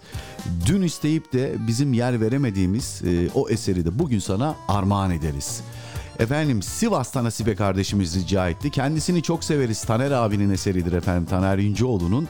Dün 0.66 0.82
isteyip 0.82 1.32
de 1.32 1.54
bizim 1.68 1.92
yer 1.92 2.20
veremediğimiz 2.20 3.02
e, 3.06 3.28
o 3.34 3.48
eseri 3.48 3.84
de 3.84 3.98
bugün 3.98 4.18
sana 4.18 4.56
armağan 4.68 5.10
ederiz. 5.10 5.60
Efendim 6.18 6.62
Sivas'tan 6.62 7.24
Nasibe 7.24 7.54
kardeşimiz 7.54 8.16
rica 8.16 8.48
etti. 8.48 8.70
Kendisini 8.70 9.22
çok 9.22 9.44
severiz. 9.44 9.84
Taner 9.84 10.10
abinin 10.10 10.50
eseridir 10.50 10.92
efendim. 10.92 11.26
Taner 11.26 11.58
İnceoğlu'nun. 11.58 12.28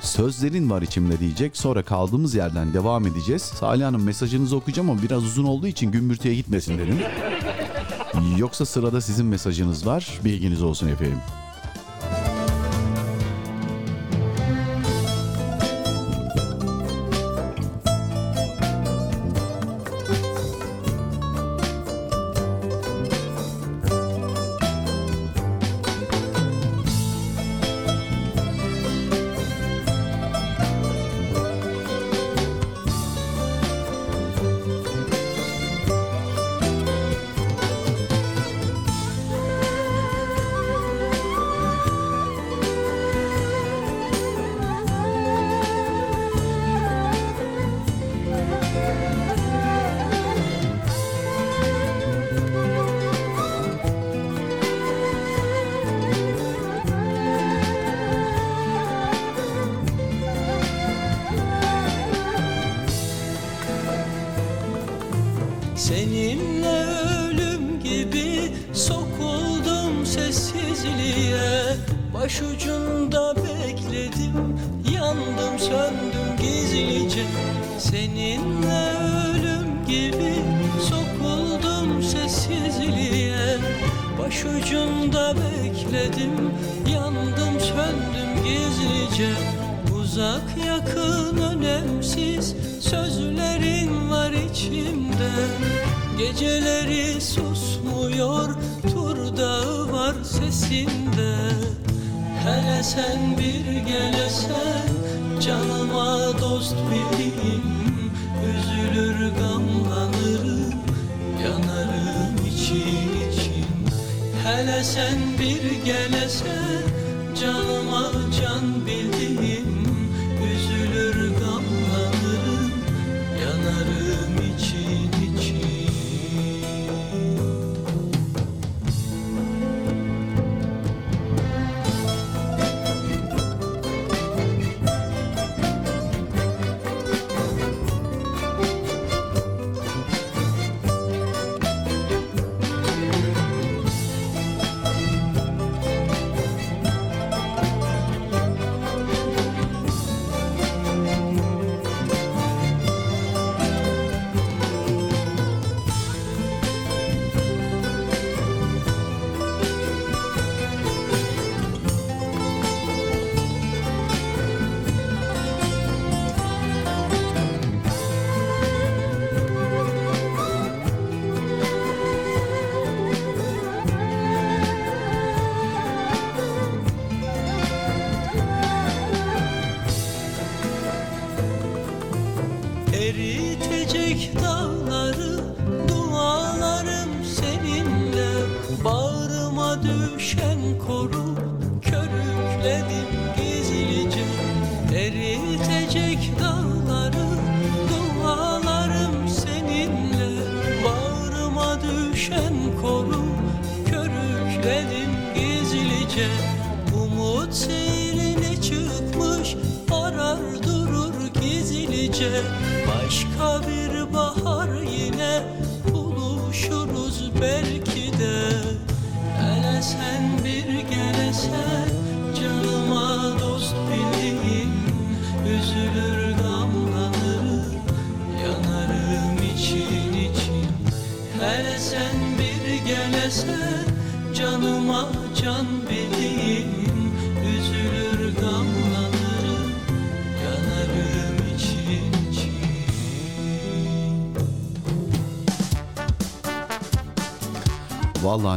Sözlerin 0.00 0.70
var 0.70 0.82
içimde 0.82 1.20
diyecek. 1.20 1.56
Sonra 1.56 1.82
kaldığımız 1.82 2.34
yerden 2.34 2.74
devam 2.74 3.06
edeceğiz. 3.06 3.42
Salih 3.42 3.84
Hanım 3.84 4.02
mesajınızı 4.02 4.56
okuyacağım 4.56 4.90
ama 4.90 5.02
biraz 5.02 5.24
uzun 5.24 5.44
olduğu 5.44 5.66
için 5.66 5.90
gümbürtüye 5.92 6.34
gitmesin 6.34 6.78
dedim. 6.78 6.98
Yoksa 8.38 8.66
sırada 8.66 9.00
sizin 9.00 9.26
mesajınız 9.26 9.86
var. 9.86 10.20
Bilginiz 10.24 10.62
olsun 10.62 10.88
efendim. 10.88 11.18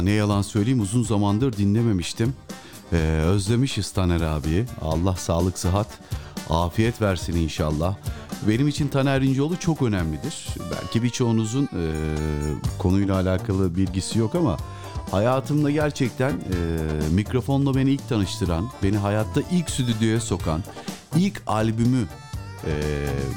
Ne 0.02 0.10
yalan 0.10 0.42
söyleyeyim 0.42 0.80
uzun 0.80 1.02
zamandır 1.02 1.52
dinlememiştim. 1.52 2.34
Ee, 2.92 2.96
özlemişiz 3.24 3.92
Taner 3.92 4.20
abiyi. 4.20 4.64
Allah 4.82 5.16
sağlık, 5.16 5.58
sıhhat, 5.58 5.86
afiyet 6.50 7.02
versin 7.02 7.36
inşallah. 7.36 7.96
Benim 8.48 8.68
için 8.68 8.88
Taner 8.88 9.22
İnceoğlu 9.22 9.56
çok 9.56 9.82
önemlidir. 9.82 10.46
Belki 10.70 11.02
birçoğunuzun 11.02 11.64
e, 11.64 11.82
konuyla 12.78 13.14
alakalı 13.14 13.76
bilgisi 13.76 14.18
yok 14.18 14.34
ama 14.34 14.56
hayatımda 15.10 15.70
gerçekten 15.70 16.30
e, 16.30 17.14
mikrofonla 17.14 17.74
beni 17.74 17.90
ilk 17.90 18.08
tanıştıran, 18.08 18.70
beni 18.82 18.96
hayatta 18.96 19.40
ilk 19.50 19.70
stüdyoya 19.70 20.20
sokan, 20.20 20.62
ilk 21.16 21.42
albümü 21.46 22.06
ee, 22.66 22.70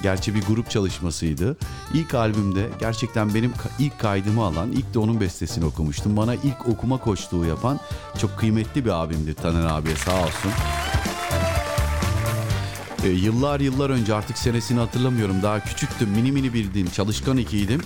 gerçi 0.03 0.35
bir 0.35 0.41
grup 0.41 0.69
çalışmasıydı. 0.69 1.57
İlk 1.93 2.13
albümde 2.13 2.69
gerçekten 2.79 3.33
benim 3.33 3.53
ilk 3.79 3.99
kaydımı 3.99 4.43
alan, 4.43 4.71
ilk 4.71 4.93
de 4.93 4.99
onun 4.99 5.21
bestesini 5.21 5.65
okumuştum. 5.65 6.17
Bana 6.17 6.35
ilk 6.35 6.67
okuma 6.67 6.97
koçluğu 6.97 7.45
yapan 7.45 7.79
çok 8.17 8.37
kıymetli 8.37 8.85
bir 8.85 8.89
abimdir 8.89 9.33
Taner 9.33 9.65
abiye 9.65 9.95
sağ 9.95 10.23
olsun. 10.23 10.51
Ee, 13.03 13.09
yıllar 13.09 13.59
yıllar 13.59 13.89
önce 13.89 14.13
artık 14.13 14.37
senesini 14.37 14.79
hatırlamıyorum. 14.79 15.41
Daha 15.43 15.59
küçüktüm, 15.59 16.09
mini 16.09 16.31
mini 16.31 16.53
bildiğim 16.53 16.89
çalışkan 16.89 17.37
ikiydim. 17.37 17.81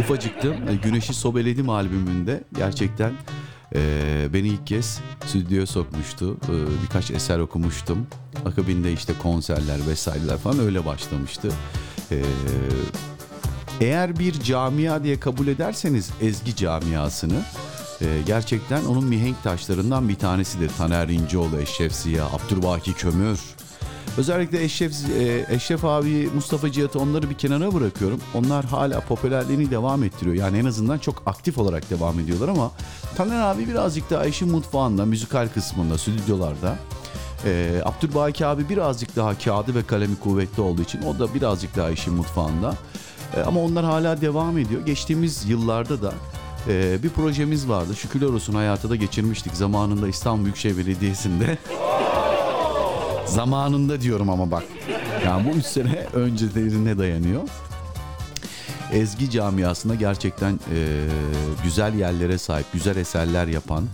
Ufacıktım. 0.00 0.54
Ee, 0.68 0.74
Güneşi 0.74 1.14
Sobeledim 1.14 1.68
albümünde 1.70 2.44
gerçekten 2.56 3.12
ee, 3.74 4.28
beni 4.32 4.48
ilk 4.48 4.66
kez 4.66 5.00
stüdyoya 5.26 5.66
sokmuştu. 5.66 6.36
Ee, 6.44 6.82
birkaç 6.82 7.10
eser 7.10 7.38
okumuştum. 7.38 8.06
Akabinde 8.46 8.92
işte 8.92 9.12
konserler 9.22 9.86
vesaireler 9.88 10.38
falan 10.38 10.58
öyle 10.58 10.86
başlamıştı. 10.86 11.48
Ee, 12.12 12.22
eğer 13.80 14.18
bir 14.18 14.40
camia 14.40 15.04
diye 15.04 15.20
kabul 15.20 15.46
ederseniz 15.46 16.10
ezgi 16.20 16.56
camiasını 16.56 17.42
gerçekten 18.26 18.84
onun 18.84 19.04
mihenk 19.04 19.42
taşlarından 19.42 20.08
bir 20.08 20.14
tanesidir. 20.14 20.70
Taner 20.78 21.08
İnceoğlu, 21.08 21.60
Eşref 21.60 21.92
Ziya, 21.92 22.26
Abdülbaki 22.26 22.92
Kömür. 22.92 23.40
Özellikle 24.16 24.64
Eşref, 24.64 24.92
e, 25.20 25.46
Eşref 25.50 25.84
abi, 25.84 26.30
Mustafa 26.34 26.72
Cihat'ı 26.72 26.98
onları 26.98 27.30
bir 27.30 27.34
kenara 27.34 27.74
bırakıyorum. 27.74 28.20
Onlar 28.34 28.64
hala 28.64 29.00
popülerliğini 29.00 29.70
devam 29.70 30.04
ettiriyor. 30.04 30.36
Yani 30.36 30.58
en 30.58 30.64
azından 30.64 30.98
çok 30.98 31.22
aktif 31.26 31.58
olarak 31.58 31.90
devam 31.90 32.20
ediyorlar 32.20 32.48
ama 32.48 32.70
Taner 33.16 33.40
abi 33.40 33.68
birazcık 33.68 34.10
daha 34.10 34.24
işin 34.26 34.50
mutfağında, 34.50 35.04
müzikal 35.04 35.48
kısmında, 35.54 35.98
stüdyolarda. 35.98 36.76
E, 37.44 37.80
Abdülbaki 37.84 38.46
abi 38.46 38.68
birazcık 38.68 39.16
daha 39.16 39.38
kağıdı 39.38 39.74
ve 39.74 39.82
kalemi 39.82 40.16
kuvvetli 40.16 40.62
olduğu 40.62 40.82
için 40.82 41.02
o 41.02 41.18
da 41.18 41.34
birazcık 41.34 41.76
daha 41.76 41.90
işin 41.90 42.14
mutfağında. 42.14 42.74
E, 43.36 43.40
ama 43.40 43.60
onlar 43.60 43.84
hala 43.84 44.20
devam 44.20 44.58
ediyor. 44.58 44.86
Geçtiğimiz 44.86 45.48
yıllarda 45.48 46.02
da 46.02 46.14
e, 46.68 47.02
bir 47.02 47.10
projemiz 47.10 47.68
vardı. 47.68 47.96
Şükürler 47.96 48.26
olsun 48.26 48.54
hayata 48.54 48.90
da 48.90 48.96
geçirmiştik 48.96 49.54
zamanında 49.54 50.08
İstanbul 50.08 50.44
Büyükşehir 50.44 50.76
Belediyesi'nde. 50.76 51.58
Zamanında 53.28 54.00
diyorum 54.00 54.30
ama 54.30 54.50
bak. 54.50 54.62
Yani 55.24 55.50
bu 55.50 55.56
3 55.56 55.64
sene 55.64 56.06
öncelerine 56.12 56.98
dayanıyor. 56.98 57.42
Ezgi 58.92 59.30
camiasında 59.30 59.94
gerçekten 59.94 60.52
e, 60.74 61.06
güzel 61.64 61.94
yerlere 61.94 62.38
sahip, 62.38 62.66
güzel 62.72 62.96
eserler 62.96 63.46
yapan, 63.46 63.84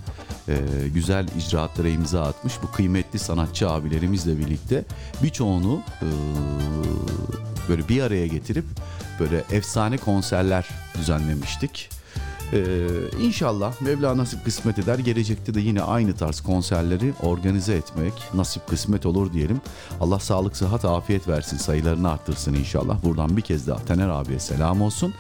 e, 0.49 0.55
güzel 0.95 1.27
icraatlara 1.39 1.89
imza 1.89 2.23
atmış 2.23 2.55
bu 2.63 2.71
kıymetli 2.73 3.19
sanatçı 3.19 3.71
abilerimizle 3.71 4.39
birlikte 4.39 4.85
birçoğunu 5.23 5.81
e, 6.03 6.09
böyle 7.69 7.89
bir 7.89 8.03
araya 8.03 8.27
getirip 8.27 8.65
böyle 9.21 9.45
efsane 9.51 9.97
konserler 9.97 10.69
düzenlemiştik. 10.99 11.91
Ee, 12.53 12.87
inşallah 13.21 13.81
Mevla 13.81 14.17
nasip 14.17 14.45
kısmet 14.45 14.79
eder. 14.79 14.99
Gelecekte 14.99 15.55
de 15.55 15.61
yine 15.61 15.83
aynı 15.83 16.15
tarz 16.15 16.41
konserleri 16.41 17.13
organize 17.23 17.75
etmek 17.75 18.13
nasip 18.35 18.69
kısmet 18.69 19.07
olur 19.07 19.33
diyelim. 19.33 19.61
Allah 20.01 20.19
sağlık, 20.19 20.57
sıhhat, 20.57 20.85
afiyet 20.85 21.29
versin. 21.29 21.57
Sayılarını 21.57 22.11
arttırsın 22.11 22.55
inşallah. 22.55 23.05
Buradan 23.05 23.37
bir 23.37 23.43
kez 23.43 23.67
daha 23.67 23.79
Taner 23.79 24.09
abiye 24.09 24.39
selam 24.39 24.83
olsun. 24.83 25.15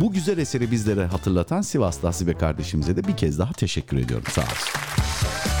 Bu 0.00 0.12
güzel 0.12 0.38
eseri 0.38 0.70
bizlere 0.70 1.06
hatırlatan 1.06 1.62
Sivaslı 1.62 2.08
Hasibe 2.08 2.34
kardeşimize 2.34 2.96
de 2.96 3.04
bir 3.04 3.16
kez 3.16 3.38
daha 3.38 3.52
teşekkür 3.52 3.96
ediyorum. 3.96 4.26
Sağ 4.32 4.42
olsun. 4.42 5.53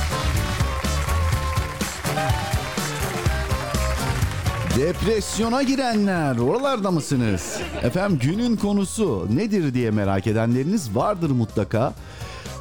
Depresyona 4.76 5.62
girenler 5.62 6.36
oralarda 6.36 6.90
mısınız? 6.90 7.58
Efendim 7.82 8.18
günün 8.22 8.56
konusu 8.56 9.26
nedir 9.30 9.74
diye 9.74 9.90
merak 9.90 10.26
edenleriniz 10.26 10.96
vardır 10.96 11.30
mutlaka. 11.30 11.92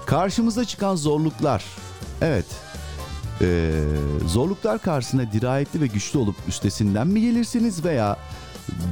Karşımıza 0.05 0.65
çıkan 0.65 0.95
zorluklar. 0.95 1.63
Evet. 2.21 2.45
Ee, 3.41 3.71
zorluklar 4.27 4.79
karşısında 4.79 5.31
dirayetli 5.31 5.81
ve 5.81 5.87
güçlü 5.87 6.19
olup 6.19 6.35
üstesinden 6.47 7.07
mi 7.07 7.21
gelirsiniz 7.21 7.85
veya 7.85 8.17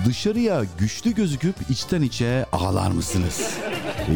dışarıya 0.06 0.66
güçlü 0.80 1.16
gözüküp 1.16 1.56
içten 1.70 2.02
içe 2.02 2.46
ağlar 2.52 2.92
mısınız? 2.92 3.42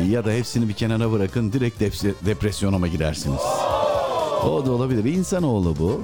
ya 0.10 0.26
da 0.26 0.32
hepsini 0.32 0.70
bir 0.70 0.74
kenara 0.74 1.12
bırakın 1.12 1.51
direkt 1.53 1.82
depre- 1.82 2.14
depresyona 2.26 2.78
mı 2.78 2.88
girersiniz? 2.88 3.41
O 4.43 4.64
da 4.66 4.72
olabilir. 4.72 5.06
İnsanoğlu 5.14 5.76
bu. 5.80 6.01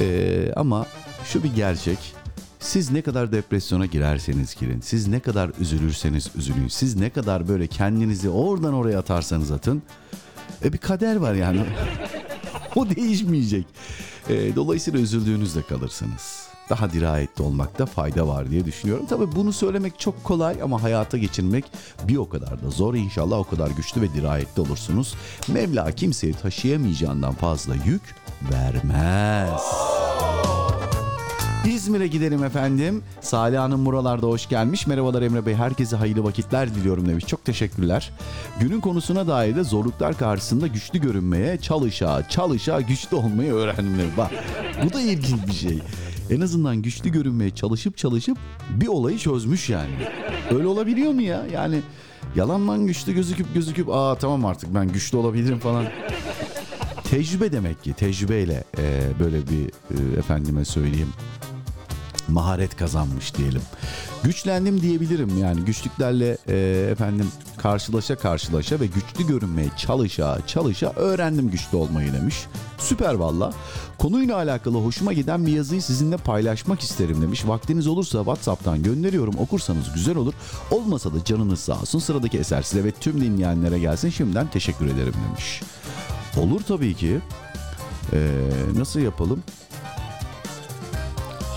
Ee, 0.00 0.52
ama 0.56 0.86
şu 1.24 1.42
bir 1.42 1.54
gerçek. 1.54 2.21
Siz 2.62 2.90
ne 2.90 3.02
kadar 3.02 3.32
depresyona 3.32 3.86
girerseniz 3.86 4.54
girin, 4.54 4.80
siz 4.80 5.08
ne 5.08 5.20
kadar 5.20 5.50
üzülürseniz 5.60 6.30
üzülün, 6.36 6.68
siz 6.68 6.96
ne 6.96 7.10
kadar 7.10 7.48
böyle 7.48 7.66
kendinizi 7.66 8.28
oradan 8.30 8.74
oraya 8.74 8.98
atarsanız 8.98 9.50
atın, 9.50 9.82
e 10.64 10.72
bir 10.72 10.78
kader 10.78 11.16
var 11.16 11.34
yani. 11.34 11.60
o 12.76 12.90
değişmeyecek. 12.90 13.66
E, 14.28 14.56
dolayısıyla 14.56 15.00
üzüldüğünüzde 15.00 15.62
kalırsınız. 15.62 16.46
Daha 16.70 16.92
dirayetli 16.92 17.42
olmakta 17.42 17.86
fayda 17.86 18.28
var 18.28 18.50
diye 18.50 18.64
düşünüyorum. 18.64 19.06
Tabii 19.08 19.36
bunu 19.36 19.52
söylemek 19.52 19.98
çok 19.98 20.24
kolay 20.24 20.62
ama 20.62 20.82
hayata 20.82 21.18
geçirmek 21.18 21.64
bir 22.08 22.16
o 22.16 22.28
kadar 22.28 22.62
da 22.62 22.70
zor. 22.70 22.94
İnşallah 22.94 23.38
o 23.38 23.44
kadar 23.44 23.70
güçlü 23.70 24.00
ve 24.00 24.14
dirayetli 24.14 24.62
olursunuz. 24.62 25.14
Mevla 25.48 25.92
kimseye 25.92 26.32
taşıyamayacağından 26.32 27.34
fazla 27.34 27.74
yük 27.74 28.02
vermez. 28.52 29.62
İzmir'e 31.66 32.06
gidelim 32.06 32.44
efendim. 32.44 33.02
Salih 33.20 33.58
Hanım 33.58 33.86
buralarda 33.86 34.26
hoş 34.26 34.48
gelmiş. 34.48 34.86
Merhabalar 34.86 35.22
Emre 35.22 35.46
Bey. 35.46 35.54
Herkese 35.54 35.96
hayırlı 35.96 36.24
vakitler 36.24 36.74
diliyorum 36.74 37.08
demiş. 37.08 37.26
Çok 37.26 37.44
teşekkürler. 37.44 38.12
Günün 38.60 38.80
konusuna 38.80 39.26
dair 39.26 39.56
de 39.56 39.64
zorluklar 39.64 40.18
karşısında 40.18 40.66
güçlü 40.66 41.00
görünmeye, 41.00 41.58
çalışa, 41.58 42.28
çalışa 42.28 42.80
güçlü 42.80 43.16
olmayı 43.16 43.52
öğrendim. 43.52 44.10
Bak 44.16 44.30
bu 44.84 44.92
da 44.92 45.00
ilginç 45.00 45.46
bir 45.46 45.52
şey. 45.52 45.78
En 46.30 46.40
azından 46.40 46.82
güçlü 46.82 47.12
görünmeye 47.12 47.50
çalışıp 47.50 47.96
çalışıp 47.96 48.38
bir 48.70 48.86
olayı 48.86 49.18
çözmüş 49.18 49.70
yani. 49.70 49.94
Öyle 50.50 50.66
olabiliyor 50.66 51.12
mu 51.12 51.22
ya? 51.22 51.46
Yani 51.52 51.80
yalandan 52.36 52.86
güçlü 52.86 53.12
gözüküp 53.12 53.54
gözüküp 53.54 53.88
aa 53.90 54.14
tamam 54.14 54.44
artık 54.44 54.74
ben 54.74 54.88
güçlü 54.88 55.18
olabilirim 55.18 55.58
falan. 55.58 55.84
Tecrübe 57.04 57.52
demek 57.52 57.84
ki 57.84 57.92
tecrübeyle 57.92 58.64
e, 58.78 59.00
böyle 59.20 59.36
bir 59.36 59.64
e, 59.66 60.18
efendime 60.18 60.64
söyleyeyim 60.64 61.12
maharet 62.28 62.76
kazanmış 62.76 63.34
diyelim. 63.34 63.62
Güçlendim 64.22 64.80
diyebilirim 64.80 65.38
yani 65.38 65.60
güçlüklerle 65.60 66.38
e, 66.48 66.88
efendim 66.90 67.26
karşılaşa 67.56 68.16
karşılaşa 68.16 68.80
ve 68.80 68.86
güçlü 68.86 69.26
görünmeye 69.26 69.68
çalışa 69.76 70.38
çalışa 70.46 70.92
öğrendim 70.96 71.50
güçlü 71.50 71.76
olmayı 71.76 72.12
demiş. 72.12 72.36
Süper 72.78 73.14
valla. 73.14 73.52
Konuyla 73.98 74.36
alakalı 74.36 74.78
hoşuma 74.78 75.12
giden 75.12 75.46
bir 75.46 75.52
yazıyı 75.52 75.82
sizinle 75.82 76.16
paylaşmak 76.16 76.80
isterim 76.80 77.22
demiş. 77.22 77.46
Vaktiniz 77.46 77.86
olursa 77.86 78.18
WhatsApp'tan 78.18 78.82
gönderiyorum 78.82 79.34
okursanız 79.38 79.92
güzel 79.94 80.16
olur. 80.16 80.34
Olmasa 80.70 81.14
da 81.14 81.24
canınız 81.24 81.60
sağ 81.60 81.80
olsun 81.80 81.98
sıradaki 81.98 82.38
eser 82.38 82.62
size 82.62 82.84
ve 82.84 82.90
tüm 82.90 83.20
dinleyenlere 83.20 83.78
gelsin 83.78 84.10
şimdiden 84.10 84.50
teşekkür 84.50 84.86
ederim 84.86 85.14
demiş. 85.28 85.62
Olur 86.36 86.60
tabii 86.68 86.94
ki. 86.94 87.20
Ee, 88.12 88.30
nasıl 88.76 89.00
yapalım? 89.00 89.42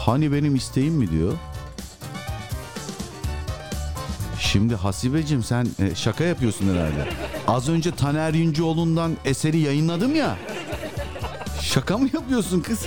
Hani 0.05 0.31
benim 0.31 0.55
isteğim 0.55 0.93
mi 0.93 1.11
diyor. 1.11 1.33
Şimdi 4.39 4.75
Hasibeciğim 4.75 5.43
sen 5.43 5.67
e, 5.79 5.95
şaka 5.95 6.23
yapıyorsun 6.23 6.73
herhalde. 6.73 7.09
Az 7.47 7.69
önce 7.69 7.91
Taner 7.91 8.33
Yüncüoğlu'ndan 8.33 9.17
eseri 9.25 9.57
yayınladım 9.57 10.15
ya. 10.15 10.37
Şaka 11.61 11.97
mı 11.97 12.09
yapıyorsun 12.13 12.61
kız? 12.61 12.85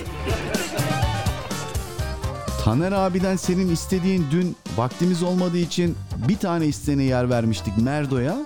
Taner 2.63 2.91
abiden 2.91 3.35
senin 3.35 3.69
istediğin 3.73 4.25
dün 4.31 4.55
vaktimiz 4.77 5.23
olmadığı 5.23 5.57
için 5.57 5.95
bir 6.27 6.37
tane 6.37 6.65
isteğine 6.65 7.03
yer 7.03 7.29
vermiştik 7.29 7.77
Merdo'ya. 7.77 8.37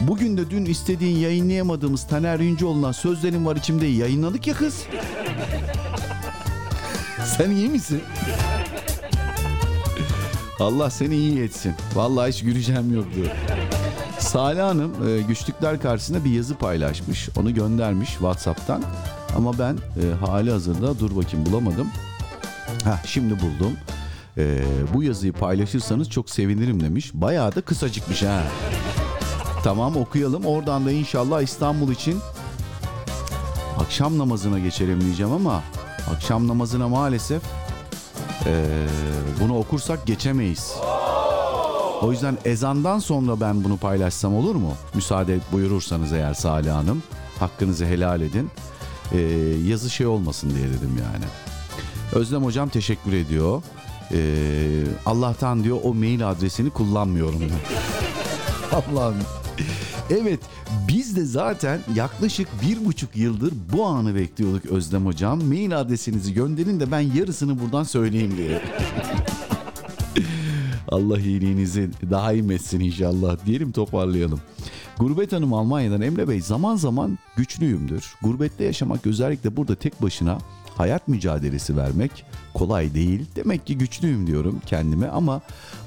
Bugün 0.00 0.36
de 0.36 0.50
dün 0.50 0.64
istediğin 0.64 1.18
yayınlayamadığımız 1.18 2.06
Taner 2.06 2.40
Yüncüoğlu'ndan 2.40 2.92
sözlerin 2.92 3.46
var 3.46 3.56
içimde 3.56 3.86
yayınladık 3.86 4.46
ya 4.46 4.54
kız. 4.54 4.86
Sen 7.26 7.50
iyi 7.50 7.68
misin? 7.68 8.02
Allah 10.60 10.90
seni 10.90 11.14
iyi 11.14 11.42
etsin. 11.42 11.74
Vallahi 11.94 12.32
hiç 12.32 12.42
güleceğim 12.42 12.94
yoktu. 12.94 13.20
Salih 14.18 14.62
Hanım 14.62 15.08
e, 15.08 15.22
güçlükler 15.22 15.80
karşısında 15.80 16.24
bir 16.24 16.30
yazı 16.30 16.54
paylaşmış. 16.54 17.28
Onu 17.36 17.54
göndermiş 17.54 18.10
WhatsApp'tan. 18.10 18.82
Ama 19.36 19.58
ben 19.58 19.74
e, 19.74 20.26
hali 20.26 20.50
hazırda 20.50 20.98
dur 20.98 21.16
bakayım 21.16 21.46
bulamadım. 21.46 21.88
Ha 22.84 23.00
şimdi 23.06 23.34
buldum. 23.34 23.72
E, 24.38 24.62
bu 24.94 25.02
yazıyı 25.02 25.32
paylaşırsanız 25.32 26.10
çok 26.10 26.30
sevinirim 26.30 26.82
demiş. 26.82 27.10
Bayağı 27.14 27.54
da 27.54 27.60
kısacıkmış 27.60 28.22
ha. 28.22 28.42
Tamam 29.64 29.96
okuyalım. 29.96 30.44
Oradan 30.44 30.86
da 30.86 30.92
inşallah 30.92 31.42
İstanbul 31.42 31.92
için 31.92 32.18
akşam 33.78 34.18
namazına 34.18 34.58
geçelim 34.58 35.00
diyeceğim 35.00 35.32
ama 35.32 35.62
akşam 36.14 36.48
namazına 36.48 36.88
maalesef 36.88 37.42
ee, 38.46 38.64
bunu 39.40 39.58
okursak 39.58 40.06
geçemeyiz. 40.06 40.74
O 42.02 42.12
yüzden 42.12 42.38
ezandan 42.44 42.98
sonra 42.98 43.40
ben 43.40 43.64
bunu 43.64 43.76
paylaşsam 43.76 44.34
olur 44.34 44.54
mu? 44.54 44.74
Müsaade 44.94 45.38
buyurursanız 45.52 46.12
eğer 46.12 46.34
Salih 46.34 46.72
Hanım. 46.72 47.02
Hakkınızı 47.38 47.86
helal 47.86 48.20
edin. 48.20 48.50
Ee, 49.12 49.18
yazı 49.64 49.90
şey 49.90 50.06
olmasın 50.06 50.50
diye 50.54 50.68
dedim 50.68 50.98
yani. 50.98 51.24
Özlem 52.12 52.44
Hocam 52.44 52.68
teşekkür 52.68 53.12
ediyor. 53.12 53.62
Ee, 54.12 54.84
Allah'tan 55.06 55.64
diyor 55.64 55.78
o 55.82 55.94
mail 55.94 56.30
adresini 56.30 56.70
kullanmıyorum. 56.70 57.42
Allah'ım. 58.72 59.16
Evet 60.10 60.40
biz 60.88 61.16
de 61.16 61.24
zaten 61.24 61.80
yaklaşık 61.94 62.48
bir 62.62 62.84
buçuk 62.84 63.16
yıldır 63.16 63.54
bu 63.72 63.84
anı 63.84 64.14
bekliyorduk 64.14 64.66
Özlem 64.66 65.06
Hocam. 65.06 65.44
Mail 65.44 65.80
adresinizi 65.80 66.34
gönderin 66.34 66.80
de 66.80 66.90
ben 66.90 67.00
yarısını 67.00 67.60
buradan 67.60 67.82
söyleyeyim 67.82 68.34
diye. 68.36 68.62
Allah 70.88 71.18
iyiliğinizi 71.18 71.90
daim 72.10 72.50
etsin 72.50 72.80
inşallah 72.80 73.46
diyelim 73.46 73.72
toparlayalım. 73.72 74.40
Gurbet 74.98 75.32
Hanım 75.32 75.52
Almanya'dan 75.54 76.02
Emre 76.02 76.28
Bey 76.28 76.40
zaman 76.40 76.76
zaman 76.76 77.18
güçlüyümdür. 77.36 78.14
Gurbette 78.22 78.64
yaşamak 78.64 79.06
özellikle 79.06 79.56
burada 79.56 79.74
tek 79.74 80.02
başına 80.02 80.38
hayat 80.76 81.08
mücadelesi 81.08 81.76
vermek 81.76 82.24
kolay 82.54 82.94
değil. 82.94 83.26
Demek 83.36 83.66
ki 83.66 83.78
güçlüyüm 83.78 84.26
diyorum 84.26 84.60
kendime 84.66 85.08
ama 85.08 85.40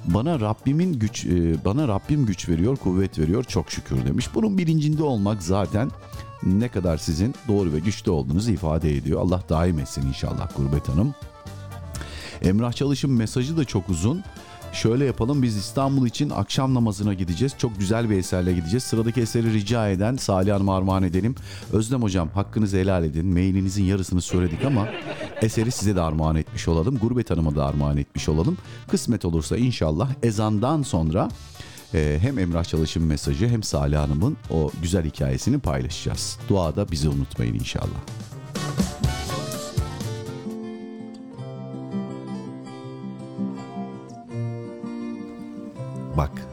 bana 0.06 0.40
Rabbimin 0.40 0.94
güç 0.94 1.26
e, 1.26 1.66
bana 1.66 1.88
Rabbim 1.88 2.26
güç 2.26 2.50
veriyor, 2.50 2.78
kuvvet 2.78 3.20
veriyor 3.20 3.44
çok 3.44 3.72
şükür 3.72 4.06
demiş. 4.06 4.30
Bunun 4.36 4.58
bilincinde 4.58 5.04
olmak 5.04 5.44
zaten 5.44 5.92
ne 6.44 6.68
kadar 6.68 6.98
sizin 6.98 7.36
doğru 7.48 7.74
ve 7.74 7.80
güçlü 7.80 8.12
olduğunuzu 8.12 8.52
ifade 8.52 8.98
ediyor. 8.98 9.22
Allah 9.22 9.44
daim 9.50 9.80
etsin 9.80 10.08
inşallah 10.08 10.50
Gurbet 10.58 10.90
Hanım. 10.90 11.16
Emrah 12.42 12.74
Çalış'ın 12.74 13.12
mesajı 13.12 13.58
da 13.58 13.66
çok 13.66 13.90
uzun. 13.90 14.24
Şöyle 14.76 15.06
yapalım 15.06 15.42
biz 15.42 15.58
İstanbul 15.58 16.08
için 16.08 16.30
akşam 16.30 16.74
namazına 16.74 17.14
gideceğiz. 17.14 17.54
Çok 17.58 17.80
güzel 17.80 18.10
bir 18.10 18.18
eserle 18.18 18.54
gideceğiz. 18.54 18.84
Sıradaki 18.84 19.22
eseri 19.22 19.54
rica 19.54 19.90
eden 19.90 20.16
Salih 20.16 20.54
Hanım'a 20.54 20.78
armağan 20.78 21.04
edelim. 21.04 21.36
Özlem 21.74 22.02
Hocam 22.04 22.30
hakkınızı 22.34 22.78
helal 22.78 23.04
edin. 23.04 23.28
Mailinizin 23.28 23.84
yarısını 23.84 24.22
söyledik 24.22 24.66
ama 24.66 24.88
eseri 25.42 25.72
size 25.72 25.96
de 25.96 26.02
armağan 26.02 26.36
etmiş 26.36 26.68
olalım. 26.68 26.98
Gurbet 26.98 27.30
Hanım'a 27.30 27.56
da 27.56 27.66
armağan 27.66 27.98
etmiş 27.98 28.30
olalım. 28.30 28.58
Kısmet 28.88 29.26
olursa 29.26 29.58
inşallah 29.58 30.10
ezandan 30.24 30.82
sonra 30.82 31.30
e, 31.94 32.18
hem 32.22 32.40
Emrah 32.40 32.64
Çalış'ın 32.64 33.04
mesajı 33.04 33.48
hem 33.48 33.64
Salih 33.64 33.98
Hanım'ın 33.98 34.38
o 34.50 34.72
güzel 34.82 35.06
hikayesini 35.06 35.60
paylaşacağız. 35.60 36.40
Duada 36.50 36.92
bizi 36.92 37.10
unutmayın 37.10 37.54
inşallah. 37.54 38.00
Bak, 46.18 46.48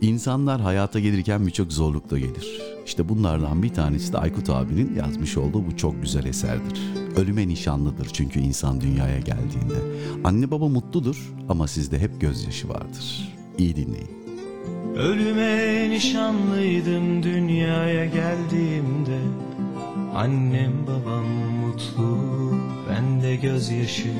insanlar 0.00 0.60
hayata 0.60 1.00
gelirken 1.00 1.46
birçok 1.46 1.72
zorlukla 1.72 2.18
gelir. 2.18 2.60
İşte 2.86 3.08
bunlardan 3.08 3.62
bir 3.62 3.68
tanesi 3.68 4.12
de 4.12 4.18
Aykut 4.18 4.50
abinin 4.50 4.94
yazmış 4.94 5.36
olduğu 5.36 5.66
bu 5.66 5.76
çok 5.76 6.02
güzel 6.02 6.24
eserdir. 6.24 6.80
Ölüme 7.16 7.48
nişanlıdır 7.48 8.08
çünkü 8.12 8.40
insan 8.40 8.80
dünyaya 8.80 9.18
geldiğinde. 9.18 9.74
Anne 10.24 10.50
baba 10.50 10.68
mutludur 10.68 11.34
ama 11.48 11.66
sizde 11.66 11.98
hep 11.98 12.20
gözyaşı 12.20 12.68
vardır. 12.68 13.34
İyi 13.58 13.76
dinleyin. 13.76 14.24
Ölüme 14.96 15.90
nişanlıydım 15.90 17.22
dünyaya 17.22 18.06
geldiğimde 18.06 19.18
Annem 20.14 20.72
babam 20.86 21.24
mutlu, 21.26 22.18
bende 22.90 23.36
gözyaşı 23.36 24.12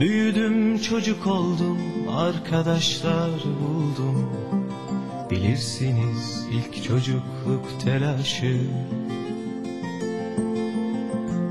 Büyüdüm 0.00 0.78
çocuk 0.78 1.26
oldum, 1.26 1.78
arkadaşlar 2.16 3.30
buldum. 3.60 4.30
Bilirsiniz 5.30 6.46
ilk 6.52 6.84
çocukluk 6.84 7.80
telaşı. 7.84 8.60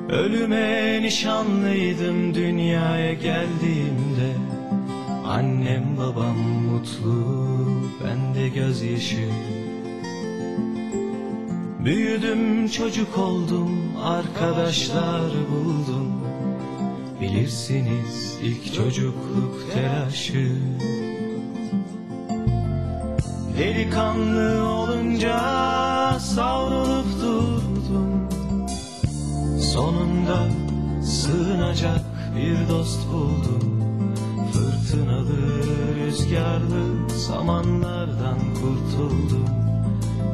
Ölüme 0.10 1.02
nişanlıydım 1.02 2.34
dünyaya 2.34 3.14
geldiğimde. 3.14 4.34
Annem 5.28 5.98
babam 5.98 6.38
mutlu, 6.38 7.26
bende 8.04 8.50
gözyaşı. 8.50 9.30
Büyüdüm 11.80 12.68
çocuk 12.68 13.18
oldum, 13.18 13.94
arkadaşlar 14.04 15.32
buldum 15.52 16.25
Bilirsiniz 17.22 18.38
ilk 18.44 18.74
çocukluk 18.74 19.74
telaşı. 19.74 20.52
Delikanlı 23.58 24.64
olunca 24.68 25.40
savrulup 26.20 27.22
durdum. 27.22 28.30
Sonunda 29.60 30.48
sığınacak 31.04 32.02
bir 32.36 32.70
dost 32.70 33.08
buldum. 33.12 34.14
Fırtınalı, 34.54 35.64
rüzgarlı 35.96 37.10
zamanlardan 37.10 38.40
kurtuldum. 38.54 39.46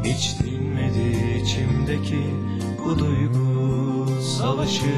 Hiç 0.04 0.36
dinmedi 0.40 1.42
içimdeki 1.42 2.24
bu 2.86 3.00
duygu 3.00 4.08
savaşı 4.22 4.92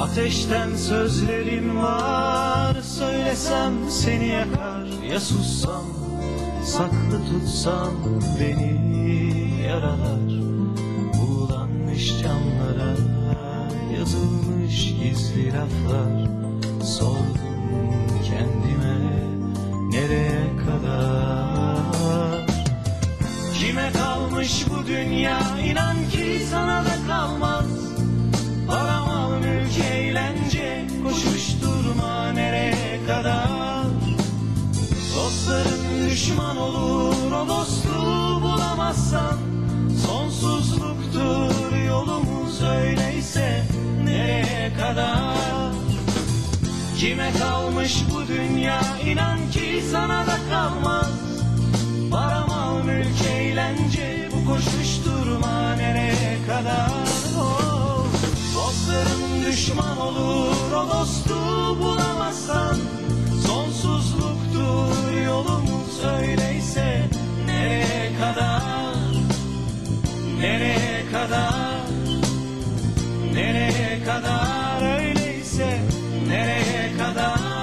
Ateşten 0.00 0.76
sözlerim 0.76 1.76
var 1.76 2.76
Söylesem 2.82 3.72
seni 3.90 4.26
yakar. 4.26 4.86
Ya 5.12 5.20
sussam 5.20 5.84
Saklı 6.64 7.20
tutsam 7.30 7.94
beni 8.40 8.80
yaralar. 9.62 10.30
Buğulanmış 11.14 12.22
camlara 12.22 12.94
Yazılmış 13.98 14.94
gizli 15.02 15.52
laflar. 15.52 16.28
Sordum 16.84 17.44
kendime 18.24 18.98
Nereye 19.90 20.56
kadar? 20.66 22.46
Kime 23.54 23.92
kalmış 23.92 24.64
bu 24.70 24.86
dünya? 24.86 25.40
İnan 25.64 25.96
ki 26.10 26.40
sana 26.50 26.84
da 26.84 26.94
kalmaz 27.08 27.63
Düşman 36.24 36.56
olur 36.56 37.32
O 37.32 37.48
dostluğu 37.48 38.42
bulamazsan. 38.42 39.38
Sonsuzluktur 40.06 41.76
yolumuz 41.88 42.62
öyleyse 42.62 43.64
Nereye 44.04 44.72
kadar? 44.80 45.72
Kime 46.98 47.32
kalmış 47.38 48.04
bu 48.14 48.28
dünya? 48.28 48.80
İnan 49.06 49.50
ki 49.50 49.82
sana 49.90 50.26
da 50.26 50.36
kalmaz. 50.50 51.10
Para 52.10 52.46
mal 52.46 52.84
mülk 52.84 53.22
eğlence 53.36 54.28
Bu 54.32 54.50
koşuşturma 54.50 55.74
nereye 55.76 56.38
kadar? 56.46 56.90
Oh. 57.38 58.06
Dostların 58.54 59.44
düşman 59.46 59.98
olur 59.98 60.72
O 60.72 60.88
dostu 60.88 61.34
bulamazsan. 61.80 62.76
Sonsuzluk 63.46 64.44
Ölüme 65.34 65.73
öyleyse 66.04 67.08
nereye 67.46 68.10
kadar? 68.20 68.94
Nereye 70.40 71.02
kadar? 71.12 71.80
Nereye 73.34 74.04
kadar? 74.04 74.98
Öyleyse 75.00 75.80
nereye 76.28 76.96
kadar? 76.98 77.53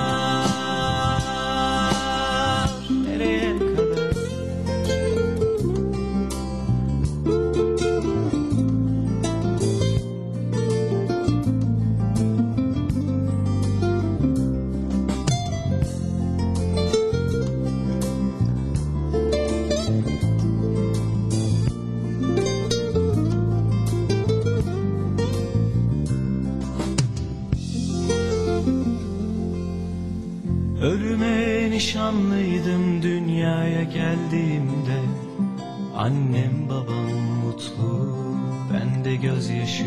Gözyaşı. 39.51 39.85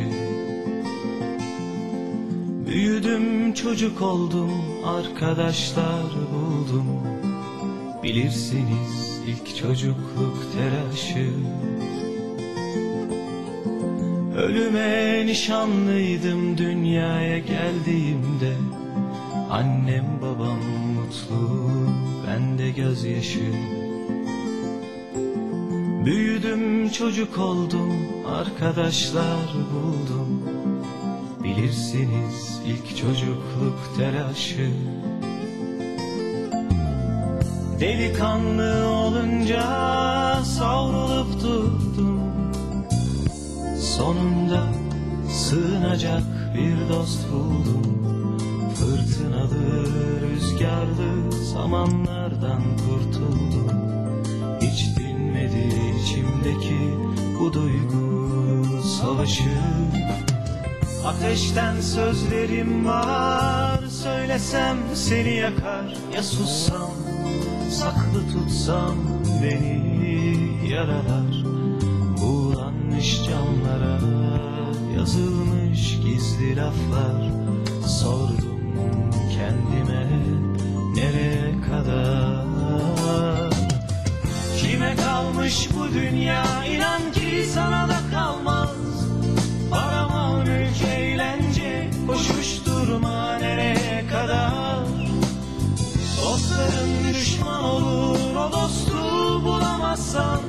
Büyüdüm 2.66 3.55
çocuk 3.55 4.03
oldum 4.03 4.51
arkadaşlar 4.85 6.05
buldum. 6.32 6.86
Bilirsiniz 8.03 9.20
ilk 9.27 9.57
çocukluk 9.57 10.47
telaşı. 10.53 11.31
Ölüme 14.36 15.27
nişanlıydım 15.27 16.59
dünyaya 16.59 17.39
geldiğimde. 17.39 18.53
Annem 19.51 20.07
babam 20.23 20.59
mutlu 20.95 21.70
ben 22.27 22.59
de 22.59 22.70
gözyaşı. 22.70 23.53
Büyüdüm 26.05 26.91
çocuk 26.91 27.39
oldum 27.39 28.14
arkadaşlar 28.29 29.55
buldum. 29.75 30.43
Bilirsiniz 31.45 32.61
ilk 32.67 32.97
çocukluk 32.97 33.97
telaşı. 33.97 34.71
Delikanlı 37.81 38.89
olunca 38.89 39.63
savrulup 40.45 41.43
durdum 41.43 42.21
Sonunda 43.81 44.63
sığınacak 45.29 46.23
bir 46.55 46.95
dost 46.95 47.33
buldum. 47.33 48.39
Fırtınalı 48.75 49.87
rüzgarlı 50.21 51.33
zamanlardan 51.33 52.63
kurtuldum. 52.77 53.71
Hiç 54.61 54.97
dinmedi 54.99 55.69
içimdeki 56.01 56.79
bu 57.41 57.53
duygu 57.53 58.14
savaşı. 59.05 59.51
Ateşten 61.07 61.81
sözlerim 61.81 62.87
var 62.87 63.81
Söylesem 64.03 64.77
seni 64.95 65.35
yakar. 65.35 65.97
Ya 66.15 66.23
sussam 66.23 66.91
saklı 67.71 68.33
tutsam 68.33 68.95
beni 69.43 70.69
yaralar. 70.69 71.45
Buğulanmış 72.23 73.21
camlara 73.25 73.99
yazılmış 74.99 75.99
gizli 76.05 76.57
laflar. 76.57 77.31
Sordum 77.87 78.61
kendime 79.35 80.07
nereye 80.95 81.55
kadar? 81.71 82.45
Kime 84.59 84.97
kalmış 84.97 85.69
bu 85.77 85.95
dünya? 85.95 86.65
İnan 86.65 87.13
ki 87.13 87.45
sana 87.55 87.89
da 87.89 87.99
kalmaz 88.13 88.74
Düşman 97.35 97.65
olur 97.65 98.36
o 98.36 98.52
dostu 98.52 98.94
bulamazsan. 99.44 100.40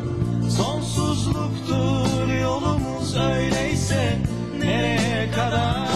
Sonsuzluktur 0.57 2.33
yolumuz 2.41 3.17
öyleyse 3.17 4.19
nereye 4.59 5.31
kadar? 5.31 5.87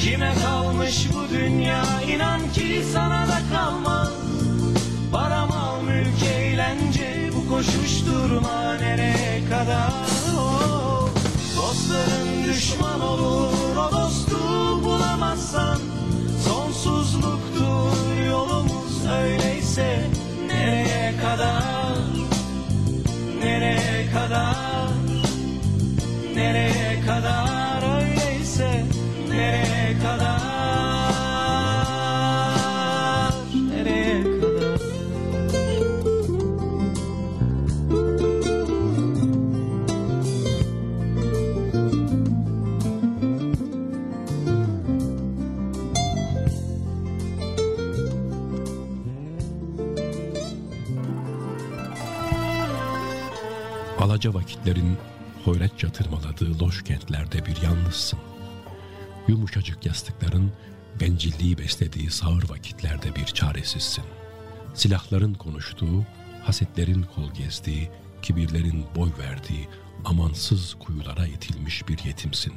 Kime 0.00 0.34
kalmış 0.44 1.08
bu 1.14 1.34
dünya? 1.34 1.84
İnan 2.14 2.40
ki 2.52 2.82
sana 2.92 3.28
da 3.28 3.38
kalmaz. 3.54 4.12
Para 5.12 5.46
mal 5.46 5.82
mülk 5.82 6.22
eğlence 6.22 7.30
bu 7.36 7.48
koşuşturma 7.54 8.74
nereye 8.80 9.44
kadar? 9.50 9.92
Oh, 10.38 11.08
Dostların 11.56 12.44
düşman 12.48 13.00
olur 13.00 13.76
o 13.76 13.92
dostu 13.92 14.36
bulamazsan. 14.84 15.78
Sonsuzluktur 16.44 18.11
öyleyse 19.20 19.98
nereye 20.46 21.12
kadar? 21.22 21.96
Nereye 23.40 24.10
kadar? 24.14 24.88
Nereye 26.34 27.00
kadar? 27.06 27.82
Öyleyse 28.00 28.84
nereye 29.30 29.98
kadar 30.02 30.51
Alaca 54.22 54.34
vakitlerin 54.34 54.98
hoyratça 55.44 55.92
tırmaladığı 55.92 56.58
loş 56.60 56.84
kentlerde 56.84 57.46
bir 57.46 57.62
yalnızsın. 57.62 58.18
Yumuşacık 59.28 59.86
yastıkların 59.86 60.52
bencilliği 61.00 61.58
beslediği 61.58 62.10
sağır 62.10 62.50
vakitlerde 62.50 63.16
bir 63.16 63.24
çaresizsin. 63.24 64.04
Silahların 64.74 65.34
konuştuğu, 65.34 66.04
hasetlerin 66.44 67.02
kol 67.14 67.30
gezdiği, 67.34 67.90
kibirlerin 68.22 68.84
boy 68.96 69.10
verdiği 69.18 69.68
amansız 70.04 70.74
kuyulara 70.74 71.26
itilmiş 71.26 71.88
bir 71.88 71.98
yetimsin. 72.04 72.54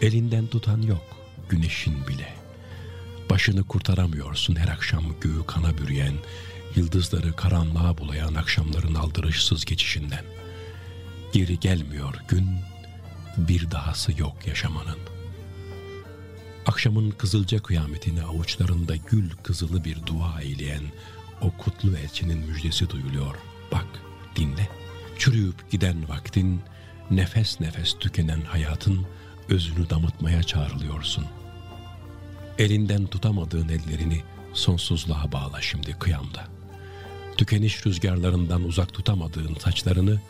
Elinden 0.00 0.46
tutan 0.46 0.82
yok, 0.82 1.04
güneşin 1.48 2.06
bile. 2.06 2.28
Başını 3.30 3.64
kurtaramıyorsun 3.64 4.56
her 4.56 4.68
akşam 4.68 5.04
göğü 5.20 5.46
kana 5.46 5.78
bürüyen, 5.78 6.14
yıldızları 6.78 7.36
karanlığa 7.36 7.98
bulayan 7.98 8.34
akşamların 8.34 8.94
aldırışsız 8.94 9.64
geçişinden. 9.64 10.24
Geri 11.32 11.60
gelmiyor 11.60 12.14
gün, 12.28 12.48
bir 13.36 13.70
dahası 13.70 14.12
yok 14.20 14.46
yaşamanın. 14.46 14.98
Akşamın 16.66 17.10
kızılca 17.10 17.58
kıyametini 17.58 18.22
avuçlarında 18.22 18.96
gül 18.96 19.30
kızılı 19.42 19.84
bir 19.84 20.06
dua 20.06 20.40
eyleyen 20.40 20.82
o 21.40 21.50
kutlu 21.50 21.96
elçinin 21.96 22.38
müjdesi 22.38 22.90
duyuluyor. 22.90 23.34
Bak, 23.72 23.86
dinle. 24.36 24.68
Çürüyüp 25.18 25.70
giden 25.70 26.08
vaktin, 26.08 26.60
nefes 27.10 27.60
nefes 27.60 27.98
tükenen 27.98 28.40
hayatın 28.40 29.06
özünü 29.48 29.90
damıtmaya 29.90 30.42
çağrılıyorsun. 30.42 31.26
Elinden 32.58 33.06
tutamadığın 33.06 33.68
ellerini 33.68 34.22
sonsuzluğa 34.52 35.32
bağla 35.32 35.60
şimdi 35.60 35.92
kıyamda. 35.92 36.57
Tükeniş 37.38 37.86
rüzgarlarından 37.86 38.64
uzak 38.64 38.92
tutamadığın 38.92 39.54
saçlarını 39.54 40.20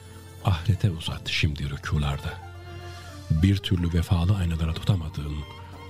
ahirete 0.45 0.91
uzat 0.91 1.29
şimdi 1.29 1.71
rükularda. 1.71 2.35
Bir 3.31 3.57
türlü 3.57 3.93
vefalı 3.93 4.37
aynalara 4.37 4.75
tutamadığın 4.75 5.37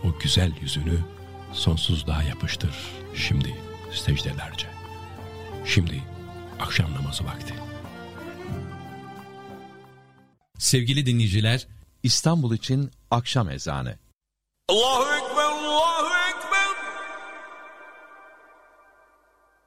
o 0.04 0.18
güzel 0.18 0.52
yüzünü 0.60 0.98
sonsuzluğa 1.52 2.22
yapıştır 2.22 2.70
şimdi 3.14 3.54
secdelerce. 3.92 4.66
Şimdi 5.66 6.02
akşam 6.60 6.94
namazı 6.94 7.24
vakti. 7.24 7.54
Sevgili 10.58 11.06
dinleyiciler, 11.06 11.66
İstanbul 12.02 12.54
için 12.54 12.90
akşam 13.10 13.50
ezanı. 13.50 13.98
Allahu 14.68 15.14
Ekber, 15.14 15.44
Allahu 15.44 16.06
Ekber. 16.06 16.17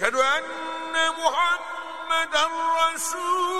أشهد 0.00 0.14
أن 0.14 1.10
محمدا 1.10 2.46
رسول 2.94 3.59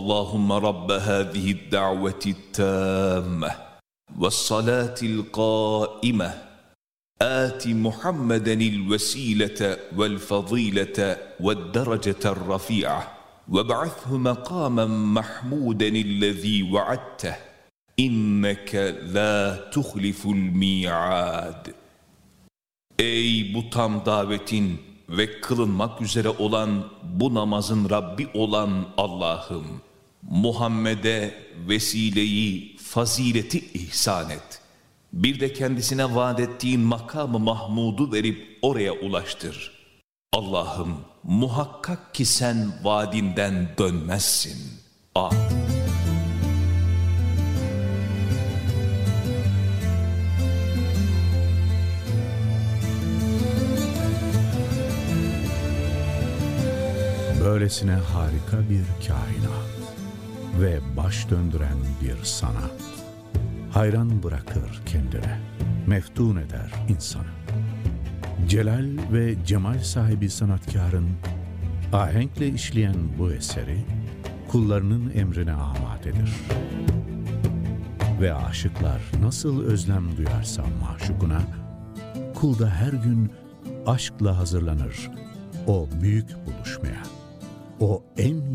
اللهم 0.00 0.52
رب 0.52 0.90
هذه 0.90 1.50
الدعوة 1.52 2.20
التامة 2.26 3.50
والصلاة 4.18 4.94
القائمة 5.02 6.34
آت 7.22 7.68
محمدا 7.68 8.52
الوسيلة 8.52 9.76
والفضيلة 9.96 11.16
والدرجة 11.40 12.22
الرفيعة 12.24 13.12
وابعثه 13.48 14.16
مقاما 14.16 14.86
محمودا 14.86 15.88
الذي 15.88 16.62
وعدته 16.72 17.36
إنك 18.00 18.74
لا 19.02 19.56
تخلف 19.70 20.26
الميعاد 20.26 21.74
Ey 22.98 23.54
bu 23.54 23.70
tam 23.70 24.06
davetin 24.06 24.80
ve 25.08 25.40
kılınmak 25.40 26.02
üzere 26.02 26.28
olan 26.28 26.84
bu 27.02 27.34
namazın 27.34 27.90
Rabbi 27.90 28.28
olan 28.34 28.70
Allah'ım, 28.96 29.66
Muhammed'e 30.31 31.33
vesileyi, 31.67 32.77
fazileti 32.77 33.59
ihsan 33.73 34.29
et. 34.29 34.61
Bir 35.13 35.39
de 35.39 35.53
kendisine 35.53 36.15
vaat 36.15 36.39
ettiğin 36.39 36.79
makamı 36.79 37.39
Mahmud'u 37.39 38.11
verip 38.11 38.57
oraya 38.61 38.93
ulaştır. 38.93 39.71
Allah'ım 40.33 40.97
muhakkak 41.23 42.15
ki 42.15 42.25
sen 42.25 42.71
vaadinden 42.83 43.69
dönmezsin. 43.77 44.57
Amin. 45.15 45.41
Böylesine 57.43 57.91
harika 57.91 58.69
bir 58.69 59.07
kainat 59.07 59.70
ve 60.61 60.79
baş 60.97 61.29
döndüren 61.29 61.77
bir 62.01 62.23
sanat. 62.23 62.71
Hayran 63.71 64.23
bırakır 64.23 64.81
kendine, 64.85 65.39
meftun 65.87 66.35
eder 66.35 66.71
insanı. 66.89 67.31
Celal 68.47 68.87
ve 69.11 69.45
cemal 69.45 69.79
sahibi 69.79 70.29
sanatkarın 70.29 71.09
ahenkle 71.93 72.47
işleyen 72.47 72.95
bu 73.19 73.31
eseri 73.31 73.77
kullarının 74.47 75.11
emrine 75.15 75.53
amadedir. 75.53 76.31
Ve 78.21 78.33
aşıklar 78.33 79.01
nasıl 79.21 79.63
özlem 79.63 80.17
duyarsa 80.17 80.63
maşukuna, 80.81 81.41
kul 82.35 82.59
da 82.59 82.69
her 82.69 82.93
gün 82.93 83.31
aşkla 83.87 84.37
hazırlanır 84.37 85.11
o 85.67 85.87
büyük 86.01 86.29
buluşmaya, 86.45 87.03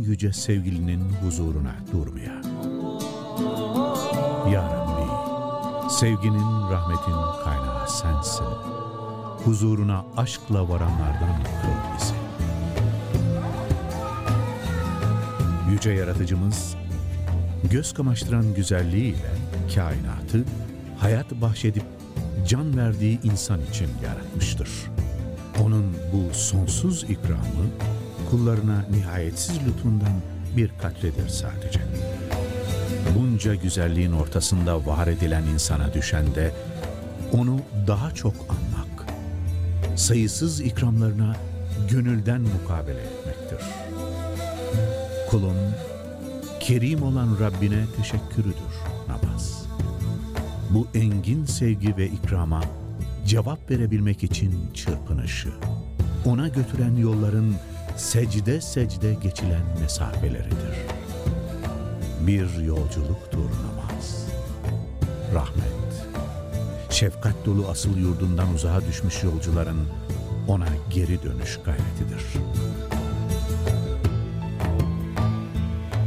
yüce 0.07 0.33
sevgilinin 0.33 1.01
huzuruna 1.01 1.75
durmaya. 1.93 2.43
Ya 4.53 4.63
Rabbi, 4.63 5.11
sevginin, 5.93 6.71
rahmetin 6.71 7.45
kaynağı 7.45 7.91
sensin. 7.91 8.45
Huzuruna 9.45 10.05
aşkla 10.17 10.69
varanlardan 10.69 11.43
kıl 11.43 11.97
bizi. 11.97 12.15
Yüce 15.71 15.91
Yaratıcımız, 15.91 16.77
göz 17.71 17.95
kamaştıran 17.95 18.55
güzelliğiyle 18.55 19.31
kainatı 19.75 20.45
hayat 20.99 21.33
bahşedip 21.33 21.85
can 22.49 22.77
verdiği 22.77 23.21
insan 23.23 23.61
için 23.71 23.89
yaratmıştır. 24.05 24.71
Onun 25.63 25.97
bu 26.13 26.35
sonsuz 26.35 27.05
ikramı 27.05 27.67
kullarına 28.31 28.85
nihayetsiz 28.91 29.59
lütfundan 29.67 30.13
bir 30.57 30.71
katredir 30.83 31.29
sadece. 31.29 31.81
Bunca 33.19 33.55
güzelliğin 33.55 34.13
ortasında 34.13 34.87
var 34.87 35.07
edilen 35.07 35.43
insana 35.43 35.95
düşen 35.95 36.35
de 36.35 36.53
onu 37.33 37.61
daha 37.87 38.11
çok 38.11 38.35
anmak, 38.49 39.07
sayısız 39.97 40.61
ikramlarına 40.61 41.37
gönülden 41.91 42.41
mukabele 42.41 43.01
etmektir. 43.01 43.67
Kulun 45.31 45.57
kerim 46.61 47.03
olan 47.03 47.37
Rabbine 47.41 47.85
teşekkürüdür 47.97 48.75
namaz. 49.09 49.67
Bu 50.71 50.87
engin 50.95 51.45
sevgi 51.45 51.97
ve 51.97 52.07
ikrama 52.07 52.63
cevap 53.27 53.71
verebilmek 53.71 54.23
için 54.23 54.55
çırpınışı, 54.75 55.49
ona 56.25 56.49
götüren 56.49 56.97
yolların 56.97 57.55
secde 57.97 58.61
secde 58.61 59.15
geçilen 59.15 59.63
mesafeleridir. 59.81 60.77
Bir 62.21 62.63
yolculuktur 62.63 63.51
namaz. 63.51 64.27
Rahmet, 65.35 66.07
şefkat 66.91 67.35
dolu 67.47 67.69
asıl 67.69 67.97
yurdundan 67.97 68.55
uzağa 68.55 68.81
düşmüş 68.89 69.23
yolcuların 69.23 69.89
ona 70.49 70.69
geri 70.91 71.23
dönüş 71.23 71.59
gayretidir. 71.65 72.23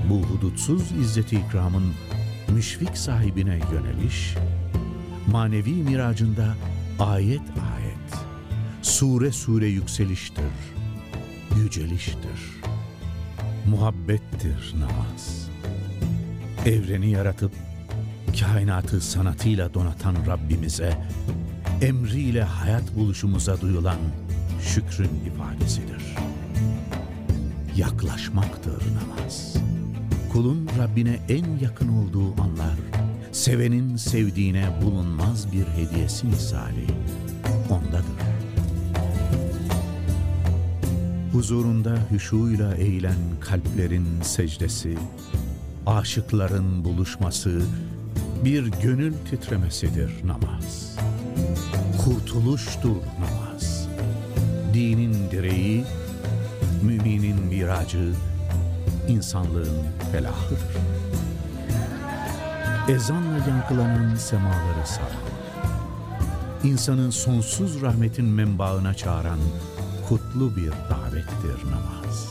Bu 0.10 0.22
hudutsuz 0.22 0.92
izzeti 0.92 1.36
ikramın 1.36 1.94
müşfik 2.48 2.98
sahibine 2.98 3.60
yöneliş, 3.72 4.36
manevi 5.32 5.74
miracında 5.74 6.56
ayet 7.00 7.42
ayet, 7.42 8.26
sure 8.82 9.32
sure 9.32 9.68
yükseliştir, 9.68 10.79
yüceliştir, 11.58 12.62
muhabbettir 13.68 14.76
namaz. 14.80 15.50
Evreni 16.66 17.10
yaratıp 17.10 17.52
kainatı 18.40 19.02
sanatıyla 19.02 19.74
donatan 19.74 20.16
Rabbimize, 20.28 20.98
emriyle 21.82 22.44
hayat 22.44 22.96
buluşumuza 22.96 23.62
duyulan 23.62 23.98
şükrün 24.62 25.12
ifadesidir. 25.26 26.16
Yaklaşmaktır 27.76 28.82
namaz. 28.96 29.56
Kulun 30.34 30.70
Rabbine 30.80 31.20
en 31.30 31.58
yakın 31.62 31.88
olduğu 31.88 32.42
anlar, 32.42 32.76
sevenin 33.32 33.96
sevdiğine 33.96 34.70
bulunmaz 34.82 35.52
bir 35.52 35.66
hediyesi 35.66 36.26
misali 36.26 36.86
ondadır. 37.70 38.29
Huzurunda 41.32 41.98
hüşuyla 42.12 42.76
eğilen 42.76 43.18
kalplerin 43.42 44.22
secdesi, 44.22 44.98
aşıkların 45.86 46.84
buluşması, 46.86 47.62
bir 48.46 48.68
gönül 48.84 49.14
titremesidir 49.30 50.12
namaz. 50.28 50.96
Kurtuluştur 52.06 52.96
namaz. 53.20 53.88
Dinin 54.74 55.32
direği, 55.32 55.86
müminin 56.84 57.46
miracı, 57.46 58.14
insanlığın 59.08 59.78
felahıdır. 60.12 60.60
Ezanla 62.90 63.38
yankılanan 63.48 64.16
semaları 64.16 64.88
saran, 64.88 65.30
insanın 66.64 67.10
sonsuz 67.10 67.82
rahmetin 67.82 68.26
menbaına 68.26 68.94
çağıran 68.94 69.40
kutlu 70.10 70.56
bir 70.56 70.72
davettir 70.72 71.72
namaz. 71.72 72.30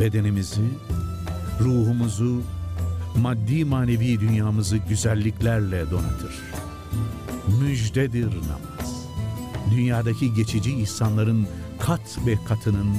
Bedenimizi, 0.00 0.68
ruhumuzu, 1.60 2.42
maddi 3.16 3.64
manevi 3.64 4.20
dünyamızı 4.20 4.76
güzelliklerle 4.76 5.90
donatır. 5.90 6.34
Müjdedir 7.60 8.26
namaz. 8.26 9.06
Dünyadaki 9.70 10.34
geçici 10.34 10.74
ihsanların 10.74 11.46
kat 11.80 12.18
ve 12.26 12.36
katının 12.48 12.96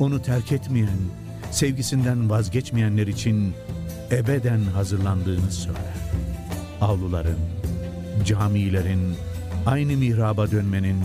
onu 0.00 0.22
terk 0.22 0.52
etmeyen, 0.52 0.98
sevgisinden 1.50 2.30
vazgeçmeyenler 2.30 3.06
için 3.06 3.54
ebeden 4.10 4.60
hazırlandığını 4.60 5.52
söyler. 5.52 5.96
Avluların, 6.80 7.38
camilerin, 8.24 9.14
aynı 9.66 9.96
mihraba 9.96 10.50
dönmenin, 10.50 10.96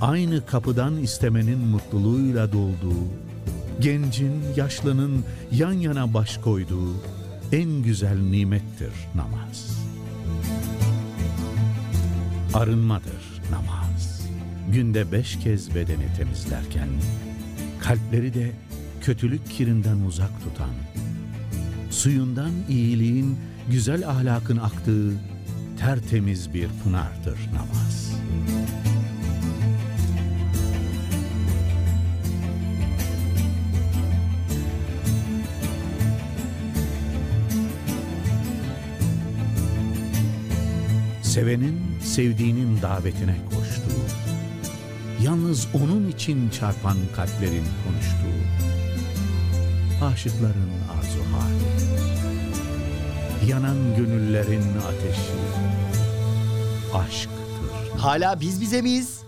aynı 0.00 0.46
kapıdan 0.46 0.96
istemenin 0.96 1.58
mutluluğuyla 1.58 2.52
dolduğu, 2.52 3.04
gencin, 3.80 4.42
yaşlının 4.56 5.24
yan 5.52 5.72
yana 5.72 6.14
baş 6.14 6.38
koyduğu 6.38 6.94
en 7.52 7.82
güzel 7.82 8.18
nimettir 8.18 8.92
namaz. 9.14 9.78
Arınmadır 12.54 13.42
namaz. 13.50 14.26
Günde 14.72 15.12
beş 15.12 15.38
kez 15.38 15.74
bedeni 15.74 16.06
temizlerken, 16.16 16.88
kalpleri 17.80 18.34
de 18.34 18.52
kötülük 19.00 19.50
kirinden 19.50 20.00
uzak 20.00 20.42
tutan, 20.44 20.74
suyundan 21.90 22.50
iyiliğin, 22.68 23.38
güzel 23.70 24.08
ahlakın 24.08 24.56
aktığı 24.56 25.12
tertemiz 25.78 26.54
bir 26.54 26.68
pınardır 26.84 27.38
namaz. 27.54 28.12
Sevenin 41.36 41.80
sevdiğinin 42.02 42.82
davetine 42.82 43.36
koştuğu, 43.44 44.02
yalnız 45.22 45.68
onun 45.74 46.08
için 46.08 46.50
çarpan 46.50 46.96
kalplerin 47.16 47.64
konuştuğu, 47.84 48.38
aşıkların 50.04 50.70
arzu 50.98 51.18
hali, 51.32 51.64
yanan 53.50 53.96
gönüllerin 53.96 54.64
ateşi, 54.88 55.32
aşktır. 56.94 57.98
Hala 57.98 58.40
biz 58.40 58.60
bize 58.60 58.82
miyiz? 58.82 59.20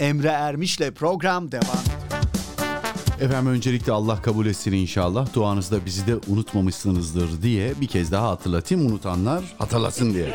Emre 0.00 0.28
Ermiş'le 0.28 0.90
program 0.94 1.52
devam. 1.52 1.84
Efendim 3.20 3.52
öncelikle 3.52 3.92
Allah 3.92 4.22
kabul 4.22 4.46
etsin 4.46 4.72
inşallah. 4.72 5.34
Duanızda 5.34 5.84
bizi 5.86 6.06
de 6.06 6.16
unutmamışsınızdır 6.28 7.42
diye 7.42 7.80
bir 7.80 7.86
kez 7.86 8.12
daha 8.12 8.28
hatırlatayım. 8.28 8.86
Unutanlar 8.86 9.44
hatırlasın 9.58 10.14
diye. 10.14 10.34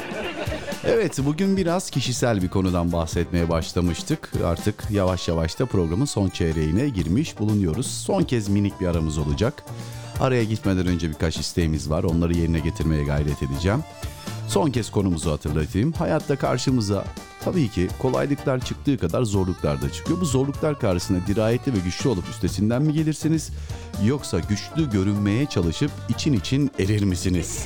Evet 0.85 1.19
bugün 1.25 1.57
biraz 1.57 1.89
kişisel 1.89 2.41
bir 2.41 2.49
konudan 2.49 2.91
bahsetmeye 2.91 3.49
başlamıştık. 3.49 4.31
Artık 4.45 4.83
yavaş 4.91 5.27
yavaş 5.27 5.59
da 5.59 5.65
programın 5.65 6.05
son 6.05 6.29
çeyreğine 6.29 6.89
girmiş 6.89 7.39
bulunuyoruz. 7.39 7.87
Son 7.87 8.23
kez 8.23 8.49
minik 8.49 8.81
bir 8.81 8.87
aramız 8.87 9.17
olacak. 9.17 9.63
Araya 10.19 10.43
gitmeden 10.43 10.87
önce 10.87 11.09
birkaç 11.09 11.37
isteğimiz 11.37 11.89
var. 11.89 12.03
Onları 12.03 12.33
yerine 12.33 12.59
getirmeye 12.59 13.03
gayret 13.03 13.43
edeceğim. 13.43 13.83
Son 14.47 14.71
kez 14.71 14.91
konumuzu 14.91 15.31
hatırlatayım. 15.31 15.91
Hayatta 15.91 16.35
karşımıza 16.35 17.05
tabii 17.43 17.69
ki 17.69 17.87
kolaylıklar 17.99 18.59
çıktığı 18.59 18.97
kadar 18.97 19.23
zorluklar 19.23 19.81
da 19.81 19.91
çıkıyor. 19.91 20.21
Bu 20.21 20.25
zorluklar 20.25 20.79
karşısında 20.79 21.27
dirayetli 21.27 21.73
ve 21.73 21.77
güçlü 21.85 22.09
olup 22.09 22.29
üstesinden 22.29 22.81
mi 22.81 22.93
gelirsiniz? 22.93 23.49
Yoksa 24.05 24.39
güçlü 24.39 24.91
görünmeye 24.91 25.45
çalışıp 25.45 25.91
için 26.09 26.33
için 26.33 26.71
erir 26.79 27.03
misiniz? 27.03 27.65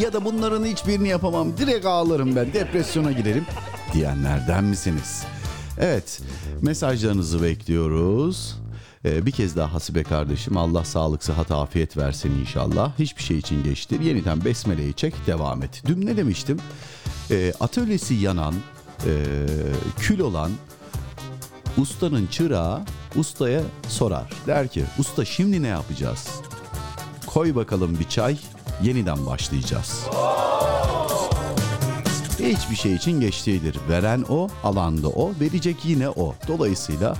Ya 0.00 0.12
da 0.12 0.24
bunların 0.24 0.64
hiçbirini 0.64 1.08
yapamam 1.08 1.56
direkt 1.58 1.86
ağlarım 1.86 2.36
ben 2.36 2.52
depresyona 2.52 3.12
girerim 3.12 3.46
diyenlerden 3.92 4.64
misiniz? 4.64 5.24
Evet 5.78 6.20
mesajlarınızı 6.62 7.42
bekliyoruz. 7.42 8.56
Ee, 9.04 9.26
bir 9.26 9.30
kez 9.30 9.56
daha 9.56 9.74
Hasibe 9.74 10.02
kardeşim 10.02 10.56
Allah 10.56 10.84
sağlık 10.84 11.24
sıhhat 11.24 11.50
afiyet 11.50 11.96
versin 11.96 12.30
inşallah. 12.40 12.98
Hiçbir 12.98 13.22
şey 13.22 13.38
için 13.38 13.64
geçtir. 13.64 14.00
Yeniden 14.00 14.44
besmeleyi 14.44 14.94
çek 14.94 15.26
devam 15.26 15.62
et. 15.62 15.82
Dün 15.86 16.06
ne 16.06 16.16
demiştim? 16.16 16.58
Ee, 17.30 17.52
atölyesi 17.60 18.14
yanan, 18.14 18.54
e, 19.06 19.12
kül 19.98 20.20
olan 20.20 20.50
ustanın 21.78 22.26
çırağı 22.26 22.82
ustaya 23.16 23.62
sorar. 23.88 24.30
Der 24.46 24.68
ki 24.68 24.84
usta 24.98 25.24
şimdi 25.24 25.62
ne 25.62 25.68
yapacağız? 25.68 26.28
Koy 27.26 27.54
bakalım 27.54 27.98
bir 28.00 28.08
çay 28.08 28.38
yeniden 28.82 29.26
başlayacağız. 29.26 30.06
Hiçbir 32.38 32.76
şey 32.76 32.94
için 32.94 33.20
geç 33.20 33.46
değildir. 33.46 33.76
Veren 33.88 34.24
o, 34.28 34.48
alan 34.64 35.02
da 35.02 35.08
o, 35.08 35.32
verecek 35.40 35.76
yine 35.84 36.08
o. 36.08 36.34
Dolayısıyla 36.48 37.16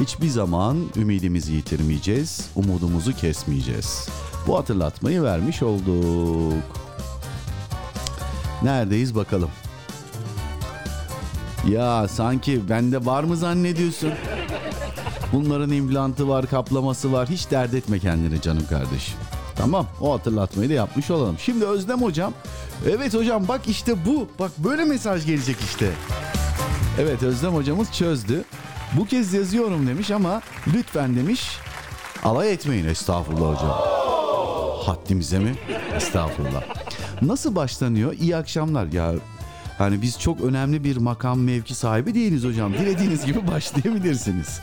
hiçbir 0.00 0.28
zaman 0.28 0.76
ümidimizi 0.96 1.52
yitirmeyeceğiz, 1.52 2.50
umudumuzu 2.56 3.16
kesmeyeceğiz. 3.16 4.08
Bu 4.46 4.58
hatırlatmayı 4.58 5.22
vermiş 5.22 5.62
olduk. 5.62 6.62
Neredeyiz 8.62 9.14
bakalım. 9.14 9.50
Ya 11.68 12.08
sanki 12.08 12.68
bende 12.68 13.06
var 13.06 13.24
mı 13.24 13.36
zannediyorsun? 13.36 14.12
Bunların 15.32 15.70
implantı 15.70 16.28
var, 16.28 16.46
kaplaması 16.46 17.12
var. 17.12 17.28
Hiç 17.28 17.50
dert 17.50 17.74
etme 17.74 17.98
kendini 17.98 18.40
canım 18.40 18.66
kardeşim. 18.66 19.16
Tamam 19.60 19.86
o 20.00 20.12
hatırlatmayı 20.14 20.70
da 20.70 20.74
yapmış 20.74 21.10
olalım. 21.10 21.36
Şimdi 21.38 21.64
Özlem 21.64 22.02
hocam. 22.02 22.32
Evet 22.88 23.14
hocam 23.14 23.48
bak 23.48 23.60
işte 23.68 24.06
bu. 24.06 24.28
Bak 24.38 24.50
böyle 24.58 24.84
mesaj 24.84 25.26
gelecek 25.26 25.56
işte. 25.60 25.90
Evet 27.00 27.22
Özlem 27.22 27.54
hocamız 27.54 27.92
çözdü. 27.92 28.44
Bu 28.92 29.06
kez 29.06 29.34
yazıyorum 29.34 29.86
demiş 29.86 30.10
ama 30.10 30.42
lütfen 30.74 31.16
demiş 31.16 31.58
alay 32.24 32.52
etmeyin 32.52 32.86
estağfurullah 32.86 33.54
hocam. 33.56 33.78
Haddimize 34.86 35.38
mi? 35.38 35.54
Estağfurullah. 35.96 36.62
Nasıl 37.22 37.54
başlanıyor? 37.56 38.12
İyi 38.12 38.36
akşamlar 38.36 38.86
ya. 38.86 39.12
Hani 39.80 40.02
biz 40.02 40.18
çok 40.20 40.40
önemli 40.40 40.84
bir 40.84 40.96
makam 40.96 41.40
mevki 41.40 41.74
sahibi 41.74 42.14
değiliz 42.14 42.44
hocam. 42.44 42.72
Dilediğiniz 42.72 43.26
gibi 43.26 43.46
başlayabilirsiniz. 43.46 44.60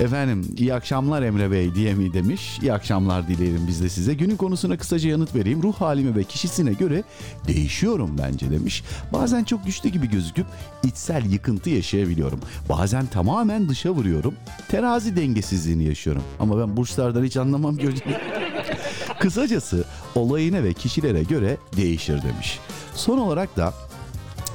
Efendim 0.00 0.54
iyi 0.58 0.74
akşamlar 0.74 1.22
Emre 1.22 1.50
Bey 1.50 1.74
diye 1.74 1.94
mi 1.94 2.12
demiş. 2.12 2.58
İyi 2.62 2.72
akşamlar 2.72 3.28
dileyelim 3.28 3.64
biz 3.68 3.82
de 3.82 3.88
size. 3.88 4.14
Günün 4.14 4.36
konusuna 4.36 4.76
kısaca 4.76 5.10
yanıt 5.10 5.34
vereyim. 5.34 5.62
Ruh 5.62 5.74
halime 5.74 6.16
ve 6.16 6.24
kişisine 6.24 6.72
göre 6.72 7.04
değişiyorum 7.48 8.18
bence 8.18 8.50
demiş. 8.50 8.84
Bazen 9.12 9.44
çok 9.44 9.64
güçlü 9.64 9.88
gibi 9.88 10.10
gözüküp 10.10 10.46
içsel 10.82 11.30
yıkıntı 11.30 11.70
yaşayabiliyorum. 11.70 12.40
Bazen 12.68 13.06
tamamen 13.06 13.68
dışa 13.68 13.90
vuruyorum. 13.90 14.34
Terazi 14.68 15.16
dengesizliğini 15.16 15.84
yaşıyorum. 15.84 16.22
Ama 16.40 16.58
ben 16.58 16.76
burçlardan 16.76 17.24
hiç 17.24 17.36
anlamam 17.36 17.76
ki 17.76 17.86
hocam. 17.86 18.08
Kısacası 19.20 19.84
olayına 20.14 20.62
ve 20.62 20.72
kişilere 20.72 21.22
göre 21.22 21.56
değişir 21.76 22.22
demiş. 22.22 22.58
Son 22.94 23.18
olarak 23.18 23.56
da 23.56 23.74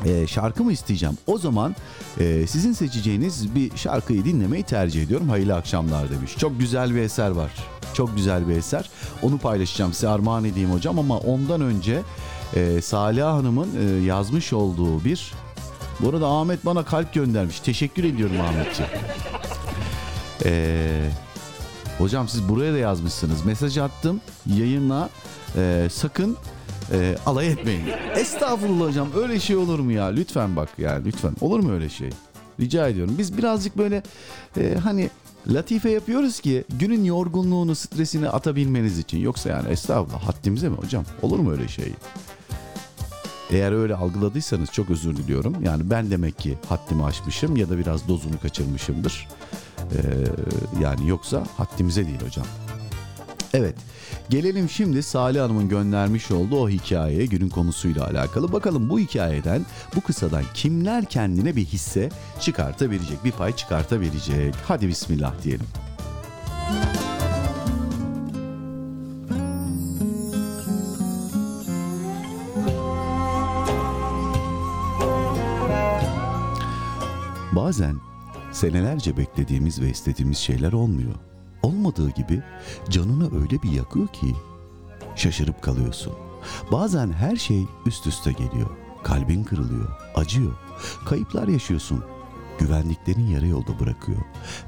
e, 0.06 0.28
şarkı 0.28 0.64
mı 0.64 0.72
isteyeceğim? 0.72 1.18
O 1.28 1.38
zaman 1.38 1.76
e, 2.20 2.48
sizin 2.48 2.74
seçeceğiniz 2.74 3.56
bir 3.56 3.78
şarkıyı 3.78 4.26
dinlemeyi 4.26 4.64
tercih 4.64 5.04
ediyorum. 5.04 5.30
Hayırlı 5.30 5.56
akşamlar 5.56 6.12
demiş. 6.12 6.38
Çok 6.38 6.60
güzel 6.60 6.96
bir 6.96 7.02
eser 7.02 7.30
var. 7.30 7.52
Çok 7.94 8.16
güzel 8.16 8.48
bir 8.48 8.56
eser. 8.56 8.90
Onu 9.22 9.38
paylaşacağım 9.38 9.94
size 9.94 10.08
armağan 10.08 10.46
edeyim 10.46 10.72
hocam 10.72 11.00
ama 11.00 11.18
ondan 11.18 11.62
önce 11.62 12.02
e, 12.56 12.82
Salih 12.82 13.24
Hanım'ın 13.24 13.70
e, 13.80 14.06
yazmış 14.06 14.54
olduğu 14.54 15.06
bir 15.06 15.34
bu 16.00 16.10
arada 16.10 16.28
Ahmet 16.28 16.66
bana 16.66 16.86
kalp 16.86 17.14
göndermiş. 17.14 17.60
Teşekkür 17.60 18.04
ediyorum 18.04 18.42
Ahmetciğim. 18.42 18.92
Eee 20.46 21.30
Hocam 22.00 22.28
siz 22.28 22.50
buraya 22.50 22.74
da 22.74 22.78
yazmışsınız. 22.78 23.46
Mesaj 23.46 23.78
attım 23.78 24.22
yayına 24.46 25.10
e, 25.56 25.88
sakın 25.92 26.38
e, 26.92 27.16
alay 27.26 27.48
etmeyin. 27.48 27.84
Estağfurullah 28.16 28.86
hocam 28.86 29.08
öyle 29.16 29.40
şey 29.40 29.56
olur 29.56 29.80
mu 29.80 29.92
ya? 29.92 30.06
Lütfen 30.06 30.56
bak 30.56 30.70
ya 30.78 31.02
lütfen. 31.06 31.36
Olur 31.42 31.60
mu 31.60 31.72
öyle 31.72 31.90
şey? 31.90 32.10
Rica 32.60 32.88
ediyorum. 32.88 33.16
Biz 33.18 33.38
birazcık 33.38 33.78
böyle 33.78 34.04
e, 34.58 34.76
hani 34.84 35.10
latife 35.48 35.90
yapıyoruz 35.90 36.40
ki 36.40 36.64
günün 36.70 37.04
yorgunluğunu, 37.04 37.76
stresini 37.76 38.30
atabilmeniz 38.30 39.00
için. 39.00 39.18
Yoksa 39.18 39.50
yani 39.50 39.70
estağfurullah 39.70 40.28
haddimize 40.28 40.70
mi 40.70 40.76
hocam? 40.76 41.06
Olur 41.22 41.40
mu 41.40 41.52
öyle 41.52 41.68
şey? 41.68 41.94
Eğer 43.52 43.72
öyle 43.72 43.96
algıladıysanız 43.96 44.72
çok 44.72 44.90
özür 44.90 45.18
diliyorum. 45.18 45.56
Yani 45.64 45.90
ben 45.90 46.12
demek 46.12 46.40
ki 46.40 46.58
haddimi 46.70 47.04
aşmışım 47.06 47.56
ya 47.56 47.70
da 47.70 47.78
biraz 47.78 48.08
dozunu 48.08 48.40
kaçırmışımdır. 48.42 49.28
Ee, 49.80 49.98
yani 50.82 51.08
yoksa 51.08 51.44
haddimize 51.58 52.06
değil 52.06 52.22
hocam. 52.26 52.46
Evet. 53.54 53.76
Gelelim 54.30 54.70
şimdi 54.70 55.04
Salih 55.04 55.42
Hanım'ın 55.42 55.70
göndermiş 55.70 56.32
olduğu 56.32 56.60
o 56.60 56.70
hikayeye 56.70 57.26
günün 57.26 57.50
konusuyla 57.50 58.08
alakalı. 58.08 58.52
Bakalım 58.52 58.90
bu 58.90 59.00
hikayeden, 59.00 59.66
bu 59.96 60.02
kısadan 60.02 60.44
kimler 60.54 61.06
kendine 61.06 61.56
bir 61.56 61.66
hisse 61.66 62.10
çıkartabilecek, 62.40 63.26
bir 63.26 63.32
pay 63.32 63.56
çıkartabilecek. 63.56 64.56
Hadi 64.68 64.88
bismillah 64.88 65.44
diyelim. 65.44 65.66
Bazen 77.52 77.96
senelerce 78.52 79.18
beklediğimiz 79.18 79.82
ve 79.82 79.90
istediğimiz 79.90 80.38
şeyler 80.38 80.74
olmuyor. 80.74 81.16
Olmadığı 81.64 82.10
gibi 82.10 82.44
canını 82.90 83.42
öyle 83.42 83.64
bir 83.64 83.72
yakıyor 83.72 84.08
ki 84.08 84.36
şaşırıp 85.16 85.62
kalıyorsun. 85.62 86.14
Bazen 86.72 87.12
her 87.12 87.36
şey 87.36 87.66
üst 87.86 88.08
üste 88.08 88.32
geliyor. 88.32 88.70
Kalbin 89.04 89.44
kırılıyor, 89.44 89.90
acıyor. 90.16 90.54
Kayıplar 91.06 91.48
yaşıyorsun. 91.48 92.04
Güvendiklerin 92.60 93.28
yarı 93.28 93.48
yolda 93.48 93.80
bırakıyor. 93.80 94.22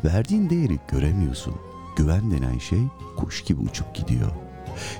Verdiğin 0.04 0.50
değeri 0.50 0.80
göremiyorsun. 0.88 1.56
Güven 1.96 2.32
denen 2.32 2.58
şey 2.58 2.82
kuş 3.18 3.44
gibi 3.44 3.62
uçup 3.62 3.96
gidiyor. 3.96 4.32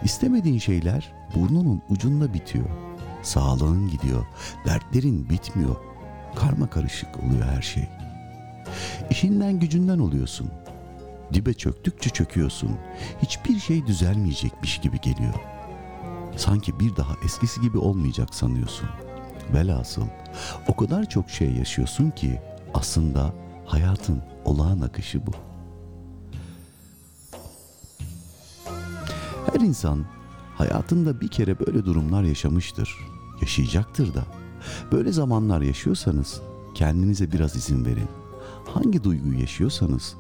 İstemediğin 0.04 0.60
şeyler 0.60 1.14
burnunun 1.36 1.82
ucunda 1.90 2.34
bitiyor. 2.34 2.66
Sağlığın 3.24 3.90
gidiyor. 3.90 4.26
Dertlerin 4.66 5.30
bitmiyor. 5.30 5.76
Karma 6.36 6.70
karışık 6.70 7.10
oluyor 7.24 7.46
her 7.56 7.62
şey. 7.62 7.90
İşinden 9.10 9.60
gücünden 9.60 10.00
oluyorsun. 10.00 10.52
Dibe 11.34 11.54
çöktükçe 11.54 12.10
çöküyorsun. 12.10 12.78
Hiçbir 13.22 13.60
şey 13.60 13.88
düzelmeyecekmiş 13.88 14.82
gibi 14.82 15.00
geliyor. 15.00 15.34
Sanki 16.38 16.80
bir 16.80 16.96
daha 16.96 17.14
eskisi 17.26 17.62
gibi 17.62 17.78
olmayacak 17.78 18.36
sanıyorsun. 18.36 18.90
Velhasıl 19.54 20.06
o 20.68 20.76
kadar 20.76 21.10
çok 21.10 21.30
şey 21.30 21.52
yaşıyorsun 21.52 22.12
ki 22.12 22.42
aslında 22.74 23.34
hayatın 23.66 24.22
olağan 24.46 24.82
akışı 24.82 25.28
bu. 25.28 25.32
Her 29.54 29.60
insan 29.60 30.06
hayatında 30.58 31.22
bir 31.22 31.28
kere 31.28 31.60
böyle 31.60 31.86
durumlar 31.86 32.24
yaşamıştır. 32.24 32.98
Yaşayacaktır 33.42 34.14
da. 34.14 34.24
Böyle 34.92 35.12
zamanlar 35.12 35.62
yaşıyorsanız 35.62 36.42
kendinize 36.76 37.32
biraz 37.32 37.56
izin 37.56 37.86
verin. 37.86 38.08
Hangi 38.74 39.04
duyguyu 39.04 39.40
yaşıyorsanız 39.40 40.16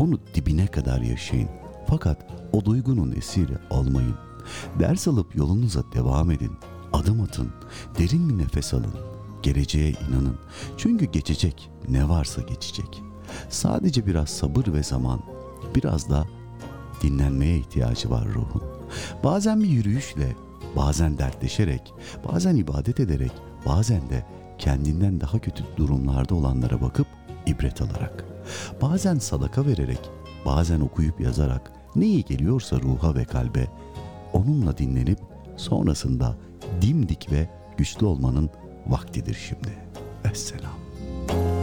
onu 0.00 0.18
dibine 0.34 0.66
kadar 0.66 1.00
yaşayın. 1.00 1.48
Fakat 1.86 2.26
o 2.52 2.64
duygunun 2.64 3.12
esiri 3.12 3.58
olmayın. 3.70 4.14
Ders 4.78 5.08
alıp 5.08 5.36
yolunuza 5.36 5.82
devam 5.92 6.30
edin. 6.30 6.52
Adım 6.92 7.20
atın. 7.20 7.52
Derin 7.98 8.28
bir 8.28 8.38
nefes 8.38 8.74
alın. 8.74 8.94
Geleceğe 9.42 9.90
inanın. 10.08 10.36
Çünkü 10.76 11.04
geçecek 11.04 11.70
ne 11.88 12.08
varsa 12.08 12.42
geçecek. 12.42 13.02
Sadece 13.48 14.06
biraz 14.06 14.28
sabır 14.28 14.72
ve 14.72 14.82
zaman, 14.82 15.20
biraz 15.74 16.10
da 16.10 16.26
dinlenmeye 17.02 17.58
ihtiyacı 17.58 18.10
var 18.10 18.28
ruhun. 18.28 18.62
Bazen 19.24 19.60
bir 19.60 19.68
yürüyüşle, 19.68 20.36
bazen 20.76 21.18
dertleşerek, 21.18 21.94
bazen 22.28 22.56
ibadet 22.56 23.00
ederek, 23.00 23.32
bazen 23.66 24.10
de 24.10 24.26
kendinden 24.58 25.20
daha 25.20 25.38
kötü 25.38 25.64
durumlarda 25.76 26.34
olanlara 26.34 26.80
bakıp 26.80 27.06
ibret 27.46 27.82
alarak. 27.82 28.29
Bazen 28.82 29.18
sadaka 29.18 29.66
vererek, 29.66 30.10
bazen 30.46 30.80
okuyup 30.80 31.20
yazarak 31.20 31.72
ne 31.96 32.06
iyi 32.06 32.24
geliyorsa 32.24 32.80
ruha 32.80 33.14
ve 33.14 33.24
kalbe 33.24 33.66
onunla 34.32 34.78
dinlenip 34.78 35.18
sonrasında 35.56 36.36
dimdik 36.82 37.32
ve 37.32 37.48
güçlü 37.76 38.06
olmanın 38.06 38.50
vaktidir 38.86 39.38
şimdi. 39.48 39.78
Vesselam. 40.24 41.59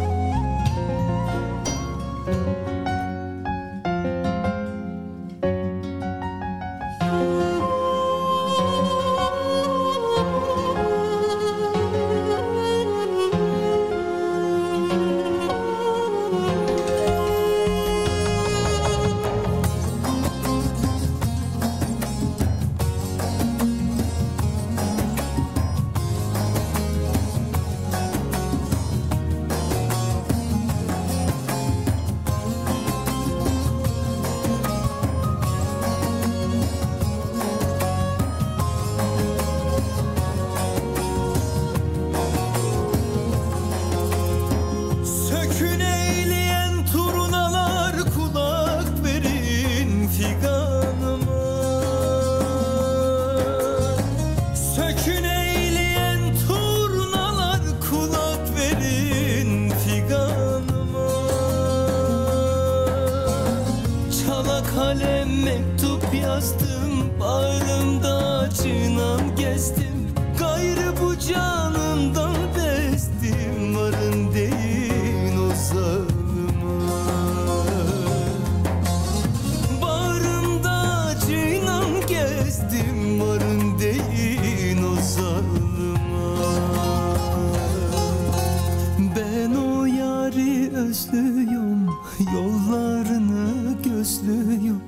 Gözlüyorum 94.08 94.82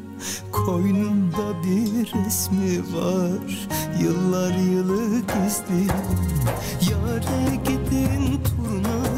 Koynumda 0.51 1.63
bir 1.63 2.13
resmi 2.13 2.79
var 2.79 3.67
Yıllar 4.01 4.55
yılı 4.55 5.19
gizli 5.19 5.87
Yare 6.91 7.55
gidin 7.55 8.39
turnalar 8.43 9.08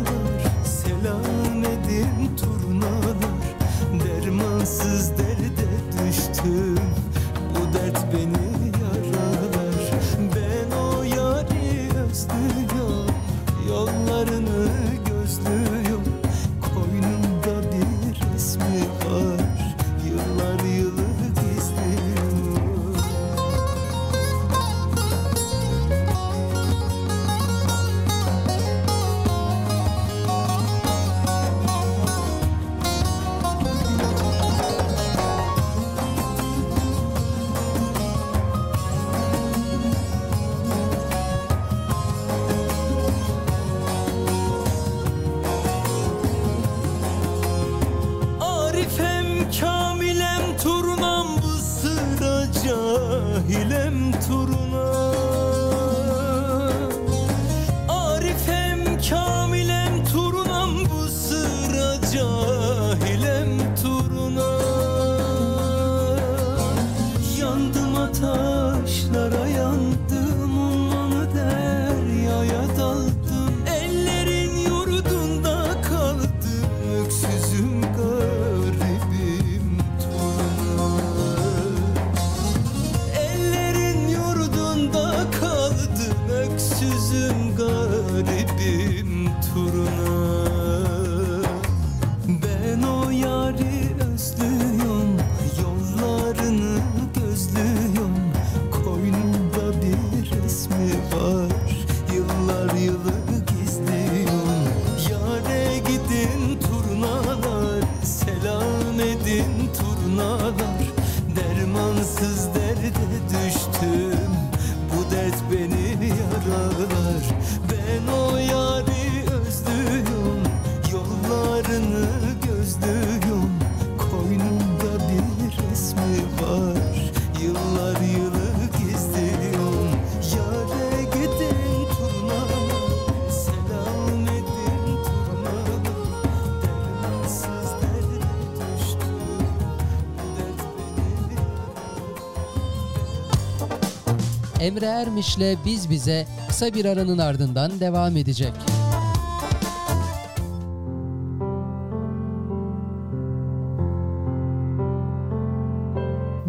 Emre 144.72 144.86
Ermiş'le 144.86 145.58
Biz 145.66 145.90
Bize 145.90 146.28
kısa 146.48 146.74
bir 146.74 146.86
aranın 146.86 147.18
ardından 147.18 147.80
devam 147.80 148.18
edecek. 148.18 148.54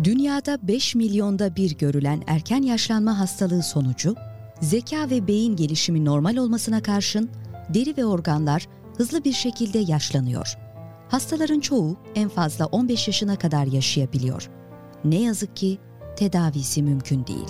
Dünyada 0.05 0.59
5 0.63 0.95
milyonda 0.95 1.57
bir 1.57 1.79
görülen 1.79 2.23
erken 2.27 2.63
yaşlanma 2.63 3.19
hastalığı 3.19 3.63
sonucu, 3.63 4.15
zeka 4.61 5.11
ve 5.11 5.29
beyin 5.29 5.57
gelişimi 5.57 6.05
normal 6.05 6.37
olmasına 6.37 6.83
karşın 6.83 7.31
deri 7.75 7.97
ve 7.97 8.05
organlar 8.05 8.67
hızlı 8.97 9.25
bir 9.25 9.33
şekilde 9.33 9.79
yaşlanıyor. 9.79 10.59
Hastaların 11.09 11.61
çoğu 11.61 11.97
en 12.15 12.29
fazla 12.29 12.67
15 12.67 13.07
yaşına 13.07 13.37
kadar 13.37 13.67
yaşayabiliyor. 13.67 14.51
Ne 15.05 15.23
yazık 15.23 15.57
ki 15.57 15.79
tedavisi 16.17 16.83
mümkün 16.83 17.27
değil. 17.27 17.49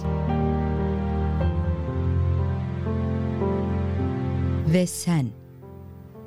Ve 4.73 4.87
sen 4.87 5.27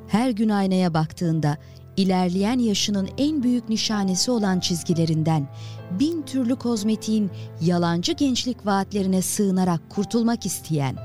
her 0.07 0.29
gün 0.29 0.49
aynaya 0.49 0.93
baktığında 0.93 1.57
ilerleyen 1.97 2.59
yaşının 2.59 3.09
en 3.17 3.43
büyük 3.43 3.69
nişanesi 3.69 4.31
olan 4.31 4.59
çizgilerinden 4.59 5.47
bin 5.99 6.21
türlü 6.21 6.55
kozmetiğin 6.55 7.31
yalancı 7.61 8.11
gençlik 8.11 8.65
vaatlerine 8.65 9.21
sığınarak 9.21 9.89
kurtulmak 9.89 10.45
isteyen, 10.45 10.95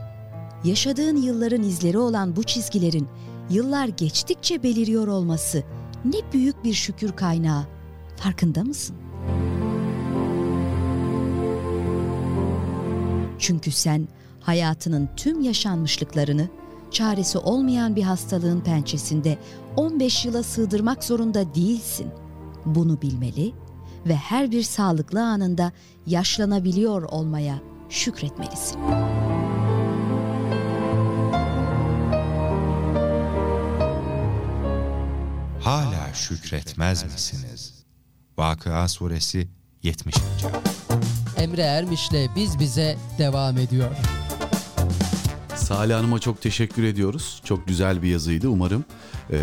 yaşadığın 0.65 1.17
yılların 1.17 1.63
izleri 1.63 1.99
olan 1.99 2.37
bu 2.37 2.43
çizgilerin 2.43 3.09
yıllar 3.51 3.89
geçtikçe 3.89 4.63
beliriyor 4.63 5.09
olması 5.09 5.63
ne 6.05 6.33
büyük 6.33 6.65
bir 6.65 6.75
şükür 6.75 7.13
kaynağı. 7.13 7.67
Farkında 8.17 8.65
mısın? 8.65 8.97
Çünkü 13.39 13.71
sen 13.71 14.09
hayatının 14.41 15.09
tüm 15.17 15.41
yaşanmışlıklarını 15.41 16.49
çaresi 16.91 17.39
olmayan 17.39 17.97
bir 17.97 18.03
hastalığın 18.03 18.61
pençesinde 18.61 19.39
15 19.77 20.25
yıla 20.25 20.43
sığdırmak 20.43 21.05
zorunda 21.05 21.55
değilsin. 21.55 22.07
Bunu 22.65 23.03
bilmeli 23.03 23.53
ve 24.07 24.17
her 24.17 24.51
bir 24.51 24.63
sağlıklı 24.63 25.23
anında 25.23 25.73
yaşlanabiliyor 26.07 27.03
olmaya 27.03 27.59
şükretmelisin. 27.89 28.81
Hala 35.61 36.15
şükretmez 36.15 37.05
misiniz? 37.05 37.85
Vakıa 38.39 38.89
suresi 38.89 39.49
70. 39.83 40.15
Emre 41.37 41.63
Ermiş'le 41.63 42.37
Biz 42.37 42.59
Bize 42.59 42.97
devam 43.19 43.59
ediyor. 43.59 43.91
Salih 45.71 45.95
Hanım'a 45.95 46.19
çok 46.19 46.43
teşekkür 46.43 46.85
ediyoruz. 46.85 47.41
Çok 47.45 47.67
güzel 47.67 48.03
bir 48.03 48.09
yazıydı. 48.09 48.49
Umarım 48.49 48.85
eee, 49.33 49.39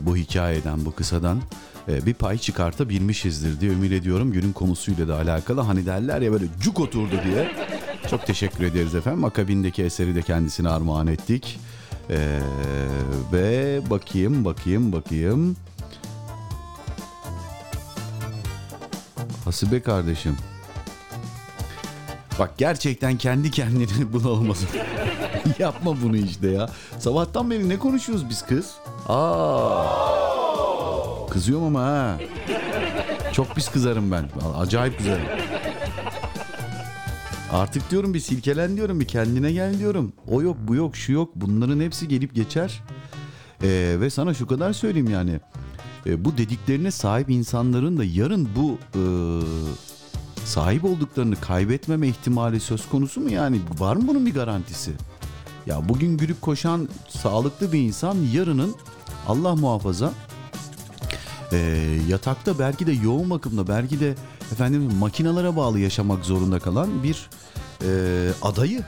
bu 0.00 0.16
hikayeden, 0.16 0.84
bu 0.84 0.92
kısadan 0.94 1.42
eee, 1.88 2.06
bir 2.06 2.14
pay 2.14 2.38
çıkartabilmişizdir 2.38 3.60
diye 3.60 3.72
ümit 3.72 3.92
ediyorum. 3.92 4.32
Günün 4.32 4.52
konusuyla 4.52 5.08
da 5.08 5.16
alakalı. 5.16 5.60
Hani 5.60 5.86
derler 5.86 6.20
ya 6.20 6.32
böyle 6.32 6.44
cuk 6.60 6.80
oturdu 6.80 7.20
diye. 7.24 7.50
Çok 8.10 8.26
teşekkür 8.26 8.64
ederiz 8.64 8.94
efendim. 8.94 9.24
Akabindeki 9.24 9.82
eseri 9.82 10.14
de 10.14 10.22
kendisine 10.22 10.68
armağan 10.68 11.06
ettik. 11.06 11.60
Eee, 12.10 12.16
ve 13.32 13.80
bakayım, 13.90 14.44
bakayım, 14.44 14.92
bakayım. 14.92 15.56
Hasibe 19.44 19.82
kardeşim. 19.82 20.36
Bak 22.38 22.58
gerçekten 22.58 23.16
kendi 23.18 23.50
kendini 23.50 24.12
bunalmasın. 24.12 24.68
Yapma 25.58 26.02
bunu 26.02 26.16
işte 26.16 26.50
ya. 26.50 26.70
Sabahtan 26.98 27.50
beri 27.50 27.68
ne 27.68 27.78
konuşuyoruz 27.78 28.28
biz 28.28 28.46
kız? 28.46 28.74
Aa. 29.08 30.06
Kızıyorum 31.30 31.64
ama 31.64 31.80
ha. 31.82 32.18
Çok 33.32 33.54
pis 33.54 33.68
kızarım 33.68 34.10
ben. 34.12 34.28
Acayip 34.58 34.98
kızarım. 34.98 35.26
Artık 37.52 37.90
diyorum 37.90 38.14
bir 38.14 38.20
silkelen 38.20 38.76
diyorum 38.76 39.00
bir 39.00 39.08
kendine 39.08 39.52
gel 39.52 39.78
diyorum. 39.78 40.12
O 40.28 40.42
yok 40.42 40.56
bu 40.60 40.74
yok 40.74 40.96
şu 40.96 41.12
yok 41.12 41.30
bunların 41.34 41.80
hepsi 41.80 42.08
gelip 42.08 42.34
geçer. 42.34 42.82
Ee, 43.62 43.96
ve 44.00 44.10
sana 44.10 44.34
şu 44.34 44.46
kadar 44.46 44.72
söyleyeyim 44.72 45.10
yani. 45.10 45.40
Ee, 46.06 46.24
bu 46.24 46.36
dediklerine 46.36 46.90
sahip 46.90 47.30
insanların 47.30 47.98
da 47.98 48.04
yarın 48.04 48.48
bu 48.56 48.78
e, 48.94 49.02
sahip 50.44 50.84
olduklarını 50.84 51.36
kaybetmeme 51.40 52.08
ihtimali 52.08 52.60
söz 52.60 52.88
konusu 52.88 53.20
mu 53.20 53.30
yani? 53.30 53.60
Var 53.78 53.96
mı 53.96 54.08
bunun 54.08 54.26
bir 54.26 54.34
garantisi? 54.34 54.92
Ya 55.66 55.88
bugün 55.88 56.16
gülüp 56.16 56.42
koşan 56.42 56.88
sağlıklı 57.08 57.72
bir 57.72 57.80
insan 57.80 58.16
yarının 58.32 58.74
Allah 59.28 59.54
muhafaza 59.56 60.12
e, 61.52 61.56
yatakta 62.08 62.58
belki 62.58 62.86
de 62.86 62.92
yoğun 62.92 63.30
bakımda 63.30 63.68
belki 63.68 64.00
de 64.00 64.14
efendim 64.52 64.92
makinalara 64.98 65.56
bağlı 65.56 65.78
yaşamak 65.78 66.24
zorunda 66.24 66.58
kalan 66.58 67.02
bir 67.02 67.30
e, 67.82 67.88
adayı. 68.42 68.82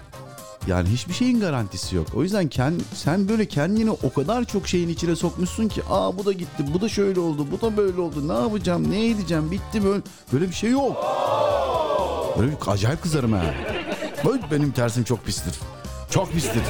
Yani 0.67 0.89
hiçbir 0.89 1.15
şeyin 1.15 1.41
garantisi 1.41 1.97
yok. 1.97 2.07
O 2.15 2.23
yüzden 2.23 2.49
kend, 2.49 2.81
sen 2.95 3.29
böyle 3.29 3.47
kendini 3.47 3.91
o 3.91 4.13
kadar 4.13 4.45
çok 4.45 4.69
şeyin 4.69 4.89
içine 4.89 5.17
sokmuşsun 5.17 5.69
ki 5.69 5.83
aa 5.91 6.19
bu 6.19 6.27
da 6.27 6.33
gitti, 6.33 6.65
bu 6.75 6.81
da 6.81 6.89
şöyle 6.89 7.21
oldu, 7.21 7.47
bu 7.53 7.61
da 7.61 7.77
böyle 7.77 8.01
oldu. 8.01 8.29
Ne 8.29 8.33
yapacağım, 8.33 8.91
ne 8.91 9.07
edeceğim, 9.07 9.51
bitti 9.51 9.85
böyle. 9.85 10.03
Böyle 10.33 10.49
bir 10.49 10.55
şey 10.55 10.71
yok. 10.71 10.97
Böyle 12.39 12.53
bir 12.53 12.57
acayip 12.67 13.03
kızarım 13.03 13.33
ha. 13.33 13.43
Böyle 14.25 14.43
benim 14.51 14.73
tersim 14.73 15.05
çok 15.05 15.25
pistir. 15.25 15.55
Çok 16.10 16.32
pistir. 16.32 16.62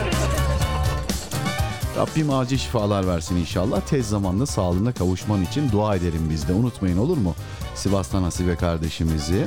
Rabbim 1.97 2.31
acil 2.31 2.59
şifalar 2.59 3.06
versin 3.06 3.36
inşallah. 3.36 3.81
Tez 3.81 4.09
zamanda 4.09 4.47
sağlığına 4.47 4.93
kavuşman 4.93 5.43
için 5.43 5.73
dua 5.73 5.97
edelim 5.97 6.27
biz 6.31 6.48
de. 6.48 6.52
Unutmayın 6.52 6.98
olur 6.98 7.16
mu? 7.16 7.35
Sivas'tan 7.74 8.23
Hasibe 8.23 8.56
kardeşimizi. 8.56 9.47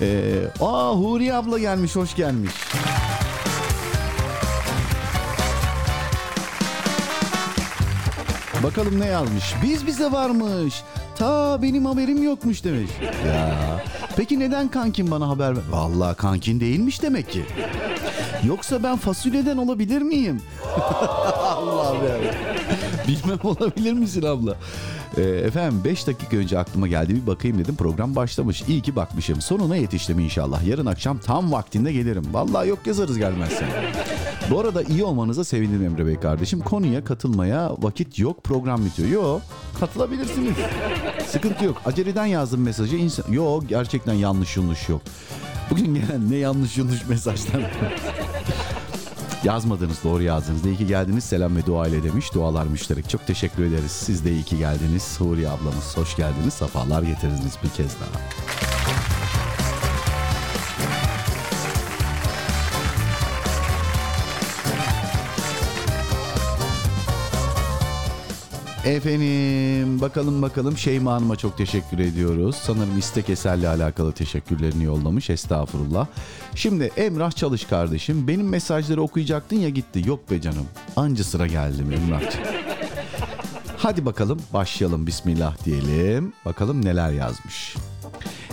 Ee, 0.00 0.34
aa 0.60 0.92
Huri 0.92 1.34
abla 1.34 1.58
gelmiş, 1.58 1.96
hoş 1.96 2.16
gelmiş. 2.16 2.52
Bakalım 8.62 9.00
ne 9.00 9.06
yazmış? 9.06 9.54
Biz 9.62 9.86
bize 9.86 10.12
varmış. 10.12 10.82
Ta 11.16 11.62
benim 11.62 11.86
haberim 11.86 12.22
yokmuş 12.22 12.64
demiş. 12.64 12.90
Ya. 13.26 13.84
Peki 14.16 14.38
neden 14.38 14.68
kankin 14.68 15.10
bana 15.10 15.28
haber 15.28 15.56
ver? 15.56 15.62
Vallahi 15.70 16.16
kankin 16.16 16.60
değilmiş 16.60 17.02
demek 17.02 17.30
ki. 17.30 17.44
Yoksa 18.44 18.82
ben 18.82 18.96
fasulyeden 18.96 19.56
olabilir 19.56 20.02
miyim? 20.02 20.42
Allah'ım 21.44 21.96
ya. 21.96 22.16
Bilmem 23.08 23.38
olabilir 23.44 23.92
misin 23.92 24.22
abla? 24.22 24.56
Ee, 25.16 25.22
efendim 25.22 25.80
5 25.84 26.06
dakika 26.06 26.36
önce 26.36 26.58
aklıma 26.58 26.88
geldi 26.88 27.14
bir 27.14 27.26
bakayım 27.26 27.58
dedim 27.58 27.76
program 27.76 28.16
başlamış. 28.16 28.62
İyi 28.68 28.80
ki 28.82 28.96
bakmışım. 28.96 29.40
Sonuna 29.40 29.76
yetiştim 29.76 30.18
inşallah. 30.18 30.66
Yarın 30.66 30.86
akşam 30.86 31.18
tam 31.18 31.52
vaktinde 31.52 31.92
gelirim. 31.92 32.24
Vallahi 32.32 32.68
yok 32.68 32.78
yazarız 32.86 33.18
gelmezsen. 33.18 33.68
Bu 34.50 34.60
arada 34.60 34.82
iyi 34.82 35.04
olmanıza 35.04 35.44
sevindim 35.44 35.84
Emre 35.84 36.06
Bey 36.06 36.20
kardeşim. 36.20 36.60
Konuya 36.60 37.04
katılmaya 37.04 37.70
vakit 37.78 38.18
yok 38.18 38.44
program 38.44 38.84
bitiyor. 38.84 39.08
Yok 39.08 39.42
katılabilirsiniz. 39.80 40.54
Sıkıntı 41.28 41.64
yok. 41.64 41.82
Aceleden 41.84 42.26
yazdım 42.26 42.60
mesajı. 42.60 42.96
İnsan... 42.96 43.32
Yok 43.32 43.68
gerçekten 43.68 44.14
yanlış 44.14 44.56
yanlış 44.56 44.88
yok. 44.88 45.00
Bugün 45.70 45.94
gelen 45.94 46.30
ne 46.30 46.36
yanlış 46.36 46.78
yanlış 46.78 47.08
mesajlar. 47.08 47.72
Yazmadınız 49.44 50.04
doğru 50.04 50.22
yazdınız. 50.22 50.66
İyi 50.66 50.76
ki 50.76 50.86
geldiniz 50.86 51.24
selam 51.24 51.56
ve 51.56 51.66
dua 51.66 51.88
ile 51.88 52.02
demiş. 52.02 52.34
Dualar 52.34 52.66
müşterek. 52.66 53.10
Çok 53.10 53.26
teşekkür 53.26 53.64
ederiz. 53.64 53.90
Siz 53.90 54.24
de 54.24 54.32
iyi 54.32 54.42
ki 54.42 54.58
geldiniz. 54.58 55.20
Huriye 55.20 55.48
ablamız 55.48 55.96
hoş 55.96 56.16
geldiniz. 56.16 56.54
Safalar 56.54 57.02
getirdiniz 57.02 57.58
bir 57.64 57.68
kez 57.68 57.90
daha. 58.00 58.20
Efendim 68.86 70.00
bakalım 70.00 70.42
bakalım 70.42 70.78
Şeyma 70.78 71.12
Hanım'a 71.12 71.36
çok 71.36 71.58
teşekkür 71.58 71.98
ediyoruz. 71.98 72.56
Sanırım 72.56 72.98
istek 72.98 73.30
eserle 73.30 73.68
alakalı 73.68 74.12
teşekkürlerini 74.12 74.84
yollamış 74.84 75.30
estağfurullah. 75.30 76.06
Şimdi 76.54 76.90
Emrah 76.96 77.30
Çalış 77.30 77.64
kardeşim 77.64 78.28
benim 78.28 78.48
mesajları 78.48 79.02
okuyacaktın 79.02 79.56
ya 79.56 79.68
gitti. 79.68 80.02
Yok 80.06 80.30
be 80.30 80.40
canım 80.40 80.66
anca 80.96 81.24
sıra 81.24 81.46
geldi 81.46 81.82
mi 81.82 81.94
Emrah'cığım. 81.94 82.40
Hadi 83.76 84.04
bakalım 84.06 84.40
başlayalım 84.52 85.06
bismillah 85.06 85.64
diyelim. 85.64 86.32
Bakalım 86.44 86.84
neler 86.84 87.10
yazmış. 87.10 87.76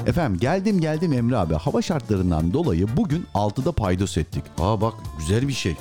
Efendim 0.07 0.39
geldim 0.39 0.81
geldim 0.81 1.13
Emre 1.13 1.37
abi. 1.37 1.53
Hava 1.53 1.81
şartlarından 1.81 2.53
dolayı 2.53 2.87
bugün 2.97 3.25
6'da 3.35 3.71
paydos 3.71 4.17
ettik. 4.17 4.43
Aa 4.59 4.81
bak 4.81 4.93
güzel 5.17 5.47
bir 5.47 5.53
şey. 5.53 5.75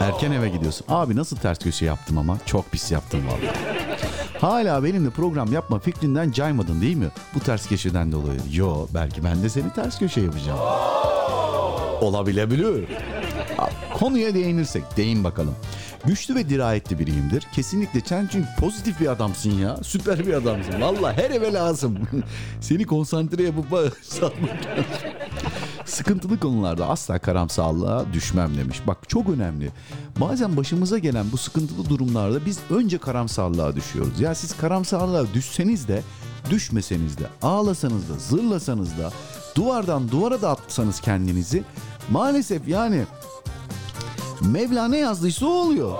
Erken 0.00 0.32
eve 0.32 0.48
gidiyorsun. 0.48 0.86
Abi 0.88 1.16
nasıl 1.16 1.36
ters 1.36 1.58
köşe 1.58 1.84
yaptım 1.84 2.18
ama? 2.18 2.38
Çok 2.46 2.70
pis 2.72 2.90
yaptım 2.92 3.20
vallahi. 3.26 3.56
Hala 4.40 4.84
benimle 4.84 5.10
program 5.10 5.52
yapma 5.52 5.78
fikrinden 5.78 6.30
caymadın 6.32 6.80
değil 6.80 6.96
mi? 6.96 7.08
Bu 7.34 7.40
ters 7.40 7.68
köşeden 7.68 8.12
dolayı. 8.12 8.40
Yo 8.52 8.86
belki 8.94 9.24
ben 9.24 9.42
de 9.42 9.48
seni 9.48 9.72
ters 9.72 9.98
köşe 9.98 10.20
yapacağım. 10.20 10.58
Olabilebilir. 12.00 12.84
Abi, 13.58 13.70
Konuya 13.98 14.34
değinirsek 14.34 14.96
değin 14.96 15.24
bakalım. 15.24 15.54
Güçlü 16.04 16.34
ve 16.34 16.48
dirayetli 16.48 16.98
biriyimdir. 16.98 17.46
Kesinlikle 17.54 18.00
sen 18.00 18.28
çünkü 18.32 18.48
pozitif 18.60 19.00
bir 19.00 19.06
adamsın 19.06 19.50
ya. 19.50 19.76
Süper 19.82 20.26
bir 20.26 20.32
adamsın. 20.34 20.80
Valla 20.80 21.12
her 21.12 21.30
eve 21.30 21.52
lazım. 21.52 21.98
Seni 22.60 22.84
konsantre 22.86 23.42
yapıp 23.42 23.66
salmak 24.02 24.40
lazım. 24.66 25.10
Sıkıntılı 25.90 26.40
konularda 26.40 26.88
asla 26.88 27.18
karamsarlığa 27.18 28.12
düşmem 28.12 28.56
demiş. 28.56 28.80
Bak 28.86 29.08
çok 29.08 29.28
önemli. 29.28 29.70
Bazen 30.20 30.56
başımıza 30.56 30.98
gelen 30.98 31.26
bu 31.32 31.36
sıkıntılı 31.36 31.88
durumlarda 31.88 32.46
biz 32.46 32.58
önce 32.70 32.98
karamsarlığa 32.98 33.76
düşüyoruz. 33.76 34.20
Ya 34.20 34.34
siz 34.34 34.56
karamsarlığa 34.56 35.34
düşseniz 35.34 35.88
de 35.88 36.02
düşmeseniz 36.50 37.18
de 37.18 37.26
ağlasanız 37.42 38.08
da 38.08 38.14
zırlasanız 38.18 38.98
da 38.98 39.12
duvardan 39.54 40.10
duvara 40.10 40.42
da 40.42 40.50
atsanız 40.50 41.00
kendinizi 41.00 41.64
maalesef 42.10 42.68
yani 42.68 43.04
Mevla 44.40 44.88
ne 44.88 44.98
yazdıysa 44.98 45.46
o 45.46 45.48
oluyor. 45.48 45.98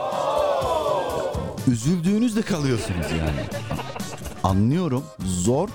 Üzüldüğünüzde 1.69 2.43
kalıyorsunuz 2.43 3.07
yani. 3.19 3.47
Anlıyorum 4.43 5.05
zor 5.25 5.69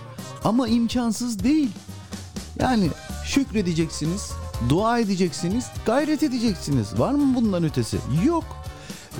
ama 0.44 0.68
imkansız 0.68 1.44
değil. 1.44 1.70
Yani 2.60 2.90
şükredeceksiniz, 3.26 4.32
dua 4.70 5.00
edeceksiniz, 5.00 5.66
gayret 5.86 6.24
edeceksiniz. 6.24 7.00
Var 7.00 7.12
mı 7.12 7.36
bundan 7.36 7.64
ötesi? 7.64 7.98
Yok. 8.26 8.44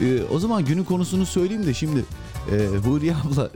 Ee, 0.02 0.24
o 0.34 0.40
zaman 0.40 0.66
günün 0.66 0.84
konusunu 0.84 1.26
söyleyeyim 1.26 1.66
de 1.66 1.74
şimdi 1.74 2.06
e, 2.52 2.78
Huriye 2.78 3.16
abla 3.16 3.50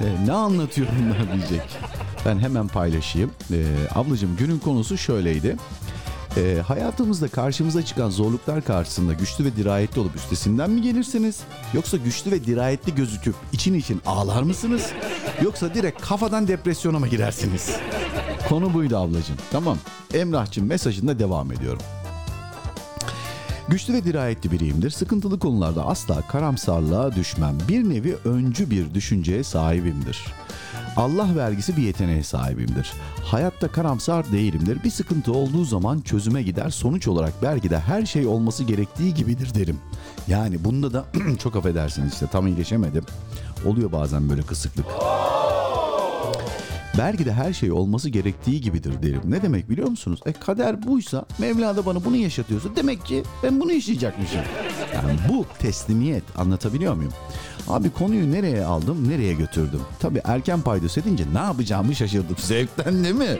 e, 0.00 0.26
ne 0.26 0.32
anlatıyor 0.32 0.88
bunlar 1.00 1.34
diyecek. 1.38 1.78
Ben 2.26 2.38
hemen 2.38 2.68
paylaşayım. 2.68 3.30
E, 3.52 3.64
ablacığım 3.94 4.36
günün 4.36 4.58
konusu 4.58 4.98
şöyleydi. 4.98 5.56
E, 6.36 6.62
hayatımızda 6.66 7.28
karşımıza 7.28 7.84
çıkan 7.84 8.10
zorluklar 8.10 8.64
karşısında 8.64 9.12
güçlü 9.12 9.44
ve 9.44 9.56
dirayetli 9.56 10.00
olup 10.00 10.16
üstesinden 10.16 10.70
mi 10.70 10.82
gelirsiniz? 10.82 11.40
Yoksa 11.74 11.96
güçlü 11.96 12.30
ve 12.30 12.44
dirayetli 12.44 12.94
gözüküp 12.94 13.34
için 13.52 13.74
için 13.74 14.00
ağlar 14.06 14.42
mısınız? 14.42 14.86
Yoksa 15.42 15.74
direkt 15.74 16.02
kafadan 16.02 16.48
depresyona 16.48 16.98
mı 16.98 17.08
girersiniz? 17.08 17.70
Konu 18.48 18.74
buydu 18.74 18.96
ablacığım. 18.96 19.36
Tamam. 19.52 19.78
Emrah'cığım 20.14 20.66
mesajında 20.66 21.18
devam 21.18 21.52
ediyorum. 21.52 21.82
Güçlü 23.68 23.94
ve 23.94 24.04
dirayetli 24.04 24.50
biriyimdir. 24.50 24.90
Sıkıntılı 24.90 25.38
konularda 25.38 25.86
asla 25.86 26.22
karamsarlığa 26.28 27.14
düşmem. 27.14 27.58
Bir 27.68 27.90
nevi 27.90 28.16
öncü 28.24 28.70
bir 28.70 28.94
düşünceye 28.94 29.44
sahibimdir. 29.44 30.26
Allah 30.96 31.36
vergisi 31.36 31.76
bir 31.76 31.82
yeteneğe 31.82 32.22
sahibimdir. 32.22 32.92
Hayatta 33.24 33.68
karamsar 33.68 34.32
değilimdir. 34.32 34.84
Bir 34.84 34.90
sıkıntı 34.90 35.32
olduğu 35.32 35.64
zaman 35.64 36.00
çözüme 36.00 36.42
gider. 36.42 36.70
Sonuç 36.70 37.08
olarak 37.08 37.32
belki 37.42 37.70
de 37.70 37.80
her 37.80 38.06
şey 38.06 38.26
olması 38.26 38.64
gerektiği 38.64 39.14
gibidir 39.14 39.54
derim. 39.54 39.78
Yani 40.28 40.64
bunda 40.64 40.92
da 40.92 41.04
çok 41.38 41.56
affedersiniz 41.56 42.12
işte 42.12 42.26
tam 42.26 42.46
iyileşemedim. 42.46 43.04
Oluyor 43.66 43.92
bazen 43.92 44.28
böyle 44.28 44.42
kısıklık. 44.42 44.86
Belki 46.98 47.24
de 47.26 47.32
her 47.32 47.52
şey 47.52 47.72
olması 47.72 48.08
gerektiği 48.08 48.60
gibidir 48.60 49.02
derim. 49.02 49.20
Ne 49.24 49.42
demek 49.42 49.70
biliyor 49.70 49.88
musunuz? 49.88 50.20
E 50.26 50.32
kader 50.32 50.82
buysa, 50.86 51.24
Mevla 51.38 51.76
da 51.76 51.86
bana 51.86 52.04
bunu 52.04 52.16
yaşatıyorsa 52.16 52.68
demek 52.76 53.04
ki 53.04 53.22
ben 53.42 53.60
bunu 53.60 53.72
yaşayacakmışım. 53.72 54.40
Yani 54.94 55.18
bu 55.28 55.46
teslimiyet 55.58 56.24
anlatabiliyor 56.36 56.94
muyum? 56.94 57.12
Abi 57.68 57.90
konuyu 57.90 58.32
nereye 58.32 58.64
aldım, 58.64 59.08
nereye 59.08 59.34
götürdüm? 59.34 59.80
Tabii 60.00 60.20
erken 60.24 60.60
paydos 60.60 60.98
edince 60.98 61.24
ne 61.34 61.38
yapacağımı 61.38 61.94
şaşırdım. 61.94 62.36
Zevkten 62.38 63.04
değil 63.04 63.14
mi? 63.14 63.38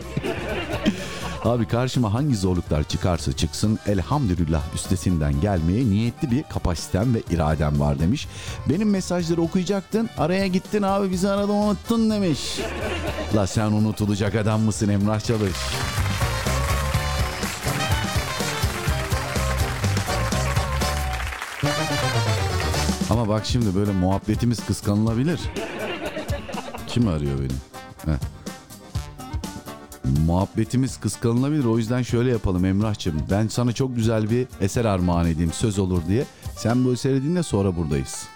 Abi 1.44 1.69
karşıma 1.69 2.14
hangi 2.14 2.36
zorluklar 2.36 2.85
çıkarsa 2.85 3.32
çıksın 3.32 3.78
elhamdülillah 3.86 4.62
üstesinden 4.74 5.40
gelmeye 5.40 5.85
niyetli 5.85 6.31
bir 6.31 6.43
kapasitem 6.43 7.14
ve 7.14 7.23
iradem 7.31 7.81
var 7.81 7.98
demiş. 7.98 8.28
Benim 8.69 8.90
mesajları 8.90 9.43
okuyacaktın 9.43 10.10
araya 10.19 10.47
gittin 10.47 10.82
abi 10.82 11.10
bizi 11.10 11.28
arada 11.28 11.52
unuttun 11.52 12.10
demiş. 12.10 12.60
La 13.35 13.47
sen 13.47 13.73
unutulacak 13.73 14.35
adam 14.35 14.60
mısın 14.60 14.89
Emrah 14.89 15.20
Çalış? 15.20 15.56
Ama 23.10 23.28
bak 23.28 23.47
şimdi 23.47 23.74
böyle 23.74 23.93
muhabbetimiz 23.93 24.66
kıskanılabilir. 24.66 25.40
Kim 26.86 27.09
arıyor 27.09 27.39
beni? 27.39 27.52
Heh. 28.12 28.41
Muhabbetimiz 30.27 31.01
kıskanılabilir. 31.01 31.65
O 31.65 31.79
yüzden 31.79 32.03
şöyle 32.03 32.31
yapalım 32.31 32.65
Emrah'cığım. 32.65 33.23
Ben 33.31 33.49
sana 33.49 33.73
çok 33.73 33.97
güzel 33.97 34.31
bir 34.31 34.47
eser 34.61 34.85
armağan 34.85 35.27
edeyim 35.27 35.53
söz 35.53 35.79
olur 35.79 36.03
diye. 36.09 36.24
Sen 36.57 36.85
bu 36.85 36.93
eseri 36.93 37.23
dinle 37.23 37.43
sonra 37.43 37.77
buradayız. 37.77 38.32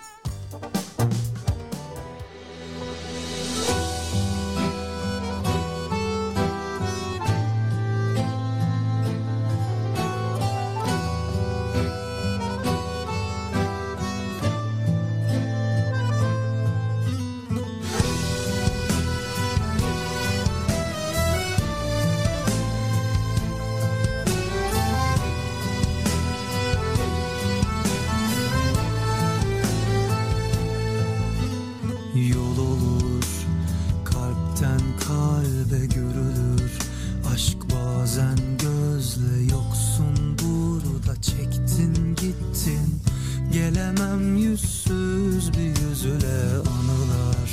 Gelemem 43.86 44.36
yüzsüz 44.36 45.52
bir 45.52 45.88
yüzüle 45.88 46.42
anılar 46.50 47.50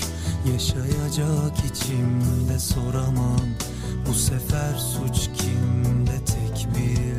Yaşayacak 0.54 1.58
içimde 1.72 2.60
soramam. 2.60 3.50
Bu 4.08 4.14
sefer 4.14 4.74
suç 4.76 5.30
kimde? 5.38 6.26
Tek 6.26 6.68
bildiğim 6.76 7.13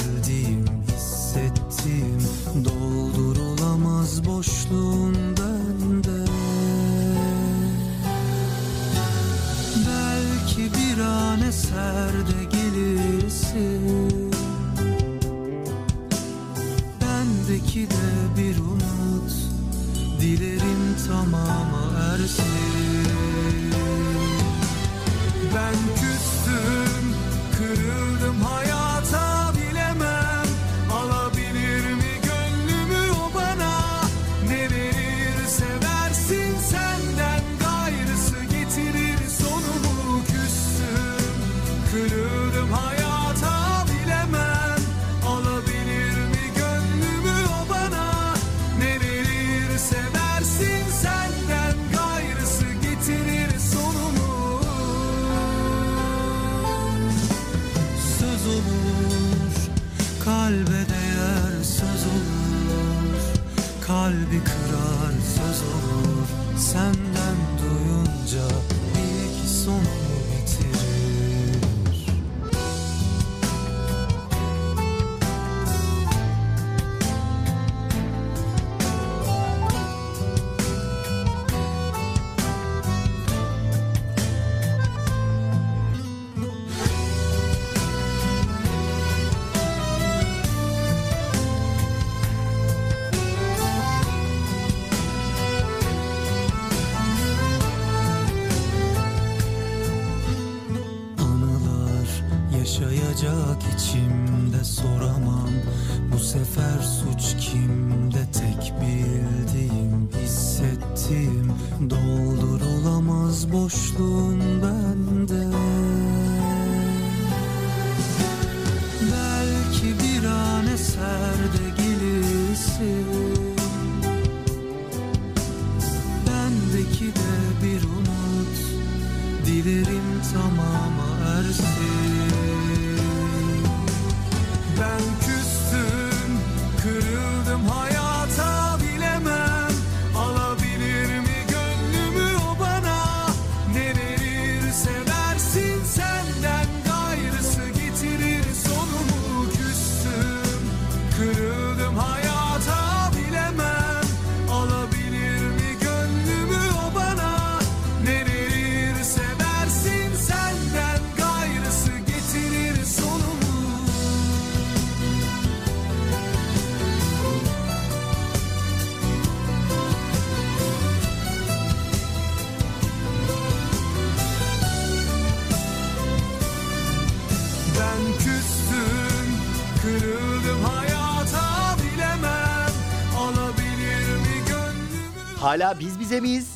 Hala 185.54 185.80
biz 185.80 186.00
bize 186.00 186.20
miyiz? 186.20 186.48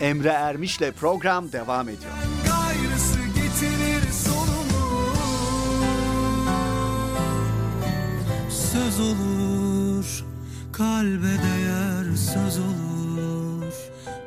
Emre 0.00 0.28
Ermiş'le 0.28 0.92
program 1.00 1.52
devam 1.52 1.88
ediyor. 1.88 2.12
gayrısı 2.46 3.18
getirir 3.26 4.12
sonumu 4.12 5.06
Söz 8.50 9.00
olur, 9.00 10.24
kalbe 10.72 11.26
değer 11.26 12.16
söz 12.16 12.58
olur 12.58 13.74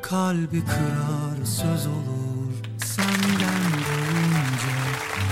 Kalbi 0.02 0.66
kırar 0.66 1.46
söz 1.46 1.88
olur 1.88 2.54
Senden 2.86 3.72
duyunca 3.72 4.76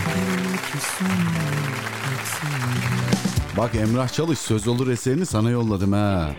getirir 0.06 1.08
Bak 3.58 3.76
Emrah 3.76 4.08
Çalış 4.10 4.40
söz 4.40 4.68
olur 4.68 4.88
eserini 4.88 5.26
sana 5.26 5.50
yolladım 5.50 5.94
ha. 5.94 6.30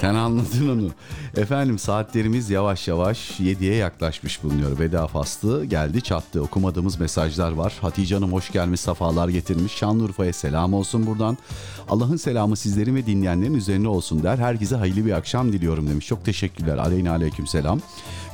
Sen 0.00 0.14
anladın 0.14 0.68
onu. 0.68 0.90
Efendim 1.36 1.78
saatlerimiz 1.78 2.50
yavaş 2.50 2.88
yavaş 2.88 3.40
7'ye 3.40 3.74
yaklaşmış 3.74 4.42
bulunuyor. 4.42 4.78
Veda 4.78 5.06
faslı 5.06 5.64
geldi 5.64 6.02
çattı. 6.02 6.42
Okumadığımız 6.42 7.00
mesajlar 7.00 7.52
var. 7.52 7.78
Hatice 7.80 8.14
Hanım 8.14 8.32
hoş 8.32 8.52
gelmiş, 8.52 8.80
safalar 8.80 9.28
getirmiş. 9.28 9.72
Şanlıurfa'ya 9.72 10.32
selam 10.32 10.74
olsun 10.74 11.06
buradan. 11.06 11.38
Allah'ın 11.88 12.16
selamı 12.16 12.56
sizlerin 12.56 12.94
ve 12.94 13.06
dinleyenlerin 13.06 13.54
üzerine 13.54 13.88
olsun 13.88 14.22
der. 14.22 14.38
Herkese 14.38 14.76
hayırlı 14.76 15.06
bir 15.06 15.12
akşam 15.12 15.52
diliyorum 15.52 15.88
demiş. 15.88 16.06
Çok 16.06 16.24
teşekkürler. 16.24 16.78
Aleyna 16.78 17.10
aleyküm 17.10 17.46
selam. 17.46 17.80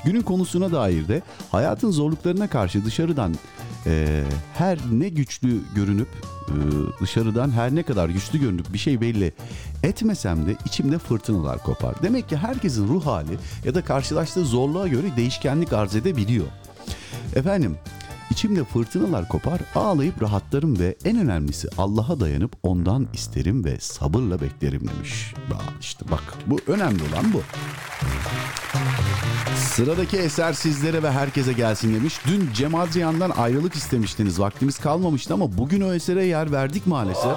Günün 0.05 0.23
konusuna 0.23 0.73
dair 0.73 1.09
de 1.09 1.23
hayatın 1.51 1.91
zorluklarına 1.91 2.49
karşı 2.49 2.85
dışarıdan 2.85 3.35
e, 3.87 4.23
her 4.55 4.79
ne 4.93 5.09
güçlü 5.09 5.61
görünüp 5.75 6.09
e, 6.49 6.55
dışarıdan 7.01 7.51
her 7.51 7.75
ne 7.75 7.83
kadar 7.83 8.09
güçlü 8.09 8.41
görünüp 8.41 8.73
bir 8.73 8.79
şey 8.79 9.01
belli 9.01 9.33
etmesem 9.83 10.47
de 10.47 10.57
içimde 10.67 10.99
fırtınalar 10.99 11.63
kopar. 11.63 11.95
Demek 12.03 12.29
ki 12.29 12.37
herkesin 12.37 12.89
ruh 12.89 13.07
hali 13.07 13.39
ya 13.65 13.75
da 13.75 13.85
karşılaştığı 13.85 14.45
zorluğa 14.45 14.89
göre 14.89 15.17
değişkenlik 15.17 15.73
arz 15.73 15.97
edebiliyor. 15.97 16.47
Efendim 17.37 17.77
içimde 18.31 18.65
fırtınalar 18.65 19.29
kopar 19.29 19.61
ağlayıp 19.75 20.23
rahatlarım 20.23 20.79
ve 20.79 20.97
en 21.05 21.19
önemlisi 21.19 21.69
Allah'a 21.79 22.21
dayanıp 22.21 22.53
ondan 22.63 23.09
isterim 23.13 23.65
ve 23.65 23.81
sabırla 23.81 24.41
beklerim 24.41 24.89
demiş. 24.89 25.35
Bak 25.51 25.63
işte 25.81 26.05
bak 26.11 26.23
bu 26.47 26.59
önemli 26.67 27.03
olan 27.03 27.33
bu. 27.33 27.43
Sıradaki 29.57 30.17
eser 30.17 30.53
sizlere 30.53 31.03
ve 31.03 31.11
herkese 31.11 31.53
gelsin 31.53 31.95
demiş. 31.95 32.21
Dün 32.27 32.49
Cem 32.55 32.75
Adrian'dan 32.75 33.31
ayrılık 33.31 33.75
istemiştiniz. 33.75 34.41
Vaktimiz 34.41 34.79
kalmamıştı 34.79 35.35
ama 35.35 35.59
bugün 35.59 35.81
o 35.81 35.93
esere 35.93 36.25
yer 36.25 36.53
verdik 36.53 36.87
maalesef. 36.87 37.37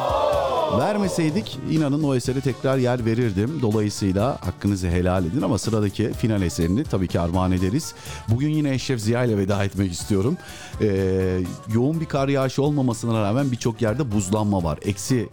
Vermeseydik 0.80 1.60
inanın 1.72 2.04
o 2.04 2.16
esere 2.16 2.42
tekrar 2.42 2.78
yer 2.78 3.06
verirdim. 3.06 3.60
Dolayısıyla 3.62 4.38
hakkınızı 4.42 4.88
helal 4.88 5.26
edin 5.26 5.42
ama 5.42 5.58
sıradaki 5.58 6.14
final 6.14 6.42
eserini 6.42 6.84
tabii 6.84 7.08
ki 7.08 7.20
armağan 7.20 7.52
ederiz. 7.52 7.94
Bugün 8.28 8.50
yine 8.50 8.74
Eşref 8.74 9.00
Ziya 9.00 9.24
ile 9.24 9.38
veda 9.38 9.64
etmek 9.64 9.92
istiyorum. 9.92 10.38
Ee, 10.82 11.44
yoğun 11.74 12.00
bir 12.00 12.06
kar 12.06 12.28
yağışı 12.28 12.64
olmamasına 12.64 13.22
rağmen 13.22 13.52
birçok 13.52 13.82
yerde 13.82 14.12
buzlanma 14.12 14.64
var. 14.64 14.80
Eksi 14.82 15.30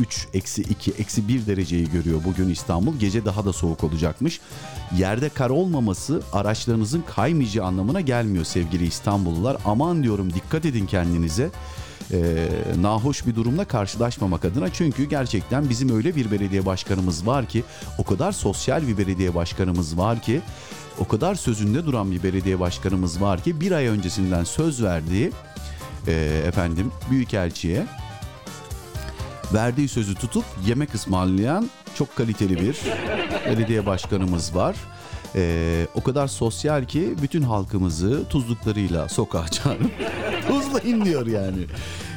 3, 0.00 0.28
eksi 0.34 0.62
2, 0.62 0.90
eksi 0.90 1.28
1 1.28 1.46
dereceyi 1.46 1.90
görüyor 1.90 2.20
bugün 2.24 2.48
İstanbul. 2.48 2.98
Gece 2.98 3.24
daha 3.24 3.44
da 3.44 3.52
soğuk 3.52 3.84
olacakmış. 3.84 4.40
Yerde 4.96 5.28
kar 5.28 5.50
olmaması 5.50 6.22
araçlarınızın 6.32 7.04
kaymayacağı 7.14 7.66
anlamına 7.66 8.00
gelmiyor 8.00 8.44
sevgili 8.44 8.86
İstanbullular. 8.86 9.56
Aman 9.64 10.02
diyorum 10.02 10.32
dikkat 10.32 10.64
edin 10.64 10.86
kendinize 10.86 11.50
e, 12.12 12.48
nahoş 12.80 13.26
bir 13.26 13.34
durumla 13.34 13.64
karşılaşmamak 13.64 14.44
adına. 14.44 14.72
Çünkü 14.72 15.04
gerçekten 15.04 15.68
bizim 15.68 15.96
öyle 15.96 16.16
bir 16.16 16.30
belediye 16.30 16.66
başkanımız 16.66 17.26
var 17.26 17.46
ki 17.46 17.64
o 17.98 18.04
kadar 18.04 18.32
sosyal 18.32 18.88
bir 18.88 18.98
belediye 18.98 19.34
başkanımız 19.34 19.98
var 19.98 20.22
ki 20.22 20.40
o 20.98 21.08
kadar 21.08 21.34
sözünde 21.34 21.86
duran 21.86 22.12
bir 22.12 22.22
belediye 22.22 22.60
başkanımız 22.60 23.20
var 23.22 23.42
ki 23.42 23.60
bir 23.60 23.72
ay 23.72 23.86
öncesinden 23.86 24.44
söz 24.44 24.82
verdiği 24.82 25.32
e, 26.06 26.42
efendim 26.46 26.92
büyükelçiye 27.10 27.86
verdiği 29.54 29.88
sözü 29.88 30.14
tutup 30.14 30.44
yemek 30.66 30.94
ısmarlayan 30.94 31.70
çok 31.94 32.16
kaliteli 32.16 32.60
bir 32.60 32.76
belediye 33.46 33.86
başkanımız 33.86 34.54
var. 34.54 34.76
Ee, 35.34 35.86
o 35.94 36.02
kadar 36.02 36.28
sosyal 36.28 36.84
ki 36.84 37.14
bütün 37.22 37.42
halkımızı 37.42 38.28
tuzluklarıyla 38.28 39.08
sokağa 39.08 39.48
çağırıp 39.48 39.90
tuzlayın 40.48 41.04
diyor 41.04 41.26
yani. 41.26 41.66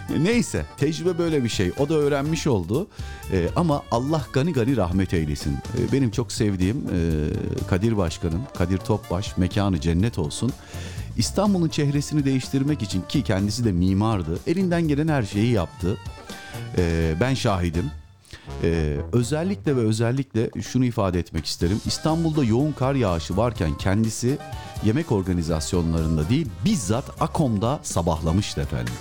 Neyse 0.10 0.66
tecrübe 0.78 1.18
böyle 1.18 1.44
bir 1.44 1.50
şey. 1.50 1.72
O 1.80 1.90
da 1.90 1.94
öğrenmiş 1.94 2.48
oldu. 2.48 2.88
Ee, 3.32 3.48
ama 3.56 3.84
Allah 3.92 4.26
gani 4.34 4.54
gani 4.54 4.78
rahmet 4.78 5.14
eylesin. 5.14 5.54
Ee, 5.54 5.92
benim 5.92 6.12
çok 6.12 6.32
sevdiğim 6.32 6.78
e, 6.78 7.00
Kadir 7.68 7.98
Başkanım, 7.98 8.42
Kadir 8.58 8.78
Topbaş 8.78 9.38
mekanı 9.38 9.82
cennet 9.82 10.20
olsun. 10.20 10.52
İstanbul'un 11.18 11.70
çehresini 11.70 12.26
değiştirmek 12.26 12.82
için 12.82 13.02
ki 13.10 13.24
kendisi 13.24 13.66
de 13.66 13.72
mimardı. 13.72 14.40
Elinden 14.48 14.88
gelen 14.88 15.08
her 15.08 15.24
şeyi 15.24 15.52
yaptı. 15.52 15.98
Ee, 16.78 17.16
ben 17.22 17.34
şahidim. 17.34 17.92
Ee, 18.64 18.98
özellikle 19.14 19.76
ve 19.76 19.80
özellikle 19.80 20.62
şunu 20.62 20.86
ifade 20.86 21.20
etmek 21.20 21.46
isterim. 21.46 21.82
İstanbul'da 21.86 22.44
yoğun 22.44 22.72
kar 22.72 22.96
yağışı 22.96 23.38
varken 23.38 23.78
kendisi 23.78 24.38
yemek 24.86 25.12
organizasyonlarında 25.12 26.30
değil 26.30 26.48
bizzat 26.66 27.22
Akom'da 27.22 27.80
sabahlamıştı 27.84 28.62
efendim. 28.62 28.94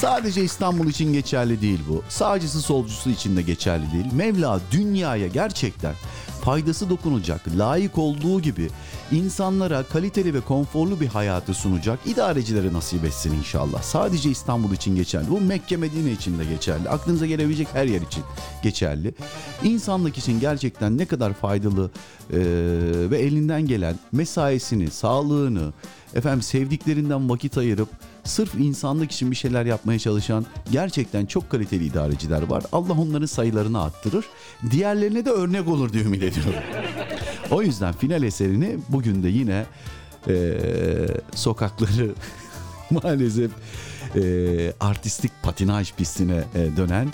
Sadece 0.00 0.44
İstanbul 0.44 0.86
için 0.86 1.12
geçerli 1.12 1.60
değil 1.60 1.80
bu. 1.88 2.02
Sağcısı 2.08 2.60
solcusu 2.60 3.10
için 3.10 3.36
de 3.36 3.42
geçerli 3.42 3.92
değil. 3.92 4.12
Mevla 4.12 4.60
dünyaya 4.70 5.26
gerçekten 5.26 5.94
faydası 6.40 6.90
dokunacak, 6.90 7.40
layık 7.58 7.98
olduğu 7.98 8.40
gibi 8.40 8.68
insanlara 9.12 9.82
kaliteli 9.82 10.34
ve 10.34 10.40
konforlu 10.40 11.00
bir 11.00 11.06
hayatı 11.06 11.54
sunacak 11.54 11.98
idarecilere 12.06 12.72
nasip 12.72 13.04
etsin 13.04 13.34
inşallah. 13.38 13.82
Sadece 13.82 14.30
İstanbul 14.30 14.72
için 14.72 14.96
geçerli. 14.96 15.30
Bu 15.30 15.40
Mekke 15.40 15.76
Medine 15.76 16.12
için 16.12 16.38
de 16.38 16.44
geçerli. 16.44 16.88
Aklınıza 16.88 17.26
gelebilecek 17.26 17.68
her 17.72 17.84
yer 17.84 18.00
için 18.00 18.24
geçerli. 18.62 19.14
İnsanlık 19.64 20.18
için 20.18 20.40
gerçekten 20.40 20.98
ne 20.98 21.06
kadar 21.06 21.34
faydalı 21.34 21.90
e, 22.30 22.38
ve 23.10 23.18
elinden 23.18 23.66
gelen 23.66 23.98
mesaisini, 24.12 24.90
sağlığını, 24.90 25.72
efendim 26.14 26.42
sevdiklerinden 26.42 27.30
vakit 27.30 27.58
ayırıp 27.58 27.88
sırf 28.24 28.54
insanlık 28.54 29.12
için 29.12 29.30
bir 29.30 29.36
şeyler 29.36 29.66
yapmaya 29.66 29.98
çalışan 29.98 30.46
gerçekten 30.72 31.26
çok 31.26 31.50
kaliteli 31.50 31.84
idareciler 31.84 32.42
var. 32.42 32.64
Allah 32.72 32.92
onların 32.92 33.26
sayılarını 33.26 33.82
arttırır. 33.82 34.24
Diğerlerine 34.70 35.24
de 35.24 35.30
örnek 35.30 35.68
olur 35.68 35.92
diye 35.92 36.04
ümit 36.04 36.22
ediyorum. 36.22 36.54
o 37.50 37.62
yüzden 37.62 37.92
final 37.92 38.22
eserini 38.22 38.78
bugün 38.88 39.22
de 39.22 39.28
yine 39.28 39.66
e, 40.28 40.56
sokakları 41.34 42.10
maalesef 42.90 43.50
e, 44.16 44.72
artistik 44.80 45.32
patinaj 45.42 45.92
pistine 45.92 46.44
e, 46.54 46.76
dönen 46.76 47.08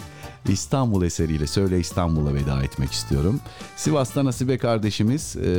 İstanbul 0.49 1.05
eseriyle 1.05 1.47
Söyle 1.47 1.81
İstanbul'a 1.81 2.35
veda 2.35 2.63
etmek 2.63 2.93
istiyorum. 2.93 3.41
Sivas'ta 3.77 4.25
Nasibe 4.25 4.59
kardeşimiz 4.59 5.37
e, 5.37 5.51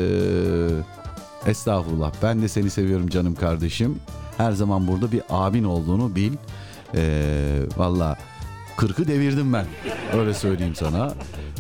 estağfurullah 1.45 2.11
ben 2.23 2.41
de 2.41 2.47
seni 2.47 2.69
seviyorum 2.69 3.09
canım 3.09 3.35
kardeşim. 3.35 3.99
Her 4.37 4.51
zaman 4.51 4.87
burada 4.87 5.11
bir 5.11 5.21
abin 5.29 5.63
olduğunu 5.63 6.15
bil. 6.15 6.31
E, 6.95 7.01
Valla 7.77 8.17
kırkı 8.77 9.07
devirdim 9.07 9.53
ben 9.53 9.65
öyle 10.13 10.33
söyleyeyim 10.33 10.75
sana. 10.75 11.13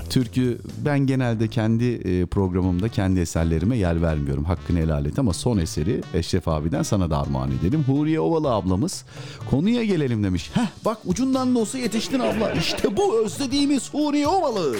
Türkü 0.09 0.59
ben 0.85 0.99
genelde 0.99 1.47
kendi 1.47 1.85
e, 1.85 2.25
programımda 2.25 2.89
kendi 2.89 3.19
eserlerime 3.19 3.77
yer 3.77 4.01
vermiyorum. 4.01 4.43
Hakkını 4.43 4.79
helal 4.79 5.05
et 5.05 5.19
ama 5.19 5.33
son 5.33 5.57
eseri 5.57 6.01
Eşref 6.13 6.47
abiden 6.47 6.83
sana 6.83 7.09
da 7.09 7.17
armağan 7.21 7.51
edelim. 7.51 7.83
Huriye 7.87 8.19
Ovalı 8.19 8.53
ablamız 8.53 9.05
konuya 9.49 9.83
gelelim 9.83 10.23
demiş. 10.23 10.51
Heh 10.53 10.67
bak 10.85 10.97
ucundan 11.05 11.55
da 11.55 11.59
olsa 11.59 11.77
yetiştin 11.77 12.19
abla. 12.19 12.51
İşte 12.51 12.97
bu 12.97 13.25
özlediğimiz 13.25 13.93
Huriye 13.93 14.27
Ovalı. 14.27 14.75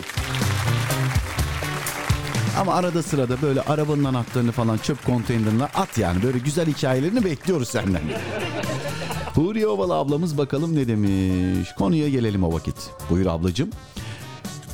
Ama 2.60 2.74
arada 2.74 3.04
sırada 3.04 3.42
böyle 3.42 3.62
arabanın 3.62 4.04
anahtarını 4.04 4.52
falan 4.52 4.78
çöp 4.78 5.06
konteynerine 5.06 5.64
at 5.64 5.98
yani. 5.98 6.24
Böyle 6.24 6.40
güzel 6.40 6.68
hikayelerini 6.68 7.26
bekliyoruz 7.26 7.70
senden. 7.70 8.02
Huriye 9.36 9.68
Ovalı 9.68 9.94
ablamız 9.94 10.38
bakalım 10.38 10.76
ne 10.76 10.88
demiş. 10.88 11.70
Konuya 11.78 12.10
gelelim 12.10 12.44
o 12.44 12.54
vakit. 12.54 12.76
Buyur 13.10 13.26
ablacığım. 13.26 13.70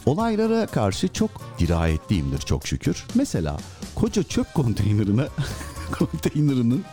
Olaylara 0.06 0.68
karşı 0.68 1.08
çok 1.08 1.32
dirayetliyimdir 1.60 2.40
çok 2.40 2.68
şükür. 2.68 3.06
Mesela 3.16 3.58
koca 3.96 4.24
çöp 4.24 4.54
konteynerine 4.54 5.28
konteynerinin 6.00 6.86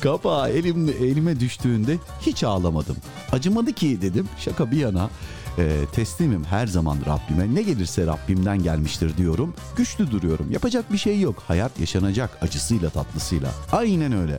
kapağı 0.00 0.50
elimde, 0.50 0.92
elime 0.92 1.40
düştüğünde 1.40 1.98
hiç 2.20 2.44
ağlamadım. 2.44 2.96
Acımadı 3.32 3.72
ki 3.72 4.02
dedim 4.02 4.28
şaka 4.38 4.70
bir 4.70 4.76
yana 4.76 5.10
e, 5.58 5.86
teslimim 5.92 6.44
her 6.44 6.66
zaman 6.66 6.98
Rabbime 7.06 7.54
ne 7.54 7.62
gelirse 7.62 8.06
Rabbimden 8.06 8.62
gelmiştir 8.62 9.16
diyorum. 9.16 9.54
Güçlü 9.76 10.10
duruyorum 10.10 10.50
yapacak 10.50 10.92
bir 10.92 10.98
şey 10.98 11.20
yok 11.20 11.42
hayat 11.48 11.80
yaşanacak 11.80 12.30
acısıyla 12.42 12.90
tatlısıyla 12.90 13.50
aynen 13.72 14.12
öyle. 14.12 14.38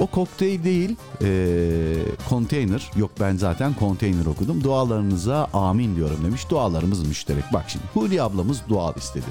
O 0.00 0.06
kokteyl 0.06 0.64
değil 0.64 0.96
konteyner 2.28 2.90
yok 2.96 3.10
ben 3.20 3.36
zaten 3.36 3.74
konteyner 3.74 4.26
okudum 4.26 4.64
dualarınıza 4.64 5.48
amin 5.52 5.96
diyorum 5.96 6.18
demiş 6.24 6.50
dualarımız 6.50 7.06
müşterek 7.08 7.44
bak 7.52 7.64
şimdi 7.68 7.84
Hülya 7.96 8.24
ablamız 8.24 8.62
dua 8.68 8.92
istedi. 8.92 9.26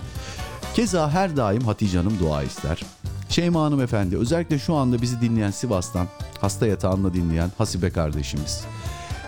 Keza 0.76 1.12
her 1.12 1.38
daim 1.38 1.62
Hatice 1.62 1.98
Hanım 1.98 2.20
dua 2.20 2.44
ister. 2.44 2.82
Şeyma 3.30 3.64
Hanım 3.64 3.82
efendi 3.82 4.18
özellikle 4.18 4.60
şu 4.60 4.76
anda 4.76 5.02
bizi 5.02 5.22
dinleyen 5.22 5.52
Sivas'tan 5.52 6.08
hasta 6.42 6.68
yatağında 6.68 7.14
dinleyen 7.14 7.52
Hasibe 7.58 7.90
kardeşimiz. 7.90 8.66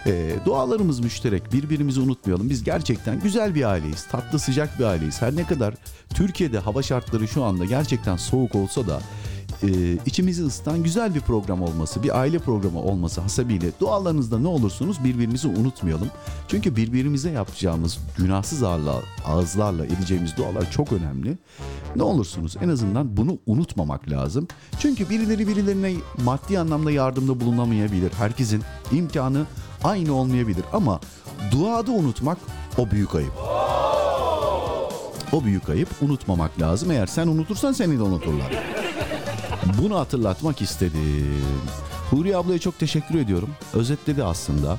E, 0.07 0.35
dualarımız 0.45 0.99
müşterek 0.99 1.53
birbirimizi 1.53 1.99
unutmayalım. 1.99 2.49
Biz 2.49 2.63
gerçekten 2.63 3.19
güzel 3.19 3.55
bir 3.55 3.63
aileyiz. 3.63 4.07
Tatlı 4.07 4.39
sıcak 4.39 4.79
bir 4.79 4.83
aileyiz. 4.83 5.21
Her 5.21 5.35
ne 5.35 5.47
kadar 5.47 5.73
Türkiye'de 6.09 6.59
hava 6.59 6.83
şartları 6.83 7.27
şu 7.27 7.43
anda 7.43 7.65
gerçekten 7.65 8.17
soğuk 8.17 8.55
olsa 8.55 8.87
da 8.87 9.01
e, 9.63 9.97
içimizi 10.05 10.43
ısıtan 10.43 10.83
güzel 10.83 11.15
bir 11.15 11.19
program 11.19 11.61
olması, 11.61 12.03
bir 12.03 12.19
aile 12.19 12.39
programı 12.39 12.81
olması 12.81 13.21
hasebiyle 13.21 13.71
dualarınızda 13.79 14.39
ne 14.39 14.47
olursunuz 14.47 15.03
birbirimizi 15.03 15.47
unutmayalım. 15.47 16.09
Çünkü 16.47 16.75
birbirimize 16.75 17.31
yapacağımız 17.31 17.97
günahsız 18.17 18.63
ağırla, 18.63 19.01
ağızlarla 19.25 19.85
edeceğimiz 19.85 20.37
dualar 20.37 20.71
çok 20.71 20.93
önemli. 20.93 21.37
Ne 21.95 22.03
olursunuz 22.03 22.55
en 22.61 22.69
azından 22.69 23.17
bunu 23.17 23.37
unutmamak 23.45 24.09
lazım. 24.09 24.47
Çünkü 24.79 25.09
birileri 25.09 25.47
birilerine 25.47 25.93
maddi 26.23 26.59
anlamda 26.59 26.91
yardımda 26.91 27.39
bulunamayabilir. 27.39 28.11
Herkesin 28.13 28.63
imkanı 28.91 29.45
aynı 29.83 30.13
olmayabilir 30.13 30.65
ama 30.73 30.99
duada 31.51 31.91
unutmak 31.91 32.37
o 32.77 32.91
büyük 32.91 33.15
ayıp. 33.15 33.33
O 35.31 35.43
büyük 35.43 35.69
ayıp 35.69 35.89
unutmamak 36.01 36.61
lazım. 36.61 36.91
Eğer 36.91 37.07
sen 37.07 37.27
unutursan 37.27 37.71
seni 37.71 37.99
de 37.99 38.03
unuturlar. 38.03 38.51
Bunu 39.81 39.99
hatırlatmak 39.99 40.61
istedim. 40.61 41.41
Huri 42.09 42.37
ablaya 42.37 42.59
çok 42.59 42.79
teşekkür 42.79 43.19
ediyorum. 43.19 43.49
Özetledi 43.73 44.23
aslında. 44.23 44.77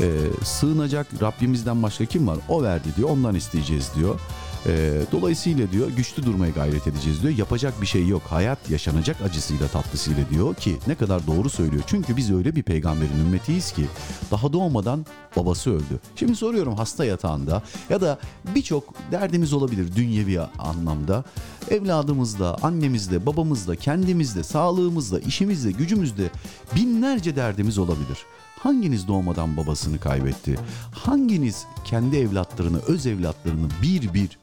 Ee, 0.00 0.06
sığınacak 0.44 1.06
Rabbimizden 1.22 1.82
başka 1.82 2.04
kim 2.04 2.26
var? 2.28 2.38
O 2.48 2.62
verdi 2.62 2.88
diyor. 2.96 3.10
Ondan 3.10 3.34
isteyeceğiz 3.34 3.90
diyor. 3.96 4.20
Ee, 4.68 5.02
dolayısıyla 5.12 5.72
diyor 5.72 5.90
güçlü 5.90 6.22
durmaya 6.22 6.52
gayret 6.52 6.86
edeceğiz 6.86 7.22
diyor. 7.22 7.36
Yapacak 7.36 7.80
bir 7.80 7.86
şey 7.86 8.06
yok. 8.06 8.22
Hayat 8.22 8.70
yaşanacak 8.70 9.16
acısıyla 9.22 9.68
tatlısıyla 9.68 10.30
diyor 10.30 10.54
ki 10.54 10.76
ne 10.86 10.94
kadar 10.94 11.26
doğru 11.26 11.50
söylüyor. 11.50 11.82
Çünkü 11.86 12.16
biz 12.16 12.32
öyle 12.32 12.56
bir 12.56 12.62
peygamberin 12.62 13.20
ümmetiyiz 13.26 13.72
ki 13.72 13.86
daha 14.30 14.52
doğmadan 14.52 15.06
babası 15.36 15.70
öldü. 15.70 16.00
Şimdi 16.16 16.36
soruyorum 16.36 16.74
hasta 16.76 17.04
yatağında 17.04 17.62
ya 17.90 18.00
da 18.00 18.18
birçok 18.54 18.94
derdimiz 19.10 19.52
olabilir 19.52 19.96
dünyevi 19.96 20.40
anlamda. 20.40 21.24
Evladımızda, 21.70 22.56
annemizde, 22.62 23.26
babamızda, 23.26 23.76
kendimizde, 23.76 24.42
sağlığımızda, 24.42 25.20
işimizde, 25.20 25.72
gücümüzde 25.72 26.30
binlerce 26.76 27.36
derdimiz 27.36 27.78
olabilir. 27.78 28.18
Hanginiz 28.66 29.08
doğmadan 29.08 29.56
babasını 29.56 29.98
kaybetti? 30.00 30.56
Hanginiz 30.92 31.66
kendi 31.84 32.16
evlatlarını, 32.16 32.78
öz 32.78 33.06
evlatlarını 33.06 33.68
bir 33.82 34.14
bir 34.14 34.38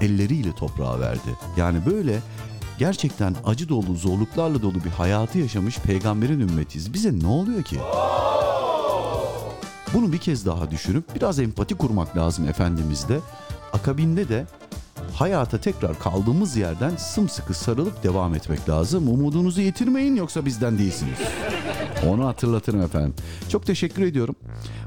elleriyle 0.00 0.52
toprağa 0.52 1.00
verdi? 1.00 1.36
Yani 1.56 1.86
böyle 1.86 2.18
gerçekten 2.78 3.36
acı 3.44 3.68
dolu, 3.68 3.94
zorluklarla 3.94 4.62
dolu 4.62 4.84
bir 4.84 4.90
hayatı 4.90 5.38
yaşamış 5.38 5.78
peygamberin 5.78 6.40
ümmetiyiz. 6.40 6.94
Bize 6.94 7.18
ne 7.18 7.26
oluyor 7.26 7.62
ki? 7.62 7.78
Bunu 9.94 10.12
bir 10.12 10.18
kez 10.18 10.46
daha 10.46 10.70
düşünüp 10.70 11.14
biraz 11.14 11.38
empati 11.38 11.74
kurmak 11.74 12.16
lazım 12.16 12.48
Efendimiz'de. 12.48 13.20
Akabinde 13.72 14.28
de 14.28 14.46
hayata 15.14 15.58
tekrar 15.60 15.98
kaldığımız 15.98 16.56
yerden 16.56 16.96
sımsıkı 16.96 17.54
sarılıp 17.54 18.02
devam 18.02 18.34
etmek 18.34 18.68
lazım. 18.68 19.08
Umudunuzu 19.08 19.60
yitirmeyin 19.60 20.16
yoksa 20.16 20.46
bizden 20.46 20.78
değilsiniz. 20.78 21.18
Onu 22.08 22.26
hatırlatırım 22.26 22.82
efendim. 22.82 23.14
Çok 23.48 23.66
teşekkür 23.66 24.02
ediyorum. 24.02 24.36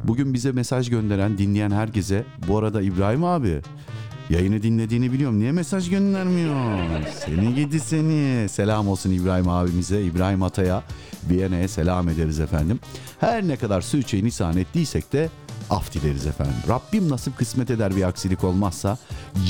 Bugün 0.04 0.34
bize 0.34 0.52
mesaj 0.52 0.90
gönderen, 0.90 1.38
dinleyen 1.38 1.72
herkese. 1.72 2.26
Bu 2.48 2.58
arada 2.58 2.82
İbrahim 2.82 3.24
abi 3.24 3.62
yayını 4.30 4.64
dinlediğini 4.64 5.14
biliyorum. 5.14 5.40
Niye 5.40 5.52
mesaj 5.52 5.90
göndermiyor? 5.90 6.80
Seni 7.26 7.56
gidi 7.56 7.80
seni. 7.80 8.50
Selam 8.50 8.88
olsun 8.88 9.12
İbrahim 9.12 9.50
abimize, 9.50 10.04
İbrahim 10.04 10.44
Atay'a, 10.44 10.84
Viyana'ya 11.30 11.68
selam 11.68 12.10
ederiz 12.10 12.40
efendim. 12.40 12.80
Her 13.20 13.48
ne 13.48 13.56
kadar 13.56 13.82
Süçe'yi 13.82 14.24
nisan 14.24 14.58
ettiysek 14.58 15.14
de 15.14 15.30
af 15.70 15.94
dileriz 15.94 16.26
efendim. 16.26 16.56
Rabbim 16.70 17.10
nasip 17.10 17.38
kısmet 17.38 17.72
eder 17.72 17.96
bir 17.96 18.04
aksilik 18.04 18.44
olmazsa 18.44 18.98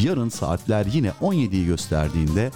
yarın 0.03 0.29
saatler 0.29 0.85
yine 0.85 1.09
17'yi 1.21 1.65
gösterdiğinde 1.65 2.51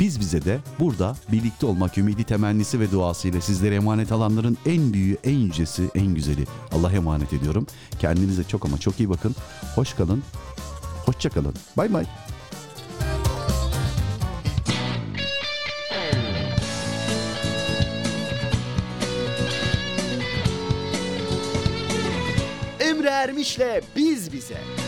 biz 0.00 0.20
bize 0.20 0.44
de 0.44 0.60
burada 0.80 1.16
birlikte 1.32 1.66
olmak 1.66 1.98
ümidi 1.98 2.24
temennisi 2.24 2.80
ve 2.80 2.90
duasıyla 2.90 3.40
sizlere 3.40 3.74
emanet 3.74 4.12
alanların 4.12 4.58
en 4.66 4.92
büyüğü, 4.92 5.18
en 5.24 5.38
yücesi, 5.38 5.90
en 5.94 6.14
güzeli. 6.14 6.46
Allah'a 6.72 6.92
emanet 6.92 7.32
ediyorum. 7.32 7.66
Kendinize 8.00 8.44
çok 8.44 8.64
ama 8.64 8.78
çok 8.78 9.00
iyi 9.00 9.10
bakın. 9.10 9.34
Hoş 9.74 9.94
kalın. 9.94 10.22
Hoşça 11.06 11.30
kalın. 11.30 11.54
Bay 11.76 11.92
bay. 11.92 12.06
Emre 23.42 23.64
Ermiş'le 23.64 23.82
Biz 23.96 24.32
Bize. 24.32 24.81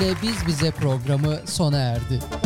Ermiş'le 0.00 0.22
Biz 0.22 0.46
Bize 0.46 0.70
programı 0.70 1.40
sona 1.46 1.78
erdi. 1.78 2.39